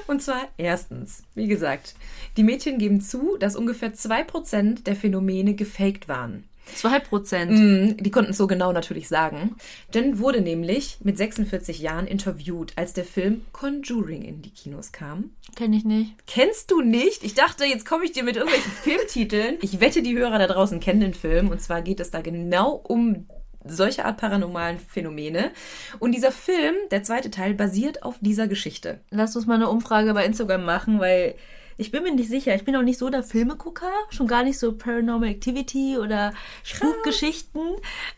Und 0.08 0.22
zwar 0.22 0.48
erstens, 0.58 1.24
wie 1.36 1.48
gesagt, 1.48 1.96
die 2.38 2.44
Mädchen 2.44 2.78
geben 2.78 3.02
zu, 3.02 3.38
dass 3.38 3.56
ungefähr 3.56 3.94
2% 3.94 4.84
der 4.84 4.96
Phänomene 4.96 5.56
gefaked 5.56 6.08
waren. 6.08 6.46
Zwei 6.76 7.00
Prozent. 7.00 7.52
Mm, 7.52 7.98
Die 7.98 8.12
konnten 8.12 8.32
es 8.32 8.38
so 8.38 8.46
genau 8.46 8.72
natürlich 8.72 9.08
sagen. 9.08 9.56
Jen 9.94 10.20
wurde 10.20 10.42
nämlich 10.42 10.98
mit 11.04 11.18
46 11.18 11.80
Jahren 11.80 12.06
interviewt, 12.06 12.74
als 12.76 12.94
der 12.94 13.06
Film 13.06 13.42
Conjuring 13.52 14.22
in 14.22 14.42
die 14.44 14.52
Kinos 14.52 14.92
kam. 14.92 15.32
Kenne 15.56 15.78
ich 15.78 15.84
nicht. 15.84 16.14
Kennst 16.28 16.70
du 16.70 16.82
nicht? 16.82 17.24
Ich 17.24 17.34
dachte, 17.34 17.66
jetzt 17.66 17.88
komme 17.88 18.06
ich 18.06 18.12
dir 18.12 18.24
mit 18.24 18.36
irgendwelchen 18.36 18.72
Filmtiteln. 18.72 19.58
Ich 19.62 19.80
wette, 19.80 20.04
die 20.04 20.16
Hörer 20.16 20.38
da 20.38 20.48
draußen 20.48 20.80
kennen 20.80 21.02
den 21.02 21.16
Film. 21.16 21.50
Und 21.50 21.60
zwar 21.60 21.82
geht 21.82 22.00
es 22.00 22.12
da 22.12 22.22
genau 22.22 22.74
um 22.88 23.26
solche 23.70 24.06
Art 24.06 24.18
paranormalen 24.18 24.80
Phänomene. 24.80 25.52
Und 26.00 26.14
dieser 26.14 26.32
Film, 26.32 26.76
der 26.92 27.04
zweite 27.04 27.32
Teil, 27.32 27.54
basiert 27.54 28.04
auf 28.04 28.16
dieser 28.22 28.48
Geschichte. 28.48 29.00
Lass 29.10 29.36
uns 29.36 29.46
mal 29.46 29.56
eine 29.56 29.70
Umfrage 29.70 30.14
bei 30.14 30.26
Instagram 30.26 30.66
machen, 30.66 31.00
weil 31.00 31.36
ich 31.80 31.92
bin 31.92 32.04
mir 32.04 32.14
nicht 32.14 32.30
sicher. 32.30 32.54
Ich 32.56 32.66
bin 32.66 32.76
auch 32.76 32.82
nicht 32.82 33.00
so 33.00 33.10
der 33.10 33.24
Filmegucker, 33.24 33.90
schon 34.10 34.28
gar 34.28 34.44
nicht 34.44 34.60
so 34.60 34.74
Paranormal 34.74 35.30
Activity 35.30 35.98
oder 35.98 36.34
Spukgeschichten. 36.64 37.62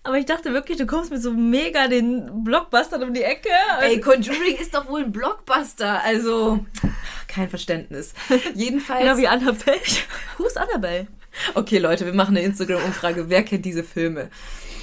Aber 0.01 0.17
ich 0.17 0.25
dachte 0.25 0.51
wirklich, 0.51 0.79
du 0.79 0.87
kommst 0.87 1.11
mit 1.11 1.21
so 1.21 1.31
mega 1.31 1.87
den 1.87 2.43
Blockbustern 2.43 3.03
um 3.03 3.13
die 3.13 3.21
Ecke. 3.21 3.49
Ey, 3.81 4.01
Conjuring 4.01 4.55
ist 4.59 4.73
doch 4.73 4.89
wohl 4.89 5.03
ein 5.03 5.11
Blockbuster. 5.11 6.03
Also, 6.03 6.65
kein 7.27 7.49
Verständnis. 7.49 8.15
Jedenfalls. 8.55 9.03
genau 9.03 9.17
wie 9.17 9.27
Annabelle. 9.27 9.79
Who 10.39 10.45
is 10.47 10.57
Annabelle? 10.57 11.05
Okay, 11.53 11.77
Leute, 11.77 12.07
wir 12.07 12.13
machen 12.13 12.35
eine 12.35 12.45
Instagram-Umfrage. 12.45 13.29
Wer 13.29 13.43
kennt 13.43 13.63
diese 13.63 13.83
Filme? 13.83 14.31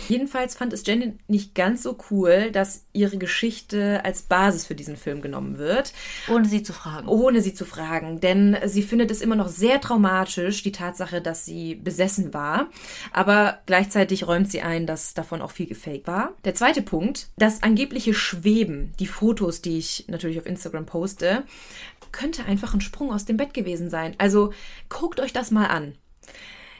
Jedenfalls 0.09 0.54
fand 0.54 0.72
es 0.72 0.86
Jenny 0.86 1.14
nicht 1.28 1.54
ganz 1.54 1.82
so 1.82 1.96
cool, 2.11 2.50
dass 2.50 2.84
ihre 2.92 3.18
Geschichte 3.18 4.04
als 4.04 4.22
Basis 4.22 4.66
für 4.66 4.74
diesen 4.74 4.96
Film 4.96 5.20
genommen 5.20 5.59
wird, 5.59 5.92
Ohne 6.28 6.46
sie 6.46 6.62
zu 6.62 6.72
fragen. 6.72 7.09
ohne 7.09 7.42
sie 7.42 7.52
zu 7.54 7.64
fragen. 7.64 8.20
Denn 8.20 8.56
sie 8.64 8.82
findet 8.82 9.11
es 9.11 9.20
immer 9.20 9.36
noch 9.36 9.48
sehr 9.48 9.80
traumatisch, 9.80 10.62
die 10.62 10.72
Tatsache, 10.72 11.20
dass 11.20 11.44
sie 11.44 11.74
besessen 11.74 12.32
war. 12.32 12.68
Aber 13.12 13.59
gleichzeitig 13.66 14.26
räumt 14.26 14.50
sie 14.50 14.62
ein, 14.62 14.86
dass 14.86 15.14
davon 15.14 15.42
auch 15.42 15.50
viel 15.50 15.66
gefaked 15.66 16.06
war. 16.06 16.32
Der 16.44 16.54
zweite 16.54 16.82
Punkt, 16.82 17.28
das 17.36 17.62
angebliche 17.62 18.14
Schweben, 18.14 18.92
die 18.98 19.06
Fotos, 19.06 19.61
die 19.62 19.78
ich 19.78 20.06
natürlich 20.09 20.38
auf 20.38 20.46
Instagram 20.46 20.86
poste, 20.86 21.44
könnte 22.12 22.44
einfach 22.46 22.72
ein 22.72 22.80
Sprung 22.80 23.12
aus 23.12 23.26
dem 23.26 23.36
Bett 23.36 23.52
gewesen 23.52 23.90
sein. 23.90 24.14
Also 24.16 24.52
guckt 24.88 25.20
euch 25.20 25.34
das 25.34 25.50
mal 25.50 25.66
an. 25.66 25.94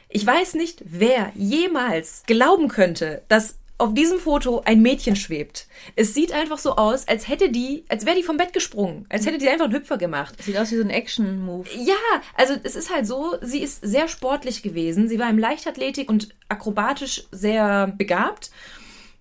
Ich 0.09 0.27
weiß 0.27 0.55
nicht, 0.55 0.83
wer 0.87 1.33
jemals 1.35 2.23
glauben 2.27 2.69
könnte, 2.69 3.23
dass 3.29 3.57
auf 3.79 3.95
diesem 3.95 4.19
Foto 4.19 4.63
ein 4.65 4.83
Mädchen 4.83 5.15
schwebt. 5.15 5.69
Es 5.95 6.13
sieht 6.13 6.33
einfach 6.33 6.59
so 6.59 6.75
aus, 6.77 7.07
als 7.07 7.29
hätte 7.29 7.51
die, 7.51 7.85
als 7.89 8.05
wäre 8.07 8.17
die 8.17 8.25
vom 8.25 8.37
Bett 8.37 8.53
gesprungen, 8.53 9.07
als 9.09 9.25
hätte 9.25 9.39
die 9.39 9.49
einfach 9.49 9.67
einen 9.67 9.75
Hüpfer 9.75 9.99
gemacht. 9.99 10.35
Sieht 10.43 10.59
aus 10.59 10.73
wie 10.73 10.77
so 10.77 10.83
ein 10.83 10.91
Action-Move. 10.91 11.69
Ja, 11.79 11.95
also 12.35 12.55
es 12.65 12.75
ist 12.75 12.93
halt 12.93 13.07
so, 13.07 13.37
sie 13.41 13.61
ist 13.61 13.81
sehr 13.83 14.09
sportlich 14.09 14.63
gewesen. 14.63 15.09
Sie 15.09 15.19
war 15.21 15.31
im 15.31 15.39
Leichtathletik 15.39 16.09
und 16.09 16.31
akrobatisch 16.49 17.25
sehr 17.31 17.87
begabt. 17.97 18.51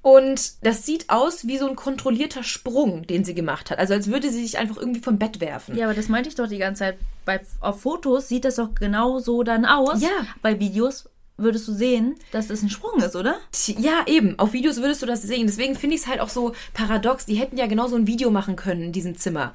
Und 0.02 0.66
das 0.66 0.86
sieht 0.86 1.10
aus 1.10 1.48
wie 1.48 1.58
so 1.58 1.68
ein 1.68 1.76
kontrollierter 1.76 2.42
Sprung, 2.42 3.06
den 3.06 3.26
sie 3.26 3.36
gemacht 3.36 3.70
hat. 3.70 3.78
Also 3.78 3.94
als 3.94 4.08
würde 4.08 4.32
sie 4.32 4.42
sich 4.42 4.58
einfach 4.58 4.78
irgendwie 4.78 5.02
vom 5.02 5.20
Bett 5.20 5.40
werfen. 5.40 5.78
Ja, 5.78 5.86
aber 5.86 5.94
das 5.94 6.08
meinte 6.08 6.30
ich 6.30 6.36
doch 6.36 6.48
die 6.48 6.58
ganze 6.58 6.80
Zeit. 6.80 6.98
Bei, 7.28 7.42
auf 7.60 7.82
Fotos 7.82 8.30
sieht 8.30 8.46
das 8.46 8.56
doch 8.56 8.74
genau 8.74 9.20
so 9.20 9.44
dann 9.44 9.66
aus. 9.66 10.02
Ja. 10.02 10.26
Bei 10.42 10.62
Videos 10.62 11.10
würdest 11.36 11.68
du 11.68 11.74
sehen, 11.74 12.16
dass 12.32 12.50
es 12.50 12.64
ein 12.64 12.70
Sprung 12.70 13.02
ist, 13.02 13.18
oder? 13.18 13.36
Ja, 13.78 14.06
eben. 14.06 14.40
Auf 14.40 14.54
Videos 14.54 14.78
würdest 14.78 15.02
du 15.02 15.06
das 15.06 15.24
sehen. 15.24 15.46
Deswegen 15.46 15.76
finde 15.76 15.98
ich 15.98 16.04
es 16.04 16.08
halt 16.08 16.22
auch 16.22 16.30
so 16.30 16.54
paradox. 16.74 17.26
Die 17.26 17.36
hätten 17.36 17.58
ja 17.58 17.68
genauso 17.68 17.98
ein 17.98 18.08
Video 18.08 18.32
machen 18.32 18.56
können 18.56 18.82
in 18.82 18.92
diesem 18.94 19.18
Zimmer. 19.18 19.52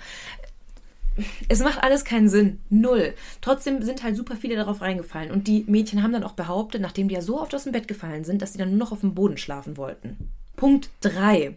Es 1.48 1.60
macht 1.60 1.82
alles 1.82 2.04
keinen 2.04 2.28
Sinn. 2.28 2.60
Null. 2.68 3.14
Trotzdem 3.40 3.82
sind 3.82 4.02
halt 4.02 4.16
super 4.16 4.36
viele 4.36 4.56
darauf 4.56 4.82
reingefallen. 4.82 5.30
Und 5.30 5.48
die 5.48 5.64
Mädchen 5.66 6.02
haben 6.02 6.12
dann 6.12 6.24
auch 6.24 6.32
behauptet, 6.32 6.82
nachdem 6.82 7.08
die 7.08 7.14
ja 7.14 7.22
so 7.22 7.40
oft 7.40 7.54
aus 7.54 7.64
dem 7.64 7.72
Bett 7.72 7.88
gefallen 7.88 8.24
sind, 8.24 8.42
dass 8.42 8.52
sie 8.52 8.58
dann 8.58 8.68
nur 8.68 8.78
noch 8.78 8.92
auf 8.92 9.00
dem 9.00 9.14
Boden 9.14 9.38
schlafen 9.38 9.78
wollten. 9.78 10.30
Punkt 10.56 10.90
3. 11.00 11.56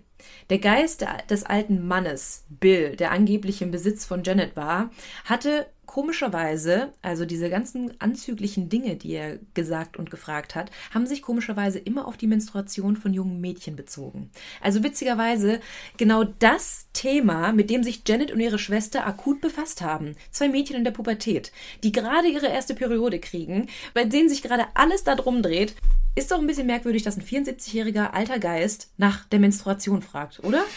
Der 0.49 0.59
Geist 0.59 1.05
des 1.29 1.43
alten 1.43 1.87
Mannes, 1.87 2.45
Bill, 2.49 2.95
der 2.95 3.11
angeblich 3.11 3.61
im 3.61 3.71
Besitz 3.71 4.05
von 4.05 4.23
Janet 4.23 4.55
war, 4.55 4.91
hatte 5.23 5.67
komischerweise, 5.85 6.91
also 7.01 7.25
diese 7.25 7.49
ganzen 7.49 7.99
anzüglichen 8.01 8.69
Dinge, 8.69 8.95
die 8.95 9.13
er 9.13 9.37
gesagt 9.53 9.97
und 9.97 10.11
gefragt 10.11 10.55
hat, 10.55 10.71
haben 10.93 11.07
sich 11.07 11.21
komischerweise 11.21 11.79
immer 11.79 12.07
auf 12.07 12.17
die 12.17 12.27
Menstruation 12.27 12.97
von 12.97 13.13
jungen 13.13 13.39
Mädchen 13.39 13.75
bezogen. 13.75 14.29
Also 14.61 14.83
witzigerweise 14.83 15.59
genau 15.97 16.23
das 16.23 16.87
Thema, 16.93 17.53
mit 17.53 17.69
dem 17.69 17.83
sich 17.83 18.03
Janet 18.07 18.31
und 18.31 18.39
ihre 18.39 18.59
Schwester 18.59 19.05
akut 19.07 19.41
befasst 19.41 19.81
haben. 19.81 20.15
Zwei 20.31 20.49
Mädchen 20.49 20.75
in 20.75 20.83
der 20.83 20.91
Pubertät, 20.91 21.51
die 21.83 21.91
gerade 21.91 22.27
ihre 22.27 22.47
erste 22.47 22.75
Periode 22.75 23.19
kriegen, 23.19 23.67
bei 23.93 24.03
denen 24.05 24.29
sich 24.29 24.41
gerade 24.41 24.65
alles 24.73 25.03
darum 25.03 25.41
dreht. 25.41 25.75
Ist 26.15 26.31
doch 26.31 26.39
ein 26.39 26.47
bisschen 26.47 26.67
merkwürdig, 26.67 27.03
dass 27.03 27.17
ein 27.17 27.23
74-jähriger 27.23 28.11
alter 28.11 28.39
Geist 28.39 28.89
nach 28.97 29.25
der 29.25 29.39
Menstruation 29.39 30.01
fragt, 30.01 30.43
oder? 30.43 30.63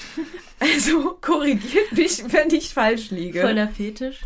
Also 0.61 1.17
korrigiert 1.21 1.93
mich, 1.93 2.33
wenn 2.33 2.51
ich 2.51 2.75
falsch 2.75 3.13
liege. 3.13 3.43
Voller 3.43 3.69
Fetisch. 3.69 4.23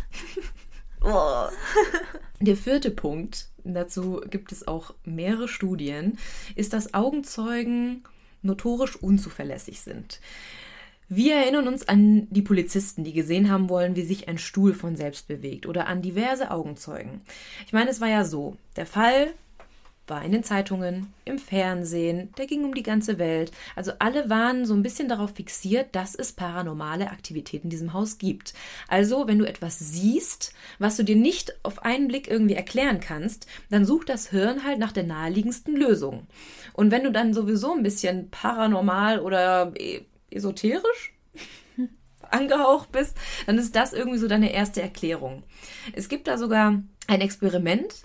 Der 2.39 2.57
vierte 2.57 2.89
Punkt, 2.89 3.49
dazu 3.63 4.21
gibt 4.29 4.51
es 4.51 4.67
auch 4.67 4.95
mehrere 5.05 5.47
Studien, 5.47 6.17
ist, 6.55 6.73
dass 6.73 6.95
Augenzeugen 6.95 8.03
notorisch 8.41 8.95
unzuverlässig 8.95 9.81
sind. 9.81 10.19
Wir 11.07 11.35
erinnern 11.35 11.67
uns 11.67 11.87
an 11.87 12.27
die 12.31 12.41
Polizisten, 12.41 13.03
die 13.03 13.13
gesehen 13.13 13.51
haben 13.51 13.69
wollen, 13.69 13.95
wie 13.95 14.03
sich 14.03 14.27
ein 14.27 14.39
Stuhl 14.39 14.73
von 14.73 14.95
selbst 14.95 15.27
bewegt 15.27 15.67
oder 15.67 15.87
an 15.87 16.01
diverse 16.01 16.49
Augenzeugen. 16.49 17.21
Ich 17.67 17.73
meine, 17.73 17.91
es 17.91 18.01
war 18.01 18.09
ja 18.09 18.25
so, 18.25 18.57
der 18.75 18.87
Fall 18.87 19.33
war 20.07 20.23
in 20.23 20.33
den 20.33 20.43
Zeitungen, 20.43 21.13
im 21.23 21.37
Fernsehen, 21.37 22.33
der 22.37 22.45
ging 22.45 22.65
um 22.65 22.73
die 22.73 22.83
ganze 22.83 23.19
Welt. 23.19 23.51
Also 23.75 23.93
alle 23.99 24.29
waren 24.29 24.65
so 24.65 24.73
ein 24.73 24.83
bisschen 24.83 25.07
darauf 25.07 25.31
fixiert, 25.31 25.95
dass 25.95 26.13
es 26.13 26.33
paranormale 26.33 27.09
Aktivitäten 27.09 27.67
in 27.67 27.69
diesem 27.69 27.93
Haus 27.93 28.17
gibt. 28.17 28.53
Also, 28.89 29.27
wenn 29.27 29.39
du 29.39 29.45
etwas 29.45 29.79
siehst, 29.79 30.53
was 30.77 30.97
du 30.97 31.03
dir 31.03 31.15
nicht 31.15 31.53
auf 31.63 31.83
einen 31.83 32.09
Blick 32.09 32.27
irgendwie 32.27 32.55
erklären 32.55 32.99
kannst, 32.99 33.47
dann 33.69 33.85
sucht 33.85 34.09
das 34.09 34.29
Hirn 34.29 34.65
halt 34.65 34.79
nach 34.79 34.91
der 34.91 35.03
naheliegendsten 35.03 35.75
Lösung. 35.75 36.27
Und 36.73 36.91
wenn 36.91 37.03
du 37.03 37.11
dann 37.11 37.33
sowieso 37.33 37.73
ein 37.73 37.83
bisschen 37.83 38.29
paranormal 38.29 39.19
oder 39.19 39.71
e- 39.75 40.01
esoterisch 40.31 41.13
angehaucht 42.29 42.91
bist, 42.91 43.15
dann 43.45 43.57
ist 43.57 43.75
das 43.75 43.93
irgendwie 43.93 44.19
so 44.19 44.27
deine 44.27 44.53
erste 44.53 44.81
Erklärung. 44.81 45.43
Es 45.93 46.09
gibt 46.09 46.27
da 46.27 46.37
sogar 46.37 46.81
ein 47.07 47.21
Experiment, 47.21 48.03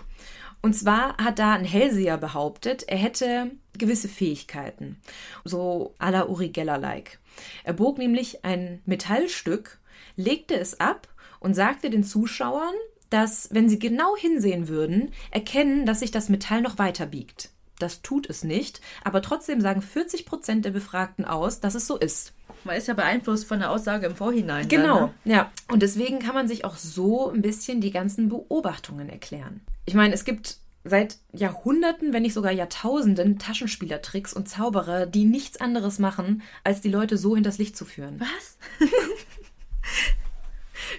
und 0.61 0.73
zwar 0.73 1.17
hat 1.17 1.39
da 1.39 1.53
ein 1.53 1.65
Hellseher 1.65 2.17
behauptet, 2.17 2.83
er 2.87 2.97
hätte 2.97 3.51
gewisse 3.77 4.09
Fähigkeiten, 4.09 4.97
so 5.45 5.95
à 5.99 6.11
la 6.11 6.27
Uri 6.27 6.49
Geller-like. 6.49 7.19
Er 7.63 7.73
bog 7.73 7.97
nämlich 7.97 8.43
ein 8.43 8.81
Metallstück, 8.85 9.79
legte 10.15 10.59
es 10.59 10.79
ab 10.79 11.07
und 11.39 11.53
sagte 11.53 11.89
den 11.89 12.03
Zuschauern, 12.03 12.73
dass, 13.09 13.49
wenn 13.51 13.69
sie 13.69 13.79
genau 13.79 14.15
hinsehen 14.15 14.67
würden, 14.67 15.13
erkennen, 15.31 15.85
dass 15.85 16.01
sich 16.01 16.11
das 16.11 16.29
Metall 16.29 16.61
noch 16.61 16.77
weiter 16.77 17.05
biegt. 17.05 17.49
Das 17.79 18.01
tut 18.01 18.29
es 18.29 18.43
nicht, 18.43 18.81
aber 19.03 19.21
trotzdem 19.21 19.61
sagen 19.61 19.81
40 19.81 20.25
Prozent 20.25 20.65
der 20.65 20.71
Befragten 20.71 21.25
aus, 21.25 21.61
dass 21.61 21.75
es 21.75 21.87
so 21.87 21.97
ist. 21.97 22.33
Man 22.63 22.75
ist 22.75 22.87
ja 22.87 22.93
beeinflusst 22.93 23.47
von 23.47 23.59
der 23.59 23.71
Aussage 23.71 24.05
im 24.05 24.15
Vorhinein. 24.15 24.67
Genau, 24.67 24.99
Dann, 24.99 25.13
ne? 25.23 25.33
ja. 25.33 25.51
Und 25.71 25.81
deswegen 25.81 26.19
kann 26.19 26.33
man 26.33 26.47
sich 26.47 26.65
auch 26.65 26.75
so 26.75 27.29
ein 27.29 27.41
bisschen 27.41 27.81
die 27.81 27.91
ganzen 27.91 28.29
Beobachtungen 28.29 29.09
erklären. 29.09 29.61
Ich 29.85 29.93
meine, 29.93 30.13
es 30.13 30.25
gibt 30.25 30.57
seit 30.83 31.17
Jahrhunderten, 31.33 32.13
wenn 32.13 32.23
nicht 32.23 32.33
sogar 32.33 32.51
Jahrtausenden 32.51 33.39
Taschenspielertricks 33.39 34.33
und 34.33 34.47
Zauberer, 34.49 35.05
die 35.05 35.25
nichts 35.25 35.59
anderes 35.59 35.99
machen, 35.99 36.41
als 36.63 36.81
die 36.81 36.89
Leute 36.89 37.17
so 37.17 37.35
hinters 37.35 37.57
Licht 37.57 37.77
zu 37.77 37.85
führen. 37.85 38.19
Was? 38.19 38.57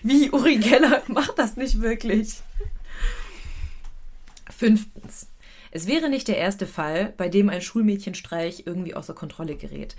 Wie 0.03 0.31
Uri 0.31 0.57
Geller 0.57 1.03
macht 1.09 1.39
das 1.39 1.57
nicht 1.57 1.81
wirklich. 1.81 2.41
Fünftens. 4.51 5.29
Es 5.73 5.87
wäre 5.87 6.09
nicht 6.09 6.29
der 6.29 6.37
erste 6.37 6.67
Fall, 6.67 7.15
bei 7.17 7.29
dem 7.29 7.49
ein 7.49 7.63
Schulmädchenstreich 7.63 8.65
irgendwie 8.67 8.95
außer 8.95 9.15
Kontrolle 9.15 9.57
gerät. 9.57 9.95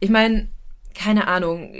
Ich 0.00 0.10
meine, 0.10 0.48
keine 0.94 1.28
Ahnung, 1.28 1.72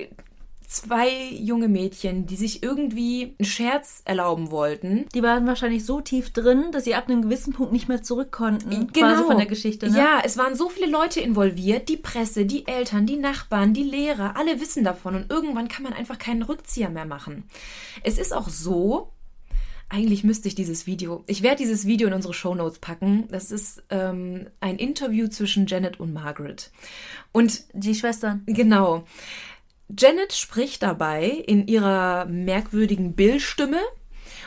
zwei 0.71 1.11
junge 1.33 1.69
Mädchen, 1.69 2.27
die 2.27 2.37
sich 2.37 2.63
irgendwie 2.63 3.35
einen 3.39 3.47
Scherz 3.47 4.03
erlauben 4.05 4.53
wollten. 4.53 5.07
Die 5.15 5.23
waren 5.23 5.47
wahrscheinlich 5.47 5.85
so 5.85 6.01
tief 6.01 6.33
drin, 6.33 6.71
dass 6.71 6.85
sie 6.85 6.95
ab 6.95 7.09
einem 7.09 7.23
gewissen 7.23 7.53
Punkt 7.53 7.73
nicht 7.73 7.89
mehr 7.89 8.03
zurück 8.03 8.31
konnten. 8.31 8.87
Genau. 8.93 9.09
Quasi 9.09 9.25
von 9.25 9.37
der 9.37 9.47
Geschichte. 9.47 9.91
Ne? 9.91 9.99
Ja, 9.99 10.21
es 10.25 10.39
waren 10.39 10.55
so 10.55 10.69
viele 10.69 10.87
Leute 10.87 11.21
involviert, 11.21 11.89
die 11.89 11.97
Presse, 11.97 12.47
die 12.47 12.69
Eltern, 12.69 13.05
die 13.05 13.17
Nachbarn, 13.17 13.75
die 13.75 13.83
Lehrer, 13.83 14.37
alle 14.37 14.61
wissen 14.61 14.85
davon 14.85 15.17
und 15.17 15.31
irgendwann 15.31 15.67
kann 15.67 15.83
man 15.83 15.93
einfach 15.93 16.19
keinen 16.19 16.43
Rückzieher 16.43 16.89
mehr 16.89 17.07
machen. 17.07 17.45
Es 18.05 18.17
ist 18.17 18.33
auch 18.33 18.49
so, 18.49 19.13
eigentlich 19.91 20.23
müsste 20.23 20.49
ich 20.49 20.55
dieses 20.55 20.87
Video, 20.87 21.25
ich 21.27 21.43
werde 21.43 21.57
dieses 21.57 21.85
Video 21.85 22.07
in 22.09 22.15
unsere 22.15 22.33
Shownotes 22.33 22.79
packen. 22.79 23.27
Das 23.29 23.51
ist 23.51 23.83
ähm, 23.91 24.47
ein 24.61 24.79
Interview 24.79 25.27
zwischen 25.27 25.67
Janet 25.67 25.99
und 25.99 26.13
Margaret. 26.13 26.71
Und 27.33 27.65
Die 27.73 27.95
Schwestern. 27.95 28.43
Genau. 28.47 29.05
Janet 29.99 30.33
spricht 30.33 30.85
dabei 30.85 31.27
in 31.27 31.67
ihrer 31.67 32.25
merkwürdigen 32.27 33.15
Billstimme 33.15 33.81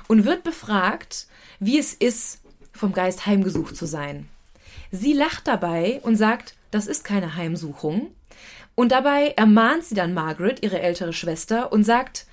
und 0.08 0.24
wird 0.24 0.44
befragt, 0.44 1.28
wie 1.60 1.78
es 1.78 1.94
ist, 1.94 2.39
vom 2.72 2.94
Geist 2.94 3.26
heimgesucht 3.26 3.76
zu 3.76 3.86
sein. 3.86 4.30
Sie 4.91 5.12
lacht 5.12 5.48
dabei 5.48 6.00
und 6.04 6.16
sagt, 6.16 6.56
das 6.72 6.88
ist 6.88 7.04
keine 7.04 7.36
Heimsuchung. 7.36 8.12
Und 8.76 8.94
dabei 8.94 9.34
ermahnt 9.36 9.84
sie 9.84 9.96
dann 9.96 10.14
Margaret, 10.14 10.64
ihre 10.64 10.82
ältere 10.82 11.14
Schwester, 11.14 11.72
und 11.72 11.84
sagt, 11.84 12.26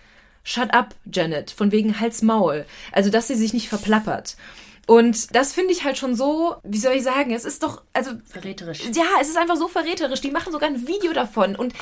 Shut 0.43 0.73
up, 0.73 0.95
Janet, 1.13 1.51
von 1.51 1.73
wegen 1.73 2.01
Hals 2.01 2.23
Maul. 2.23 2.65
Also, 2.93 3.11
dass 3.11 3.29
sie 3.29 3.35
sich 3.35 3.53
nicht 3.53 3.69
verplappert. 3.69 4.37
Und 4.87 5.37
das 5.37 5.53
finde 5.53 5.73
ich 5.73 5.85
halt 5.85 5.99
schon 5.99 6.17
so, 6.17 6.57
wie 6.65 6.79
soll 6.79 6.95
ich 6.95 7.05
sagen, 7.05 7.33
es 7.33 7.45
ist 7.45 7.63
doch, 7.63 7.83
also 7.93 8.11
Verräterisch. 8.25 8.81
ja, 8.93 9.05
es 9.21 9.29
ist 9.29 9.39
einfach 9.39 9.57
so 9.57 9.69
verräterisch. 9.69 10.21
Die 10.21 10.33
machen 10.33 10.53
sogar 10.53 10.69
ein 10.69 10.89
Video 10.89 11.13
davon 11.13 11.55
und 11.55 11.75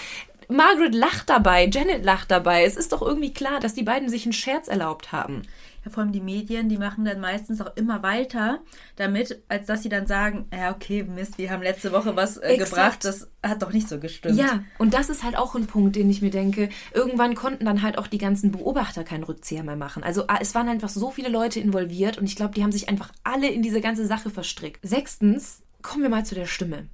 Margaret 0.48 0.94
lacht 0.94 1.30
dabei, 1.30 1.66
Janet 1.66 2.04
lacht 2.04 2.30
dabei. 2.30 2.64
Es 2.64 2.76
ist 2.76 2.92
doch 2.92 3.02
irgendwie 3.02 3.32
klar, 3.32 3.60
dass 3.60 3.74
die 3.74 3.82
beiden 3.82 4.08
sich 4.08 4.24
einen 4.24 4.32
Scherz 4.32 4.68
erlaubt 4.68 5.12
haben. 5.12 5.42
Vor 5.90 6.02
allem 6.02 6.12
die 6.12 6.20
Medien, 6.20 6.68
die 6.68 6.78
machen 6.78 7.04
dann 7.04 7.20
meistens 7.20 7.60
auch 7.60 7.76
immer 7.76 8.02
weiter 8.02 8.60
damit, 8.96 9.42
als 9.48 9.66
dass 9.66 9.82
sie 9.82 9.88
dann 9.88 10.06
sagen, 10.06 10.46
ja, 10.52 10.72
okay, 10.74 11.02
Mist, 11.02 11.38
wir 11.38 11.50
haben 11.50 11.62
letzte 11.62 11.92
Woche 11.92 12.16
was 12.16 12.36
äh, 12.36 12.56
gebracht, 12.56 13.04
das 13.04 13.30
hat 13.42 13.62
doch 13.62 13.72
nicht 13.72 13.88
so 13.88 13.98
gestimmt. 13.98 14.36
Ja, 14.36 14.64
und 14.78 14.94
das 14.94 15.10
ist 15.10 15.22
halt 15.22 15.36
auch 15.36 15.54
ein 15.54 15.66
Punkt, 15.66 15.96
den 15.96 16.10
ich 16.10 16.22
mir 16.22 16.30
denke. 16.30 16.68
Irgendwann 16.92 17.34
konnten 17.34 17.64
dann 17.64 17.82
halt 17.82 17.98
auch 17.98 18.06
die 18.06 18.18
ganzen 18.18 18.52
Beobachter 18.52 19.04
keinen 19.04 19.24
Rückzieher 19.24 19.62
mehr 19.62 19.76
machen. 19.76 20.02
Also 20.02 20.24
ah, 20.28 20.38
es 20.40 20.54
waren 20.54 20.68
einfach 20.68 20.88
so 20.88 21.10
viele 21.10 21.28
Leute 21.28 21.60
involviert 21.60 22.18
und 22.18 22.24
ich 22.24 22.36
glaube, 22.36 22.54
die 22.54 22.62
haben 22.62 22.72
sich 22.72 22.88
einfach 22.88 23.12
alle 23.24 23.48
in 23.48 23.62
diese 23.62 23.80
ganze 23.80 24.06
Sache 24.06 24.30
verstrickt. 24.30 24.80
Sechstens, 24.86 25.62
kommen 25.82 26.02
wir 26.02 26.10
mal 26.10 26.24
zu 26.24 26.34
der 26.34 26.46
Stimme. 26.46 26.88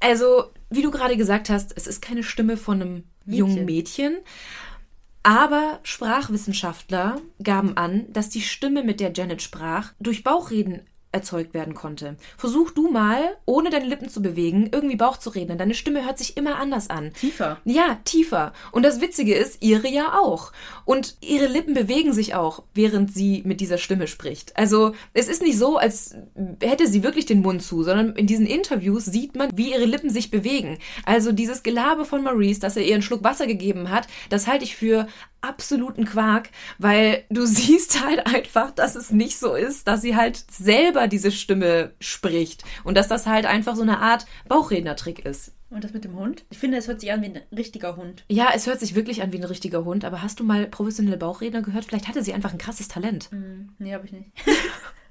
Also, 0.00 0.52
wie 0.68 0.82
du 0.82 0.90
gerade 0.90 1.16
gesagt 1.16 1.48
hast, 1.48 1.72
es 1.76 1.86
ist 1.86 2.02
keine 2.02 2.22
Stimme 2.22 2.56
von 2.56 2.82
einem 2.82 3.04
jungen 3.24 3.64
Mädchen. 3.64 4.18
Aber 5.26 5.80
Sprachwissenschaftler 5.82 7.20
gaben 7.42 7.76
an, 7.76 8.04
dass 8.12 8.28
die 8.28 8.42
Stimme, 8.42 8.84
mit 8.84 9.00
der 9.00 9.12
Janet 9.12 9.42
sprach, 9.42 9.92
durch 9.98 10.22
Bauchreden 10.22 10.86
erzeugt 11.16 11.54
werden 11.54 11.74
konnte. 11.74 12.16
Versuch 12.36 12.70
du 12.70 12.90
mal, 12.90 13.36
ohne 13.46 13.70
deine 13.70 13.86
Lippen 13.86 14.08
zu 14.08 14.22
bewegen, 14.22 14.68
irgendwie 14.70 14.96
Bauch 14.96 15.16
zu 15.16 15.30
reden. 15.30 15.48
denn 15.48 15.58
Deine 15.58 15.74
Stimme 15.74 16.04
hört 16.04 16.18
sich 16.18 16.36
immer 16.36 16.56
anders 16.56 16.90
an. 16.90 17.12
Tiefer. 17.14 17.58
Ja, 17.64 17.98
tiefer. 18.04 18.52
Und 18.72 18.84
das 18.84 19.00
Witzige 19.00 19.34
ist, 19.34 19.62
ihre 19.62 19.88
ja 19.88 20.18
auch. 20.18 20.52
Und 20.84 21.16
ihre 21.20 21.46
Lippen 21.46 21.74
bewegen 21.74 22.12
sich 22.12 22.34
auch, 22.34 22.62
während 22.74 23.12
sie 23.12 23.42
mit 23.44 23.60
dieser 23.60 23.78
Stimme 23.78 24.06
spricht. 24.06 24.56
Also 24.56 24.92
es 25.14 25.28
ist 25.28 25.42
nicht 25.42 25.58
so, 25.58 25.78
als 25.78 26.14
hätte 26.60 26.86
sie 26.86 27.02
wirklich 27.02 27.26
den 27.26 27.42
Mund 27.42 27.62
zu, 27.62 27.82
sondern 27.82 28.14
in 28.14 28.26
diesen 28.26 28.46
Interviews 28.46 29.06
sieht 29.06 29.34
man, 29.34 29.50
wie 29.56 29.72
ihre 29.72 29.86
Lippen 29.86 30.10
sich 30.10 30.30
bewegen. 30.30 30.78
Also 31.04 31.32
dieses 31.32 31.62
Gelabe 31.62 32.04
von 32.04 32.22
Maurice, 32.22 32.60
dass 32.60 32.76
er 32.76 32.84
ihr 32.84 32.94
einen 32.94 33.02
Schluck 33.02 33.24
Wasser 33.24 33.46
gegeben 33.46 33.90
hat, 33.90 34.06
das 34.28 34.46
halte 34.46 34.64
ich 34.64 34.76
für 34.76 35.06
absoluten 35.46 36.04
Quark, 36.04 36.50
weil 36.78 37.24
du 37.30 37.46
siehst 37.46 38.04
halt 38.04 38.26
einfach, 38.26 38.70
dass 38.70 38.96
es 38.96 39.10
nicht 39.10 39.38
so 39.38 39.54
ist, 39.54 39.86
dass 39.88 40.02
sie 40.02 40.16
halt 40.16 40.44
selber 40.50 41.08
diese 41.08 41.30
Stimme 41.30 41.92
spricht 42.00 42.64
und 42.84 42.96
dass 42.96 43.08
das 43.08 43.26
halt 43.26 43.46
einfach 43.46 43.76
so 43.76 43.82
eine 43.82 43.98
Art 43.98 44.26
Bauchrednertrick 44.48 45.24
ist. 45.24 45.52
Und 45.68 45.82
das 45.82 45.92
mit 45.92 46.04
dem 46.04 46.14
Hund? 46.14 46.44
Ich 46.50 46.58
finde, 46.58 46.78
es 46.78 46.86
hört 46.86 47.00
sich 47.00 47.12
an 47.12 47.22
wie 47.22 47.26
ein 47.26 47.42
richtiger 47.54 47.96
Hund. 47.96 48.24
Ja, 48.28 48.50
es 48.54 48.66
hört 48.66 48.78
sich 48.78 48.94
wirklich 48.94 49.22
an 49.22 49.32
wie 49.32 49.38
ein 49.38 49.44
richtiger 49.44 49.84
Hund, 49.84 50.04
aber 50.04 50.22
hast 50.22 50.38
du 50.38 50.44
mal 50.44 50.66
professionelle 50.66 51.16
Bauchredner 51.16 51.62
gehört? 51.62 51.84
Vielleicht 51.84 52.06
hatte 52.06 52.22
sie 52.22 52.32
einfach 52.32 52.52
ein 52.52 52.58
krasses 52.58 52.86
Talent. 52.86 53.30
Nee, 53.78 53.92
habe 53.92 54.06
ich 54.06 54.12
nicht. 54.12 54.30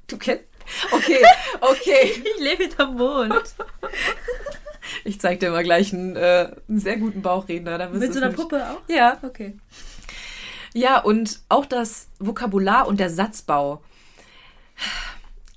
Du 0.08 0.18
kennst. 0.18 0.44
Okay, 0.92 1.18
okay. 1.62 2.12
Ich 2.36 2.40
lebe 2.40 2.64
hinterm 2.64 2.96
Mond. 2.96 3.56
Ich 5.04 5.20
zeig 5.20 5.40
dir 5.40 5.50
mal 5.50 5.64
gleich 5.64 5.94
einen, 5.94 6.16
äh, 6.16 6.52
einen 6.70 6.80
sehr 6.80 6.98
guten 6.98 7.22
Bauchredner. 7.24 7.90
Mit 7.90 8.14
so 8.14 8.20
einer 8.20 8.32
Puppe 8.32 8.64
auch? 8.70 8.82
Ja. 8.88 9.18
Okay. 9.24 9.58
Ja, 10.76 11.00
und 11.00 11.40
auch 11.48 11.66
das 11.66 12.10
Vokabular 12.20 12.86
und 12.88 13.00
der 13.00 13.10
Satzbau. 13.10 13.82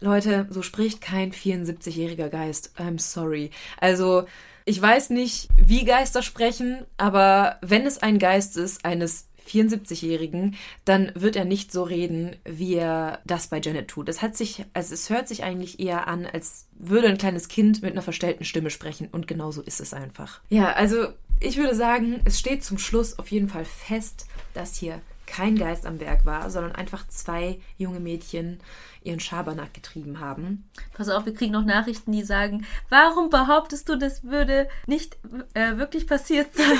Leute, 0.00 0.46
so 0.48 0.62
spricht 0.62 1.00
kein 1.00 1.32
74-jähriger 1.32 2.28
Geist. 2.28 2.70
I'm 2.78 3.00
sorry. 3.00 3.50
Also, 3.80 4.26
ich 4.64 4.80
weiß 4.80 5.10
nicht, 5.10 5.48
wie 5.56 5.84
Geister 5.84 6.22
sprechen, 6.22 6.86
aber 6.98 7.56
wenn 7.62 7.84
es 7.84 7.98
ein 7.98 8.20
Geist 8.20 8.56
ist 8.56 8.84
eines 8.84 9.26
74-Jährigen, 9.48 10.54
dann 10.84 11.10
wird 11.16 11.34
er 11.34 11.44
nicht 11.44 11.72
so 11.72 11.82
reden, 11.82 12.36
wie 12.44 12.74
er 12.74 13.20
das 13.26 13.48
bei 13.48 13.60
Janet 13.60 13.88
tut. 13.88 14.08
Es 14.08 14.22
hat 14.22 14.36
sich, 14.36 14.66
also 14.72 14.94
es 14.94 15.10
hört 15.10 15.26
sich 15.26 15.42
eigentlich 15.42 15.80
eher 15.80 16.06
an, 16.06 16.26
als 16.26 16.66
würde 16.78 17.08
ein 17.08 17.18
kleines 17.18 17.48
Kind 17.48 17.82
mit 17.82 17.90
einer 17.90 18.02
verstellten 18.02 18.44
Stimme 18.44 18.70
sprechen 18.70 19.08
und 19.10 19.26
genau 19.26 19.50
so 19.50 19.62
ist 19.62 19.80
es 19.80 19.94
einfach. 19.94 20.42
Ja, 20.48 20.74
also 20.74 21.08
ich 21.40 21.56
würde 21.56 21.74
sagen, 21.74 22.20
es 22.24 22.38
steht 22.38 22.64
zum 22.64 22.78
Schluss 22.78 23.18
auf 23.18 23.30
jeden 23.30 23.48
Fall 23.48 23.64
fest, 23.64 24.26
dass 24.54 24.76
hier 24.76 25.00
kein 25.26 25.56
Geist 25.56 25.86
am 25.86 26.00
Werk 26.00 26.24
war, 26.24 26.50
sondern 26.50 26.74
einfach 26.74 27.06
zwei 27.08 27.60
junge 27.76 28.00
Mädchen 28.00 28.60
ihren 29.02 29.20
Schabernack 29.20 29.74
getrieben 29.74 30.20
haben. 30.20 30.68
Pass 30.94 31.10
auf, 31.10 31.26
wir 31.26 31.34
kriegen 31.34 31.52
noch 31.52 31.64
Nachrichten, 31.64 32.12
die 32.12 32.24
sagen, 32.24 32.64
warum 32.88 33.28
behauptest 33.28 33.88
du, 33.88 33.96
das 33.96 34.24
würde 34.24 34.68
nicht 34.86 35.18
äh, 35.54 35.76
wirklich 35.76 36.06
passiert 36.06 36.54
sein? 36.54 36.78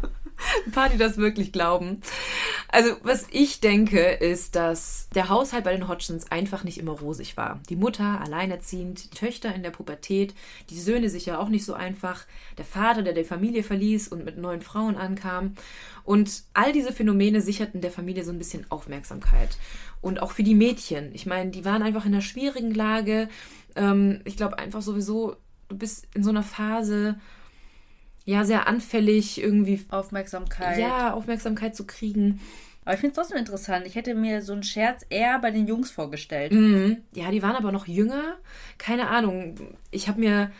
ein 0.66 0.72
paar, 0.72 0.88
die 0.88 0.98
das 0.98 1.16
wirklich 1.16 1.52
glauben. 1.52 2.00
Also, 2.68 2.96
was 3.02 3.26
ich 3.30 3.60
denke, 3.60 4.00
ist, 4.00 4.56
dass 4.56 5.08
der 5.14 5.28
Haushalt 5.28 5.64
bei 5.64 5.72
den 5.72 5.88
Hodgsons 5.88 6.30
einfach 6.30 6.64
nicht 6.64 6.78
immer 6.78 6.92
rosig 6.92 7.36
war. 7.36 7.60
Die 7.68 7.76
Mutter 7.76 8.20
alleinerziehend, 8.20 9.12
die 9.12 9.16
Töchter 9.16 9.54
in 9.54 9.62
der 9.62 9.70
Pubertät, 9.70 10.34
die 10.70 10.80
Söhne 10.80 11.08
sicher 11.10 11.40
auch 11.40 11.48
nicht 11.48 11.64
so 11.64 11.74
einfach, 11.74 12.24
der 12.58 12.64
Vater, 12.64 13.02
der 13.02 13.12
die 13.12 13.24
Familie 13.24 13.62
verließ 13.62 14.08
und 14.08 14.24
mit 14.24 14.38
neuen 14.38 14.62
Frauen 14.62 14.96
ankam. 14.96 15.54
Und 16.04 16.42
all 16.54 16.72
diese 16.72 16.92
Phänomene 16.92 17.40
sicherten 17.40 17.80
der 17.80 17.90
Familie 17.90 18.24
so 18.24 18.32
ein 18.32 18.38
bisschen 18.38 18.70
Aufmerksamkeit. 18.70 19.56
Und 20.00 20.20
auch 20.20 20.32
für 20.32 20.42
die 20.42 20.54
Mädchen. 20.54 21.14
Ich 21.14 21.26
meine, 21.26 21.50
die 21.50 21.64
waren 21.64 21.82
einfach 21.82 22.06
in 22.06 22.12
einer 22.12 22.22
schwierigen 22.22 22.74
Lage. 22.74 23.28
Ähm, 23.76 24.20
ich 24.24 24.36
glaube 24.36 24.58
einfach 24.58 24.82
sowieso, 24.82 25.36
du 25.68 25.76
bist 25.76 26.08
in 26.14 26.24
so 26.24 26.30
einer 26.30 26.42
Phase, 26.42 27.16
ja, 28.24 28.44
sehr 28.44 28.66
anfällig, 28.66 29.40
irgendwie 29.42 29.84
Aufmerksamkeit. 29.90 30.78
ja, 30.78 31.12
Aufmerksamkeit 31.12 31.74
zu 31.76 31.86
kriegen. 31.86 32.40
Aber 32.84 32.94
ich 32.94 33.00
finde 33.00 33.12
es 33.12 33.16
trotzdem 33.16 33.38
interessant. 33.38 33.86
Ich 33.86 33.94
hätte 33.94 34.14
mir 34.14 34.42
so 34.42 34.52
einen 34.52 34.64
Scherz 34.64 35.06
eher 35.08 35.38
bei 35.38 35.50
den 35.50 35.68
Jungs 35.68 35.90
vorgestellt. 35.90 36.52
Mhm. 36.52 36.98
Ja, 37.14 37.30
die 37.30 37.42
waren 37.42 37.54
aber 37.54 37.70
noch 37.70 37.86
jünger. 37.86 38.36
Keine 38.78 39.08
Ahnung. 39.08 39.54
Ich 39.92 40.08
habe 40.08 40.18
mir 40.20 40.50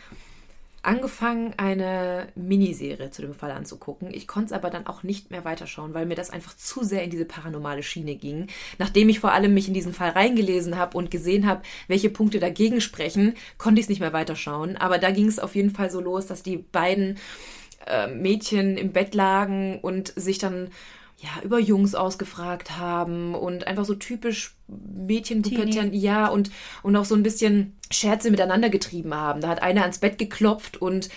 angefangen, 0.83 1.53
eine 1.57 2.27
Miniserie 2.35 3.09
zu 3.09 3.21
dem 3.21 3.33
Fall 3.33 3.51
anzugucken. 3.51 4.13
Ich 4.13 4.27
konnte 4.27 4.47
es 4.47 4.51
aber 4.51 4.69
dann 4.69 4.85
auch 4.85 5.01
nicht 5.03 5.31
mehr 5.31 5.45
weiterschauen, 5.45 5.93
weil 5.93 6.05
mir 6.05 6.15
das 6.15 6.29
einfach 6.29 6.55
zu 6.55 6.83
sehr 6.83 7.03
in 7.03 7.09
diese 7.09 7.25
paranormale 7.25 7.83
Schiene 7.83 8.15
ging. 8.15 8.47
Nachdem 8.77 9.09
ich 9.09 9.19
vor 9.19 9.31
allem 9.31 9.53
mich 9.53 9.67
in 9.67 9.73
diesen 9.73 9.93
Fall 9.93 10.09
reingelesen 10.09 10.77
habe 10.77 10.97
und 10.97 11.09
gesehen 11.09 11.47
habe, 11.47 11.61
welche 11.87 12.09
Punkte 12.09 12.39
dagegen 12.39 12.81
sprechen, 12.81 13.35
konnte 13.57 13.79
ich 13.79 13.85
es 13.85 13.89
nicht 13.89 14.01
mehr 14.01 14.13
weiterschauen. 14.13 14.77
Aber 14.77 14.97
da 14.97 15.11
ging 15.11 15.27
es 15.27 15.39
auf 15.39 15.55
jeden 15.55 15.71
Fall 15.71 15.89
so 15.89 16.01
los, 16.01 16.27
dass 16.27 16.43
die 16.43 16.57
beiden 16.57 17.17
äh, 17.87 18.07
Mädchen 18.07 18.77
im 18.77 18.91
Bett 18.91 19.15
lagen 19.15 19.79
und 19.81 20.13
sich 20.15 20.37
dann 20.37 20.69
ja, 21.23 21.41
über 21.41 21.57
Jungs 21.57 21.95
ausgefragt 21.95 22.77
haben 22.77 23.33
und 23.33 23.65
einfach 23.65 23.85
so 23.85 23.95
typisch 23.95 24.55
Mädchenpubertären, 24.67 25.93
ja, 25.93 26.27
und, 26.27 26.51
und 26.81 26.95
auch 26.97 27.05
so 27.05 27.15
ein 27.15 27.23
bisschen 27.23 27.77
Scherze 27.91 28.29
miteinander 28.29 28.69
getrieben 28.69 29.13
haben. 29.13 29.39
Da 29.39 29.47
hat 29.47 29.61
eine 29.61 29.83
ans 29.83 29.99
Bett 29.99 30.17
geklopft 30.17 30.81
und 30.81 31.07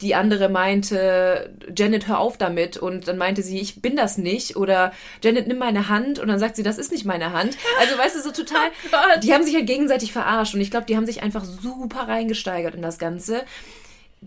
die 0.00 0.14
andere 0.14 0.48
meinte, 0.48 1.54
Janet, 1.76 2.08
hör 2.08 2.20
auf 2.20 2.38
damit. 2.38 2.78
Und 2.78 3.06
dann 3.06 3.18
meinte 3.18 3.42
sie, 3.42 3.60
ich 3.60 3.82
bin 3.82 3.96
das 3.96 4.16
nicht. 4.16 4.56
Oder 4.56 4.92
Janet, 5.22 5.46
nimm 5.46 5.58
meine 5.58 5.88
Hand. 5.88 6.18
Und 6.18 6.28
dann 6.28 6.38
sagt 6.38 6.56
sie, 6.56 6.62
das 6.62 6.78
ist 6.78 6.92
nicht 6.92 7.04
meine 7.04 7.32
Hand. 7.32 7.58
Also, 7.80 7.98
weißt 7.98 8.16
du, 8.16 8.22
so 8.22 8.30
total, 8.30 8.70
die 9.22 9.34
haben 9.34 9.44
sich 9.44 9.54
halt 9.54 9.66
gegenseitig 9.66 10.12
verarscht. 10.12 10.54
Und 10.54 10.62
ich 10.62 10.70
glaube, 10.70 10.86
die 10.86 10.96
haben 10.96 11.06
sich 11.06 11.22
einfach 11.22 11.44
super 11.44 12.08
reingesteigert 12.08 12.74
in 12.74 12.82
das 12.82 12.98
Ganze. 12.98 13.44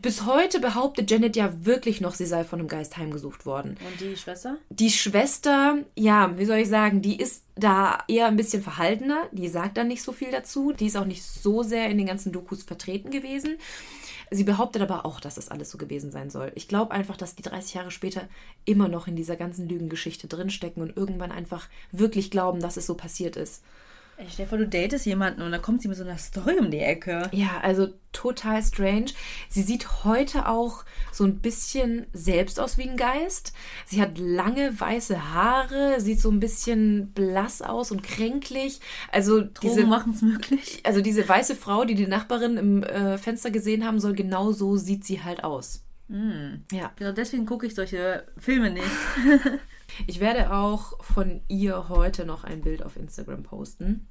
Bis 0.01 0.25
heute 0.25 0.59
behauptet 0.59 1.09
Janet 1.09 1.35
ja 1.35 1.65
wirklich 1.65 2.01
noch, 2.01 2.13
sie 2.13 2.25
sei 2.25 2.43
von 2.43 2.59
einem 2.59 2.67
Geist 2.67 2.97
heimgesucht 2.97 3.45
worden. 3.45 3.77
Und 3.85 3.99
die 3.99 4.15
Schwester? 4.15 4.57
Die 4.69 4.91
Schwester, 4.91 5.79
ja, 5.95 6.37
wie 6.37 6.45
soll 6.45 6.57
ich 6.57 6.69
sagen, 6.69 7.01
die 7.01 7.19
ist 7.19 7.43
da 7.55 8.03
eher 8.07 8.27
ein 8.27 8.35
bisschen 8.35 8.61
verhaltener. 8.61 9.27
Die 9.31 9.47
sagt 9.47 9.77
dann 9.77 9.87
nicht 9.87 10.03
so 10.03 10.11
viel 10.11 10.29
dazu. 10.29 10.71
Die 10.71 10.85
ist 10.85 10.97
auch 10.97 11.05
nicht 11.05 11.23
so 11.23 11.63
sehr 11.63 11.89
in 11.89 11.97
den 11.97 12.05
ganzen 12.05 12.31
Dokus 12.31 12.61
vertreten 12.63 13.09
gewesen. 13.09 13.57
Sie 14.29 14.43
behauptet 14.43 14.81
aber 14.81 15.05
auch, 15.05 15.19
dass 15.19 15.35
das 15.35 15.49
alles 15.49 15.71
so 15.71 15.77
gewesen 15.77 16.11
sein 16.11 16.29
soll. 16.29 16.51
Ich 16.55 16.67
glaube 16.67 16.91
einfach, 16.91 17.17
dass 17.17 17.35
die 17.35 17.43
30 17.43 17.73
Jahre 17.73 17.91
später 17.91 18.27
immer 18.65 18.89
noch 18.89 19.07
in 19.07 19.15
dieser 19.15 19.35
ganzen 19.35 19.67
Lügengeschichte 19.67 20.27
drinstecken 20.27 20.83
und 20.83 20.95
irgendwann 20.95 21.31
einfach 21.31 21.69
wirklich 21.91 22.29
glauben, 22.29 22.59
dass 22.59 22.77
es 22.77 22.85
so 22.85 22.95
passiert 22.95 23.35
ist. 23.35 23.63
Ey, 24.19 24.25
stell 24.31 24.47
vor, 24.47 24.57
du 24.57 24.67
datest 24.67 25.05
jemanden 25.05 25.43
und 25.43 25.51
dann 25.51 25.61
kommt 25.61 25.83
sie 25.83 25.87
mit 25.87 25.95
so 25.95 26.03
einer 26.03 26.17
Story 26.17 26.57
um 26.59 26.71
die 26.71 26.79
Ecke. 26.79 27.29
Ja, 27.33 27.59
also 27.61 27.89
total 28.13 28.63
strange. 28.63 29.11
Sie 29.47 29.61
sieht 29.61 30.03
heute 30.03 30.49
auch 30.49 30.85
so 31.11 31.23
ein 31.23 31.37
bisschen 31.37 32.07
selbst 32.13 32.59
aus 32.59 32.79
wie 32.79 32.89
ein 32.89 32.97
Geist. 32.97 33.53
Sie 33.85 34.01
hat 34.01 34.17
lange 34.17 34.79
weiße 34.79 35.33
Haare, 35.33 36.01
sieht 36.01 36.19
so 36.19 36.31
ein 36.31 36.39
bisschen 36.39 37.11
blass 37.13 37.61
aus 37.61 37.91
und 37.91 38.01
kränklich. 38.01 38.79
Also 39.11 39.41
diese 39.41 39.81
Drogen 39.81 39.89
machen 39.89 40.13
es 40.13 40.23
möglich. 40.23 40.81
also 40.83 41.01
diese 41.01 41.29
weiße 41.29 41.55
Frau, 41.55 41.85
die 41.85 41.93
die 41.93 42.07
Nachbarin 42.07 42.57
im 42.57 42.81
äh, 42.81 43.19
Fenster 43.19 43.51
gesehen 43.51 43.85
haben 43.85 43.99
soll, 43.99 44.13
genau 44.13 44.51
so 44.51 44.77
sieht 44.77 45.05
sie 45.05 45.23
halt 45.23 45.43
aus. 45.43 45.83
Ja. 46.71 46.91
Genau 46.95 47.11
deswegen 47.11 47.45
gucke 47.45 47.67
ich 47.67 47.75
solche 47.75 48.25
Filme 48.37 48.71
nicht. 48.71 48.85
Ich 50.05 50.19
werde 50.19 50.53
auch 50.53 51.03
von 51.03 51.41
ihr 51.47 51.89
heute 51.89 52.25
noch 52.25 52.43
ein 52.43 52.61
Bild 52.61 52.83
auf 52.83 52.95
Instagram 52.95 53.43
posten. 53.43 54.07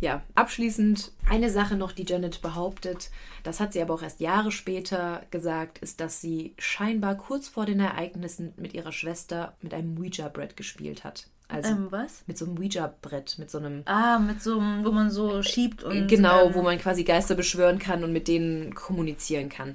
Ja, 0.00 0.22
abschließend 0.34 1.12
eine 1.28 1.50
Sache 1.50 1.76
noch, 1.76 1.92
die 1.92 2.04
Janet 2.04 2.42
behauptet, 2.42 3.10
das 3.42 3.60
hat 3.60 3.72
sie 3.72 3.80
aber 3.80 3.94
auch 3.94 4.02
erst 4.02 4.20
Jahre 4.20 4.52
später 4.52 5.22
gesagt, 5.30 5.78
ist, 5.78 6.00
dass 6.00 6.20
sie 6.20 6.54
scheinbar 6.58 7.16
kurz 7.16 7.48
vor 7.48 7.64
den 7.66 7.80
Ereignissen 7.80 8.52
mit 8.56 8.74
ihrer 8.74 8.92
Schwester 8.92 9.54
mit 9.62 9.72
einem 9.72 9.96
Ouija-Brett 9.98 10.56
gespielt 10.56 11.04
hat. 11.04 11.28
Also 11.48 11.70
ähm, 11.70 11.86
was? 11.90 12.22
mit 12.26 12.38
so 12.38 12.44
einem 12.46 12.58
Ouija-Brett, 12.58 13.38
mit 13.38 13.50
so 13.50 13.58
einem 13.58 13.82
Ah, 13.86 14.18
mit 14.18 14.40
so 14.42 14.58
einem, 14.60 14.84
wo 14.84 14.92
man 14.92 15.10
so 15.10 15.42
schiebt 15.42 15.82
und. 15.82 16.06
genau, 16.06 16.46
ähm, 16.46 16.54
wo 16.54 16.62
man 16.62 16.78
quasi 16.78 17.02
Geister 17.02 17.34
beschwören 17.34 17.78
kann 17.78 18.04
und 18.04 18.12
mit 18.12 18.28
denen 18.28 18.74
kommunizieren 18.74 19.48
kann. 19.48 19.74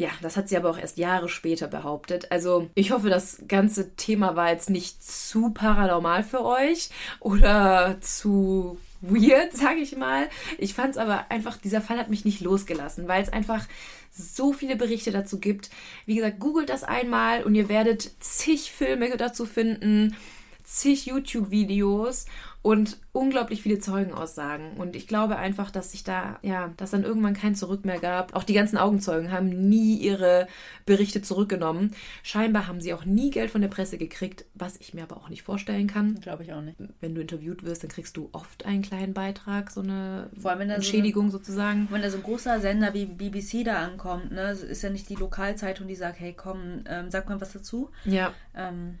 Ja, 0.00 0.08
das 0.22 0.38
hat 0.38 0.48
sie 0.48 0.56
aber 0.56 0.70
auch 0.70 0.78
erst 0.78 0.96
Jahre 0.96 1.28
später 1.28 1.66
behauptet. 1.68 2.32
Also 2.32 2.70
ich 2.74 2.90
hoffe, 2.90 3.10
das 3.10 3.42
ganze 3.46 3.96
Thema 3.96 4.34
war 4.34 4.50
jetzt 4.50 4.70
nicht 4.70 5.04
zu 5.04 5.50
paranormal 5.50 6.24
für 6.24 6.42
euch 6.42 6.88
oder 7.20 7.98
zu 8.00 8.78
weird, 9.02 9.52
sage 9.54 9.80
ich 9.80 9.98
mal. 9.98 10.30
Ich 10.56 10.72
fand 10.72 10.92
es 10.92 10.96
aber 10.96 11.30
einfach, 11.30 11.58
dieser 11.58 11.82
Fall 11.82 11.98
hat 11.98 12.08
mich 12.08 12.24
nicht 12.24 12.40
losgelassen, 12.40 13.08
weil 13.08 13.22
es 13.22 13.30
einfach 13.30 13.66
so 14.10 14.54
viele 14.54 14.74
Berichte 14.74 15.10
dazu 15.10 15.38
gibt. 15.38 15.68
Wie 16.06 16.14
gesagt, 16.14 16.40
googelt 16.40 16.70
das 16.70 16.82
einmal 16.82 17.42
und 17.44 17.54
ihr 17.54 17.68
werdet 17.68 18.10
zig 18.20 18.72
Filme 18.72 19.14
dazu 19.18 19.44
finden, 19.44 20.16
zig 20.64 21.04
YouTube-Videos 21.04 22.24
und 22.62 22.98
unglaublich 23.12 23.62
viele 23.62 23.78
Zeugenaussagen. 23.78 24.72
Und 24.76 24.94
ich 24.94 25.06
glaube 25.08 25.36
einfach, 25.36 25.70
dass 25.70 25.92
sich 25.92 26.04
da, 26.04 26.38
ja, 26.42 26.72
dass 26.76 26.90
dann 26.90 27.04
irgendwann 27.04 27.32
kein 27.32 27.54
Zurück 27.54 27.86
mehr 27.86 27.98
gab. 27.98 28.36
Auch 28.36 28.44
die 28.44 28.52
ganzen 28.52 28.76
Augenzeugen 28.76 29.32
haben 29.32 29.48
nie 29.70 29.96
ihre 29.96 30.46
Berichte 30.84 31.22
zurückgenommen. 31.22 31.94
Scheinbar 32.22 32.66
haben 32.66 32.82
sie 32.82 32.92
auch 32.92 33.06
nie 33.06 33.30
Geld 33.30 33.50
von 33.50 33.62
der 33.62 33.68
Presse 33.68 33.96
gekriegt, 33.96 34.44
was 34.54 34.76
ich 34.76 34.92
mir 34.92 35.04
aber 35.04 35.16
auch 35.16 35.30
nicht 35.30 35.42
vorstellen 35.42 35.86
kann. 35.86 36.20
Glaube 36.20 36.42
ich 36.42 36.52
auch 36.52 36.60
nicht. 36.60 36.76
Wenn 37.00 37.14
du 37.14 37.22
interviewt 37.22 37.64
wirst, 37.64 37.82
dann 37.82 37.90
kriegst 37.90 38.18
du 38.18 38.28
oft 38.32 38.66
einen 38.66 38.82
kleinen 38.82 39.14
Beitrag, 39.14 39.70
so 39.70 39.80
eine 39.80 40.28
Vor 40.38 40.50
allem, 40.50 40.60
wenn 40.60 40.68
da 40.68 40.74
so 40.74 40.80
Entschädigung 40.80 41.30
sozusagen. 41.30 41.88
Wenn 41.90 42.02
da 42.02 42.10
so 42.10 42.18
ein 42.18 42.22
großer 42.22 42.60
Sender 42.60 42.92
wie 42.92 43.06
BBC 43.06 43.64
da 43.64 43.76
ankommt, 43.82 44.32
ne, 44.32 44.50
ist 44.50 44.82
ja 44.82 44.90
nicht 44.90 45.08
die 45.08 45.14
Lokalzeitung, 45.16 45.88
die 45.88 45.94
sagt, 45.96 46.20
hey 46.20 46.34
komm, 46.36 46.84
ähm, 46.86 47.10
sag 47.10 47.26
mal 47.26 47.40
was 47.40 47.52
dazu. 47.54 47.90
Ja, 48.04 48.34
Ähm, 48.54 48.98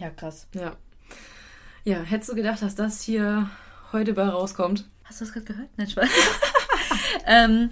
ja, 0.00 0.10
krass. 0.10 0.48
ja. 0.56 0.76
Ja, 1.86 1.98
hättest 1.98 2.30
du 2.30 2.34
gedacht, 2.34 2.62
dass 2.62 2.74
das 2.74 3.02
hier 3.02 3.50
heute 3.92 4.14
bei 4.14 4.26
rauskommt? 4.26 4.88
Hast 5.04 5.20
du 5.20 5.26
das 5.26 5.34
gerade 5.34 5.44
gehört? 5.44 5.68
Nein, 5.76 5.90
Spaß. 5.90 6.08
ähm, 7.26 7.70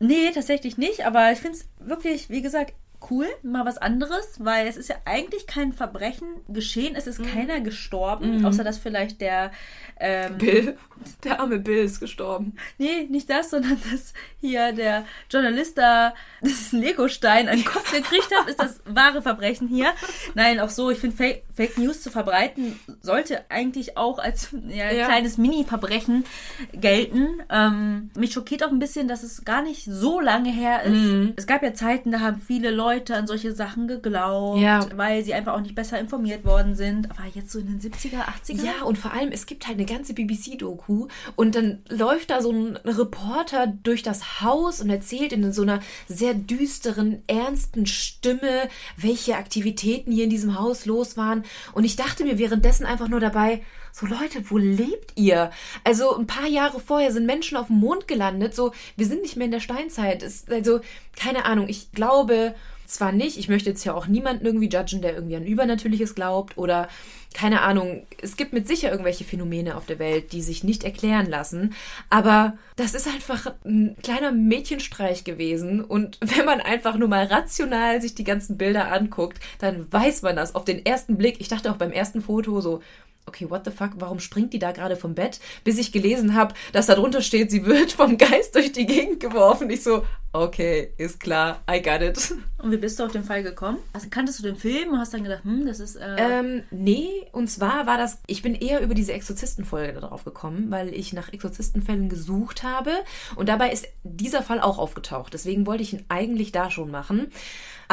nee, 0.00 0.30
tatsächlich 0.34 0.76
nicht, 0.76 1.06
aber 1.06 1.32
ich 1.32 1.38
finde 1.38 1.58
es 1.58 1.68
wirklich, 1.78 2.28
wie 2.28 2.42
gesagt, 2.42 2.74
cool, 3.10 3.26
mal 3.42 3.64
was 3.64 3.78
anderes, 3.78 4.36
weil 4.38 4.66
es 4.66 4.76
ist 4.76 4.88
ja 4.88 4.96
eigentlich 5.04 5.46
kein 5.46 5.72
Verbrechen 5.72 6.28
geschehen, 6.48 6.94
es 6.96 7.06
ist 7.06 7.22
keiner 7.24 7.60
gestorben, 7.60 8.44
außer 8.44 8.64
dass 8.64 8.78
vielleicht 8.78 9.20
der 9.20 9.52
ähm, 10.00 10.38
Bill, 10.38 10.76
der 11.22 11.40
arme 11.40 11.58
Bill 11.58 11.84
ist 11.84 12.00
gestorben. 12.00 12.56
Nee, 12.78 13.06
nicht 13.10 13.30
das, 13.30 13.50
sondern 13.50 13.78
dass 13.92 14.12
hier 14.40 14.72
der 14.72 15.04
Journalist 15.30 15.78
da 15.78 16.14
diesen 16.42 16.80
Lego-Stein 16.80 17.48
an 17.48 17.56
den 17.56 17.64
Kopf 17.64 17.92
gekriegt 17.92 18.30
hat, 18.36 18.48
ist 18.48 18.60
das 18.60 18.80
wahre 18.86 19.22
Verbrechen 19.22 19.68
hier. 19.68 19.92
Nein, 20.34 20.58
auch 20.60 20.70
so, 20.70 20.90
ich 20.90 20.98
finde, 20.98 21.16
Fake, 21.16 21.44
Fake 21.54 21.78
News 21.78 22.02
zu 22.02 22.10
verbreiten 22.10 22.78
sollte 23.00 23.48
eigentlich 23.50 23.96
auch 23.96 24.18
als 24.18 24.48
ja, 24.68 24.90
Ja. 24.90 25.06
kleines 25.06 25.38
Mini-Verbrechen 25.38 26.24
gelten. 26.72 27.42
Ähm, 27.50 28.10
mich 28.16 28.32
schockiert 28.32 28.64
auch 28.64 28.70
ein 28.70 28.78
bisschen, 28.78 29.08
dass 29.08 29.22
es 29.22 29.44
gar 29.44 29.62
nicht 29.62 29.84
so 29.84 30.20
lange 30.20 30.50
her 30.50 30.82
ist. 30.82 30.92
Mhm. 30.92 31.32
Es 31.36 31.46
gab 31.46 31.62
ja 31.62 31.74
Zeiten, 31.74 32.10
da 32.10 32.20
haben 32.20 32.40
viele 32.40 32.70
Leute 32.70 32.93
an 33.16 33.26
solche 33.26 33.52
Sachen 33.52 33.88
geglaubt, 33.88 34.60
Ja. 34.60 34.86
weil 34.96 35.24
sie 35.24 35.34
einfach 35.34 35.54
auch 35.54 35.60
nicht 35.60 35.74
besser 35.74 35.98
informiert 35.98 36.44
worden 36.44 36.74
sind. 36.74 37.10
Aber 37.10 37.24
jetzt 37.34 37.50
so 37.50 37.58
in 37.58 37.66
den 37.66 37.80
70er, 37.80 38.22
80er? 38.26 38.64
Ja, 38.64 38.84
und 38.84 38.98
vor 38.98 39.12
allem, 39.12 39.30
es 39.32 39.46
gibt 39.46 39.66
halt 39.66 39.76
eine 39.78 39.86
ganze 39.86 40.14
BBC-Doku 40.14 41.08
und 41.36 41.54
dann 41.54 41.82
läuft 41.88 42.30
da 42.30 42.40
so 42.42 42.50
ein 42.52 42.76
Reporter 42.84 43.66
durch 43.82 44.02
das 44.02 44.40
Haus 44.40 44.80
und 44.80 44.90
erzählt 44.90 45.32
in 45.32 45.52
so 45.52 45.62
einer 45.62 45.80
sehr 46.08 46.34
düsteren, 46.34 47.22
ernsten 47.26 47.86
Stimme, 47.86 48.68
welche 48.96 49.36
Aktivitäten 49.36 50.12
hier 50.12 50.24
in 50.24 50.30
diesem 50.30 50.58
Haus 50.58 50.86
los 50.86 51.16
waren. 51.16 51.44
Und 51.72 51.84
ich 51.84 51.96
dachte 51.96 52.24
mir 52.24 52.38
währenddessen 52.38 52.86
einfach 52.86 53.08
nur 53.08 53.20
dabei, 53.20 53.62
so 53.94 54.06
Leute, 54.06 54.50
wo 54.50 54.58
lebt 54.58 55.12
ihr? 55.14 55.50
Also 55.84 56.16
ein 56.16 56.26
paar 56.26 56.48
Jahre 56.48 56.80
vorher 56.80 57.12
sind 57.12 57.26
Menschen 57.26 57.56
auf 57.56 57.68
dem 57.68 57.76
Mond 57.76 58.08
gelandet, 58.08 58.52
so 58.52 58.72
wir 58.96 59.06
sind 59.06 59.22
nicht 59.22 59.36
mehr 59.36 59.44
in 59.44 59.52
der 59.52 59.60
Steinzeit. 59.60 60.24
Es, 60.24 60.48
also 60.50 60.80
keine 61.16 61.44
Ahnung, 61.44 61.68
ich 61.68 61.92
glaube, 61.92 62.56
zwar 62.86 63.12
nicht, 63.12 63.38
ich 63.38 63.48
möchte 63.48 63.70
jetzt 63.70 63.84
ja 63.84 63.94
auch 63.94 64.08
niemanden 64.08 64.46
irgendwie 64.46 64.68
judgen, 64.68 65.00
der 65.00 65.14
irgendwie 65.14 65.36
an 65.36 65.46
Übernatürliches 65.46 66.16
glaubt 66.16 66.58
oder 66.58 66.88
keine 67.34 67.62
Ahnung, 67.62 68.04
es 68.20 68.36
gibt 68.36 68.52
mit 68.52 68.66
sicher 68.66 68.90
irgendwelche 68.90 69.24
Phänomene 69.24 69.76
auf 69.76 69.86
der 69.86 70.00
Welt, 70.00 70.32
die 70.32 70.42
sich 70.42 70.64
nicht 70.64 70.82
erklären 70.82 71.26
lassen, 71.26 71.74
aber 72.10 72.58
das 72.74 72.94
ist 72.94 73.06
einfach 73.06 73.52
ein 73.64 73.96
kleiner 74.02 74.32
Mädchenstreich 74.32 75.22
gewesen 75.22 75.84
und 75.84 76.18
wenn 76.20 76.44
man 76.44 76.60
einfach 76.60 76.96
nur 76.96 77.08
mal 77.08 77.26
rational 77.26 78.02
sich 78.02 78.16
die 78.16 78.24
ganzen 78.24 78.58
Bilder 78.58 78.92
anguckt, 78.92 79.38
dann 79.60 79.90
weiß 79.92 80.22
man 80.22 80.34
das 80.34 80.56
auf 80.56 80.64
den 80.64 80.84
ersten 80.84 81.16
Blick. 81.16 81.36
Ich 81.40 81.48
dachte 81.48 81.70
auch 81.70 81.76
beim 81.76 81.92
ersten 81.92 82.20
Foto 82.20 82.60
so, 82.60 82.82
okay, 83.26 83.48
what 83.48 83.64
the 83.64 83.70
fuck, 83.70 83.90
warum 83.96 84.20
springt 84.20 84.52
die 84.52 84.58
da 84.58 84.72
gerade 84.72 84.96
vom 84.96 85.14
Bett? 85.14 85.40
Bis 85.64 85.78
ich 85.78 85.92
gelesen 85.92 86.34
habe, 86.34 86.54
dass 86.72 86.86
da 86.86 86.94
drunter 86.94 87.22
steht, 87.22 87.50
sie 87.50 87.66
wird 87.66 87.92
vom 87.92 88.18
Geist 88.18 88.54
durch 88.54 88.72
die 88.72 88.86
Gegend 88.86 89.20
geworfen. 89.20 89.70
Ich 89.70 89.82
so, 89.82 90.04
okay, 90.32 90.92
ist 90.98 91.20
klar, 91.20 91.62
I 91.70 91.80
got 91.80 92.02
it. 92.02 92.34
Und 92.58 92.70
wie 92.70 92.76
bist 92.76 92.98
du 92.98 93.04
auf 93.04 93.12
den 93.12 93.24
Fall 93.24 93.42
gekommen? 93.42 93.78
Also, 93.92 94.08
kanntest 94.10 94.38
du 94.38 94.42
den 94.42 94.56
Film 94.56 94.92
und 94.92 94.98
hast 94.98 95.14
dann 95.14 95.22
gedacht, 95.22 95.44
hm, 95.44 95.66
das 95.66 95.80
ist. 95.80 95.96
Äh 95.96 96.16
Ähm, 96.18 96.62
nee, 96.70 97.08
und 97.32 97.48
zwar 97.48 97.86
war 97.86 97.98
das, 97.98 98.18
ich 98.26 98.42
bin 98.42 98.54
eher 98.54 98.80
über 98.80 98.94
diese 98.94 99.12
Exorzistenfolge 99.12 100.00
darauf 100.00 100.24
gekommen, 100.24 100.70
weil 100.70 100.92
ich 100.94 101.12
nach 101.12 101.32
Exorzistenfällen 101.32 102.08
gesucht 102.08 102.62
habe 102.62 102.90
und 103.36 103.48
dabei 103.48 103.70
ist 103.70 103.86
dieser 104.02 104.42
Fall 104.42 104.60
auch 104.60 104.78
aufgetaucht. 104.78 105.34
Deswegen 105.34 105.66
wollte 105.66 105.82
ich 105.82 105.92
ihn 105.92 106.04
eigentlich 106.08 106.52
da 106.52 106.70
schon 106.70 106.90
machen. 106.90 107.30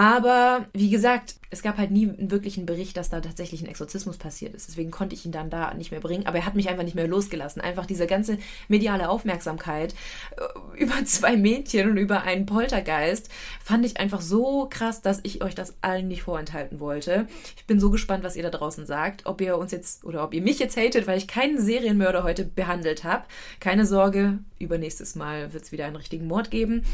Aber 0.02 0.66
wie 0.74 0.90
gesagt, 0.90 1.36
es 1.52 1.62
gab 1.62 1.78
halt 1.78 1.92
nie 1.92 2.10
einen 2.10 2.32
wirklichen 2.32 2.66
Bericht, 2.66 2.98
dass 2.98 3.12
da 3.12 3.22
tatsächlich 3.22 3.62
ein 3.62 3.68
Exorzismus 3.68 4.18
passiert 4.18 4.56
ist. 4.56 4.68
Deswegen 4.68 4.90
konnte 4.90 5.14
ich 5.14 5.28
ihn 5.28 5.32
dann 5.32 5.52
da 5.52 5.76
nicht 5.76 5.92
mehr 5.92 6.00
bringen. 6.00 6.26
Aber 6.26 6.40
er 6.40 6.48
hat 6.48 6.56
mich 6.56 6.70
einfach 6.70 6.86
nicht 6.86 6.96
mehr 6.96 7.08
losgelassen. 7.08 7.62
Einfach 7.62 7.86
diese 7.86 8.08
ganze 8.08 8.40
mediale 8.68 9.10
Aufmerksamkeit 9.10 9.94
äh, 10.38 10.82
über 10.82 11.06
zwei 11.06 11.38
Mädchen 11.38 11.92
und 11.92 11.98
über 11.98 12.24
einen 12.24 12.48
Poltergeist 12.48 13.30
fand 13.64 13.86
ich 13.86 14.00
einfach 14.00 14.22
so 14.22 14.68
krass, 14.72 15.04
dass 15.04 15.20
ich 15.22 15.44
euch 15.44 15.54
das 15.54 15.76
allen 15.82 16.08
nicht 16.08 16.24
vorenthalten 16.24 16.80
wollte. 16.80 17.28
Ich 17.56 17.68
bin 17.68 17.80
so 17.80 17.92
gespannt, 17.92 18.24
was 18.24 18.36
ihr 18.36 18.44
da 18.44 18.50
draußen 18.50 18.88
sagt. 18.88 19.28
Ob 19.28 19.40
ihr 19.40 19.56
uns 19.56 19.72
jetzt 19.72 20.04
oder 20.04 20.24
ob 20.24 20.34
ihr 20.34 20.42
mich 20.42 20.58
jetzt 20.58 20.78
hatet, 20.78 21.06
weil 21.06 21.20
ich 21.20 21.28
keinen 21.28 21.62
Serienmörder 21.62 22.24
heute 22.24 22.44
behandelt 22.44 23.04
habe. 23.04 23.26
Keine 23.60 23.86
Sorge, 23.86 24.40
übernächstes 24.58 25.14
Mal 25.14 25.54
wird 25.54 25.66
es 25.66 25.72
wieder 25.72 25.86
einen 25.86 25.98
richtigen 25.98 26.26
Mord 26.26 26.50
geben. 26.50 26.86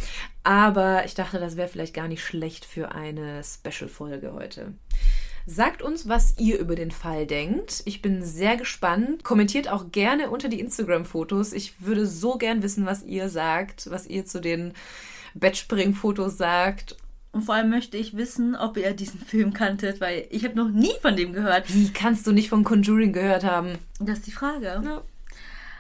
Aber 0.43 1.05
ich 1.05 1.13
dachte, 1.13 1.39
das 1.39 1.57
wäre 1.57 1.67
vielleicht 1.67 1.93
gar 1.93 2.07
nicht 2.07 2.23
schlecht 2.23 2.65
für 2.65 2.95
eine 2.97 3.41
Special-Folge 3.43 4.33
heute. 4.33 4.73
Sagt 5.45 5.81
uns, 5.81 6.09
was 6.09 6.33
ihr 6.37 6.59
über 6.59 6.75
den 6.75 6.91
Fall 6.91 7.25
denkt. 7.25 7.81
Ich 7.85 8.01
bin 8.01 8.21
sehr 8.21 8.57
gespannt. 8.57 9.23
Kommentiert 9.23 9.69
auch 9.69 9.91
gerne 9.91 10.29
unter 10.29 10.49
die 10.49 10.59
Instagram-Fotos. 10.59 11.53
Ich 11.53 11.81
würde 11.81 12.05
so 12.05 12.37
gern 12.37 12.61
wissen, 12.63 12.85
was 12.85 13.03
ihr 13.03 13.29
sagt, 13.29 13.89
was 13.89 14.07
ihr 14.07 14.25
zu 14.25 14.41
den 14.41 14.73
Bettspring-Fotos 15.35 16.37
sagt. 16.37 16.97
und 17.31 17.43
vor 17.43 17.55
allem 17.55 17.69
möchte 17.69 17.97
ich 17.97 18.17
wissen, 18.17 18.55
ob 18.55 18.77
ihr 18.77 18.91
diesen 18.93 19.19
Film 19.19 19.53
kanntet, 19.53 20.01
weil 20.01 20.25
ich 20.31 20.43
habe 20.43 20.55
noch 20.55 20.69
nie 20.69 20.93
von 21.01 21.15
dem 21.15 21.31
gehört. 21.33 21.73
Wie 21.73 21.93
kannst 21.93 22.25
du 22.25 22.31
nicht 22.31 22.49
von 22.49 22.63
Conjuring 22.63 23.13
gehört 23.13 23.43
haben? 23.43 23.77
Das 23.99 24.19
ist 24.19 24.27
die 24.27 24.31
Frage. 24.31 24.81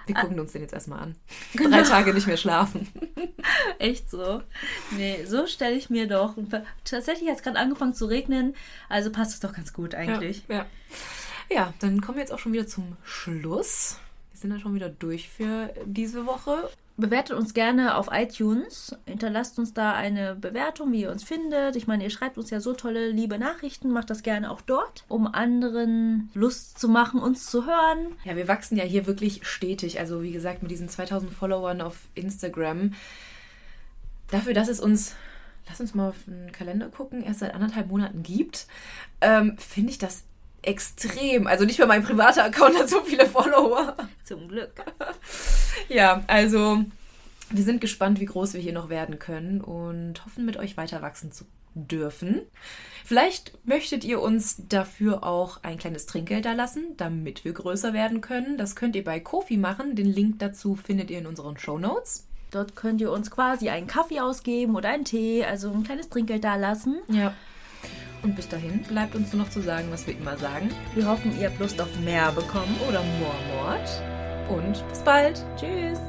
Wir 0.07 0.15
gucken 0.15 0.39
uns 0.39 0.53
den 0.53 0.61
jetzt 0.61 0.73
erstmal 0.73 0.99
an. 0.99 1.15
Drei 1.55 1.81
Tage 1.83 2.13
nicht 2.13 2.27
mehr 2.27 2.37
schlafen. 2.37 2.87
Echt 3.79 4.09
so? 4.09 4.41
Nee, 4.91 5.25
so 5.25 5.45
stelle 5.47 5.75
ich 5.75 5.89
mir 5.89 6.07
doch. 6.07 6.35
Tatsächlich 6.83 7.29
hat 7.29 7.37
es 7.37 7.43
gerade 7.43 7.59
angefangen 7.59 7.93
zu 7.93 8.05
regnen, 8.05 8.55
also 8.89 9.11
passt 9.11 9.33
es 9.33 9.39
doch 9.39 9.53
ganz 9.53 9.73
gut 9.73 9.95
eigentlich. 9.95 10.43
Ja, 10.47 10.55
ja. 10.55 10.65
ja, 11.49 11.73
dann 11.79 12.01
kommen 12.01 12.17
wir 12.17 12.21
jetzt 12.21 12.31
auch 12.31 12.39
schon 12.39 12.53
wieder 12.53 12.67
zum 12.67 12.97
Schluss. 13.03 13.99
Wir 14.31 14.39
sind 14.39 14.49
dann 14.51 14.59
schon 14.59 14.75
wieder 14.75 14.89
durch 14.89 15.29
für 15.29 15.73
diese 15.85 16.25
Woche. 16.25 16.69
Bewertet 16.99 17.37
uns 17.37 17.53
gerne 17.53 17.95
auf 17.95 18.09
iTunes. 18.11 18.95
Hinterlasst 19.05 19.59
uns 19.59 19.71
da 19.71 19.93
eine 19.93 20.33
Bewertung, 20.33 20.91
wie 20.91 21.01
ihr 21.01 21.11
uns 21.11 21.23
findet. 21.23 21.75
Ich 21.75 21.85
meine, 21.85 22.03
ihr 22.03 22.09
schreibt 22.09 22.39
uns 22.39 22.49
ja 22.49 22.59
so 22.59 22.73
tolle, 22.73 23.11
liebe 23.11 23.37
Nachrichten. 23.37 23.91
Macht 23.91 24.09
das 24.09 24.23
gerne 24.23 24.49
auch 24.49 24.61
dort, 24.61 25.05
um 25.07 25.27
anderen 25.27 26.31
Lust 26.33 26.79
zu 26.79 26.89
machen, 26.89 27.19
uns 27.19 27.45
zu 27.45 27.67
hören. 27.67 28.15
Ja, 28.23 28.35
wir 28.35 28.47
wachsen 28.47 28.77
ja 28.77 28.83
hier 28.83 29.05
wirklich 29.05 29.45
stetig. 29.45 29.99
Also 29.99 30.23
wie 30.23 30.31
gesagt, 30.31 30.63
mit 30.63 30.71
diesen 30.71 30.89
2000 30.89 31.31
Followern 31.31 31.81
auf 31.81 31.99
Instagram. 32.15 32.95
Dafür, 34.31 34.55
dass 34.55 34.67
es 34.67 34.79
uns, 34.79 35.13
lass 35.69 35.79
uns 35.79 35.93
mal 35.93 36.09
auf 36.09 36.23
den 36.25 36.51
Kalender 36.51 36.89
gucken, 36.89 37.21
erst 37.21 37.41
seit 37.41 37.53
anderthalb 37.53 37.89
Monaten 37.89 38.23
gibt, 38.23 38.65
ähm, 39.21 39.55
finde 39.59 39.91
ich 39.91 39.99
das 39.99 40.23
extrem. 40.67 41.47
Also 41.47 41.65
nicht 41.65 41.79
mehr 41.79 41.87
mein 41.87 42.03
privater 42.03 42.43
Account 42.43 42.77
hat 42.77 42.89
so 42.89 43.01
viele 43.01 43.25
Follower. 43.25 43.95
Zum 44.23 44.47
Glück. 44.47 44.71
Ja, 45.89 46.23
also 46.27 46.83
wir 47.51 47.63
sind 47.63 47.79
gespannt, 47.79 48.19
wie 48.19 48.25
groß 48.25 48.55
wir 48.55 48.59
hier 48.59 48.73
noch 48.73 48.89
werden 48.89 49.19
können 49.19 49.61
und 49.61 50.25
hoffen, 50.25 50.43
mit 50.43 50.57
euch 50.57 50.75
weiter 50.75 51.01
wachsen 51.01 51.31
zu 51.31 51.45
dürfen. 51.75 52.41
Vielleicht 53.05 53.53
möchtet 53.65 54.03
ihr 54.03 54.19
uns 54.19 54.57
dafür 54.67 55.23
auch 55.23 55.63
ein 55.63 55.77
kleines 55.77 56.07
Trinkgeld 56.07 56.43
da 56.45 56.53
lassen, 56.53 56.97
damit 56.97 57.45
wir 57.45 57.53
größer 57.53 57.93
werden 57.93 58.19
können. 58.19 58.57
Das 58.57 58.75
könnt 58.75 58.97
ihr 58.97 59.03
bei 59.03 59.21
Kofi 59.21 59.55
machen. 59.55 59.95
Den 59.95 60.07
Link 60.07 60.39
dazu 60.39 60.75
findet 60.75 61.09
ihr 61.09 61.19
in 61.19 61.27
unseren 61.27 61.57
Show 61.57 61.77
Notes. 61.77 62.27
Dort 62.51 62.75
könnt 62.75 62.99
ihr 62.99 63.11
uns 63.11 63.31
quasi 63.31 63.69
einen 63.69 63.87
Kaffee 63.87 64.19
ausgeben 64.19 64.75
oder 64.75 64.89
einen 64.89 65.05
Tee, 65.05 65.45
also 65.45 65.71
ein 65.71 65.83
kleines 65.83 66.09
Trinkgeld 66.09 66.43
da 66.43 66.55
lassen. 66.55 66.97
Ja. 67.07 67.33
Und 68.23 68.35
bis 68.35 68.47
dahin 68.47 68.81
bleibt 68.83 69.15
uns 69.15 69.31
nur 69.33 69.43
noch 69.43 69.49
zu 69.49 69.61
sagen, 69.61 69.87
was 69.91 70.07
wir 70.07 70.15
immer 70.15 70.37
sagen. 70.37 70.69
Wir 70.95 71.07
hoffen, 71.07 71.37
ihr 71.39 71.49
habt 71.49 71.59
Lust 71.59 71.79
auf 71.79 71.99
mehr 71.99 72.31
bekommen. 72.31 72.75
Oder 72.87 73.01
more 73.19 73.35
Mord. 73.53 74.59
Und 74.59 74.87
bis 74.89 74.99
bald. 74.99 75.43
Tschüss. 75.57 75.99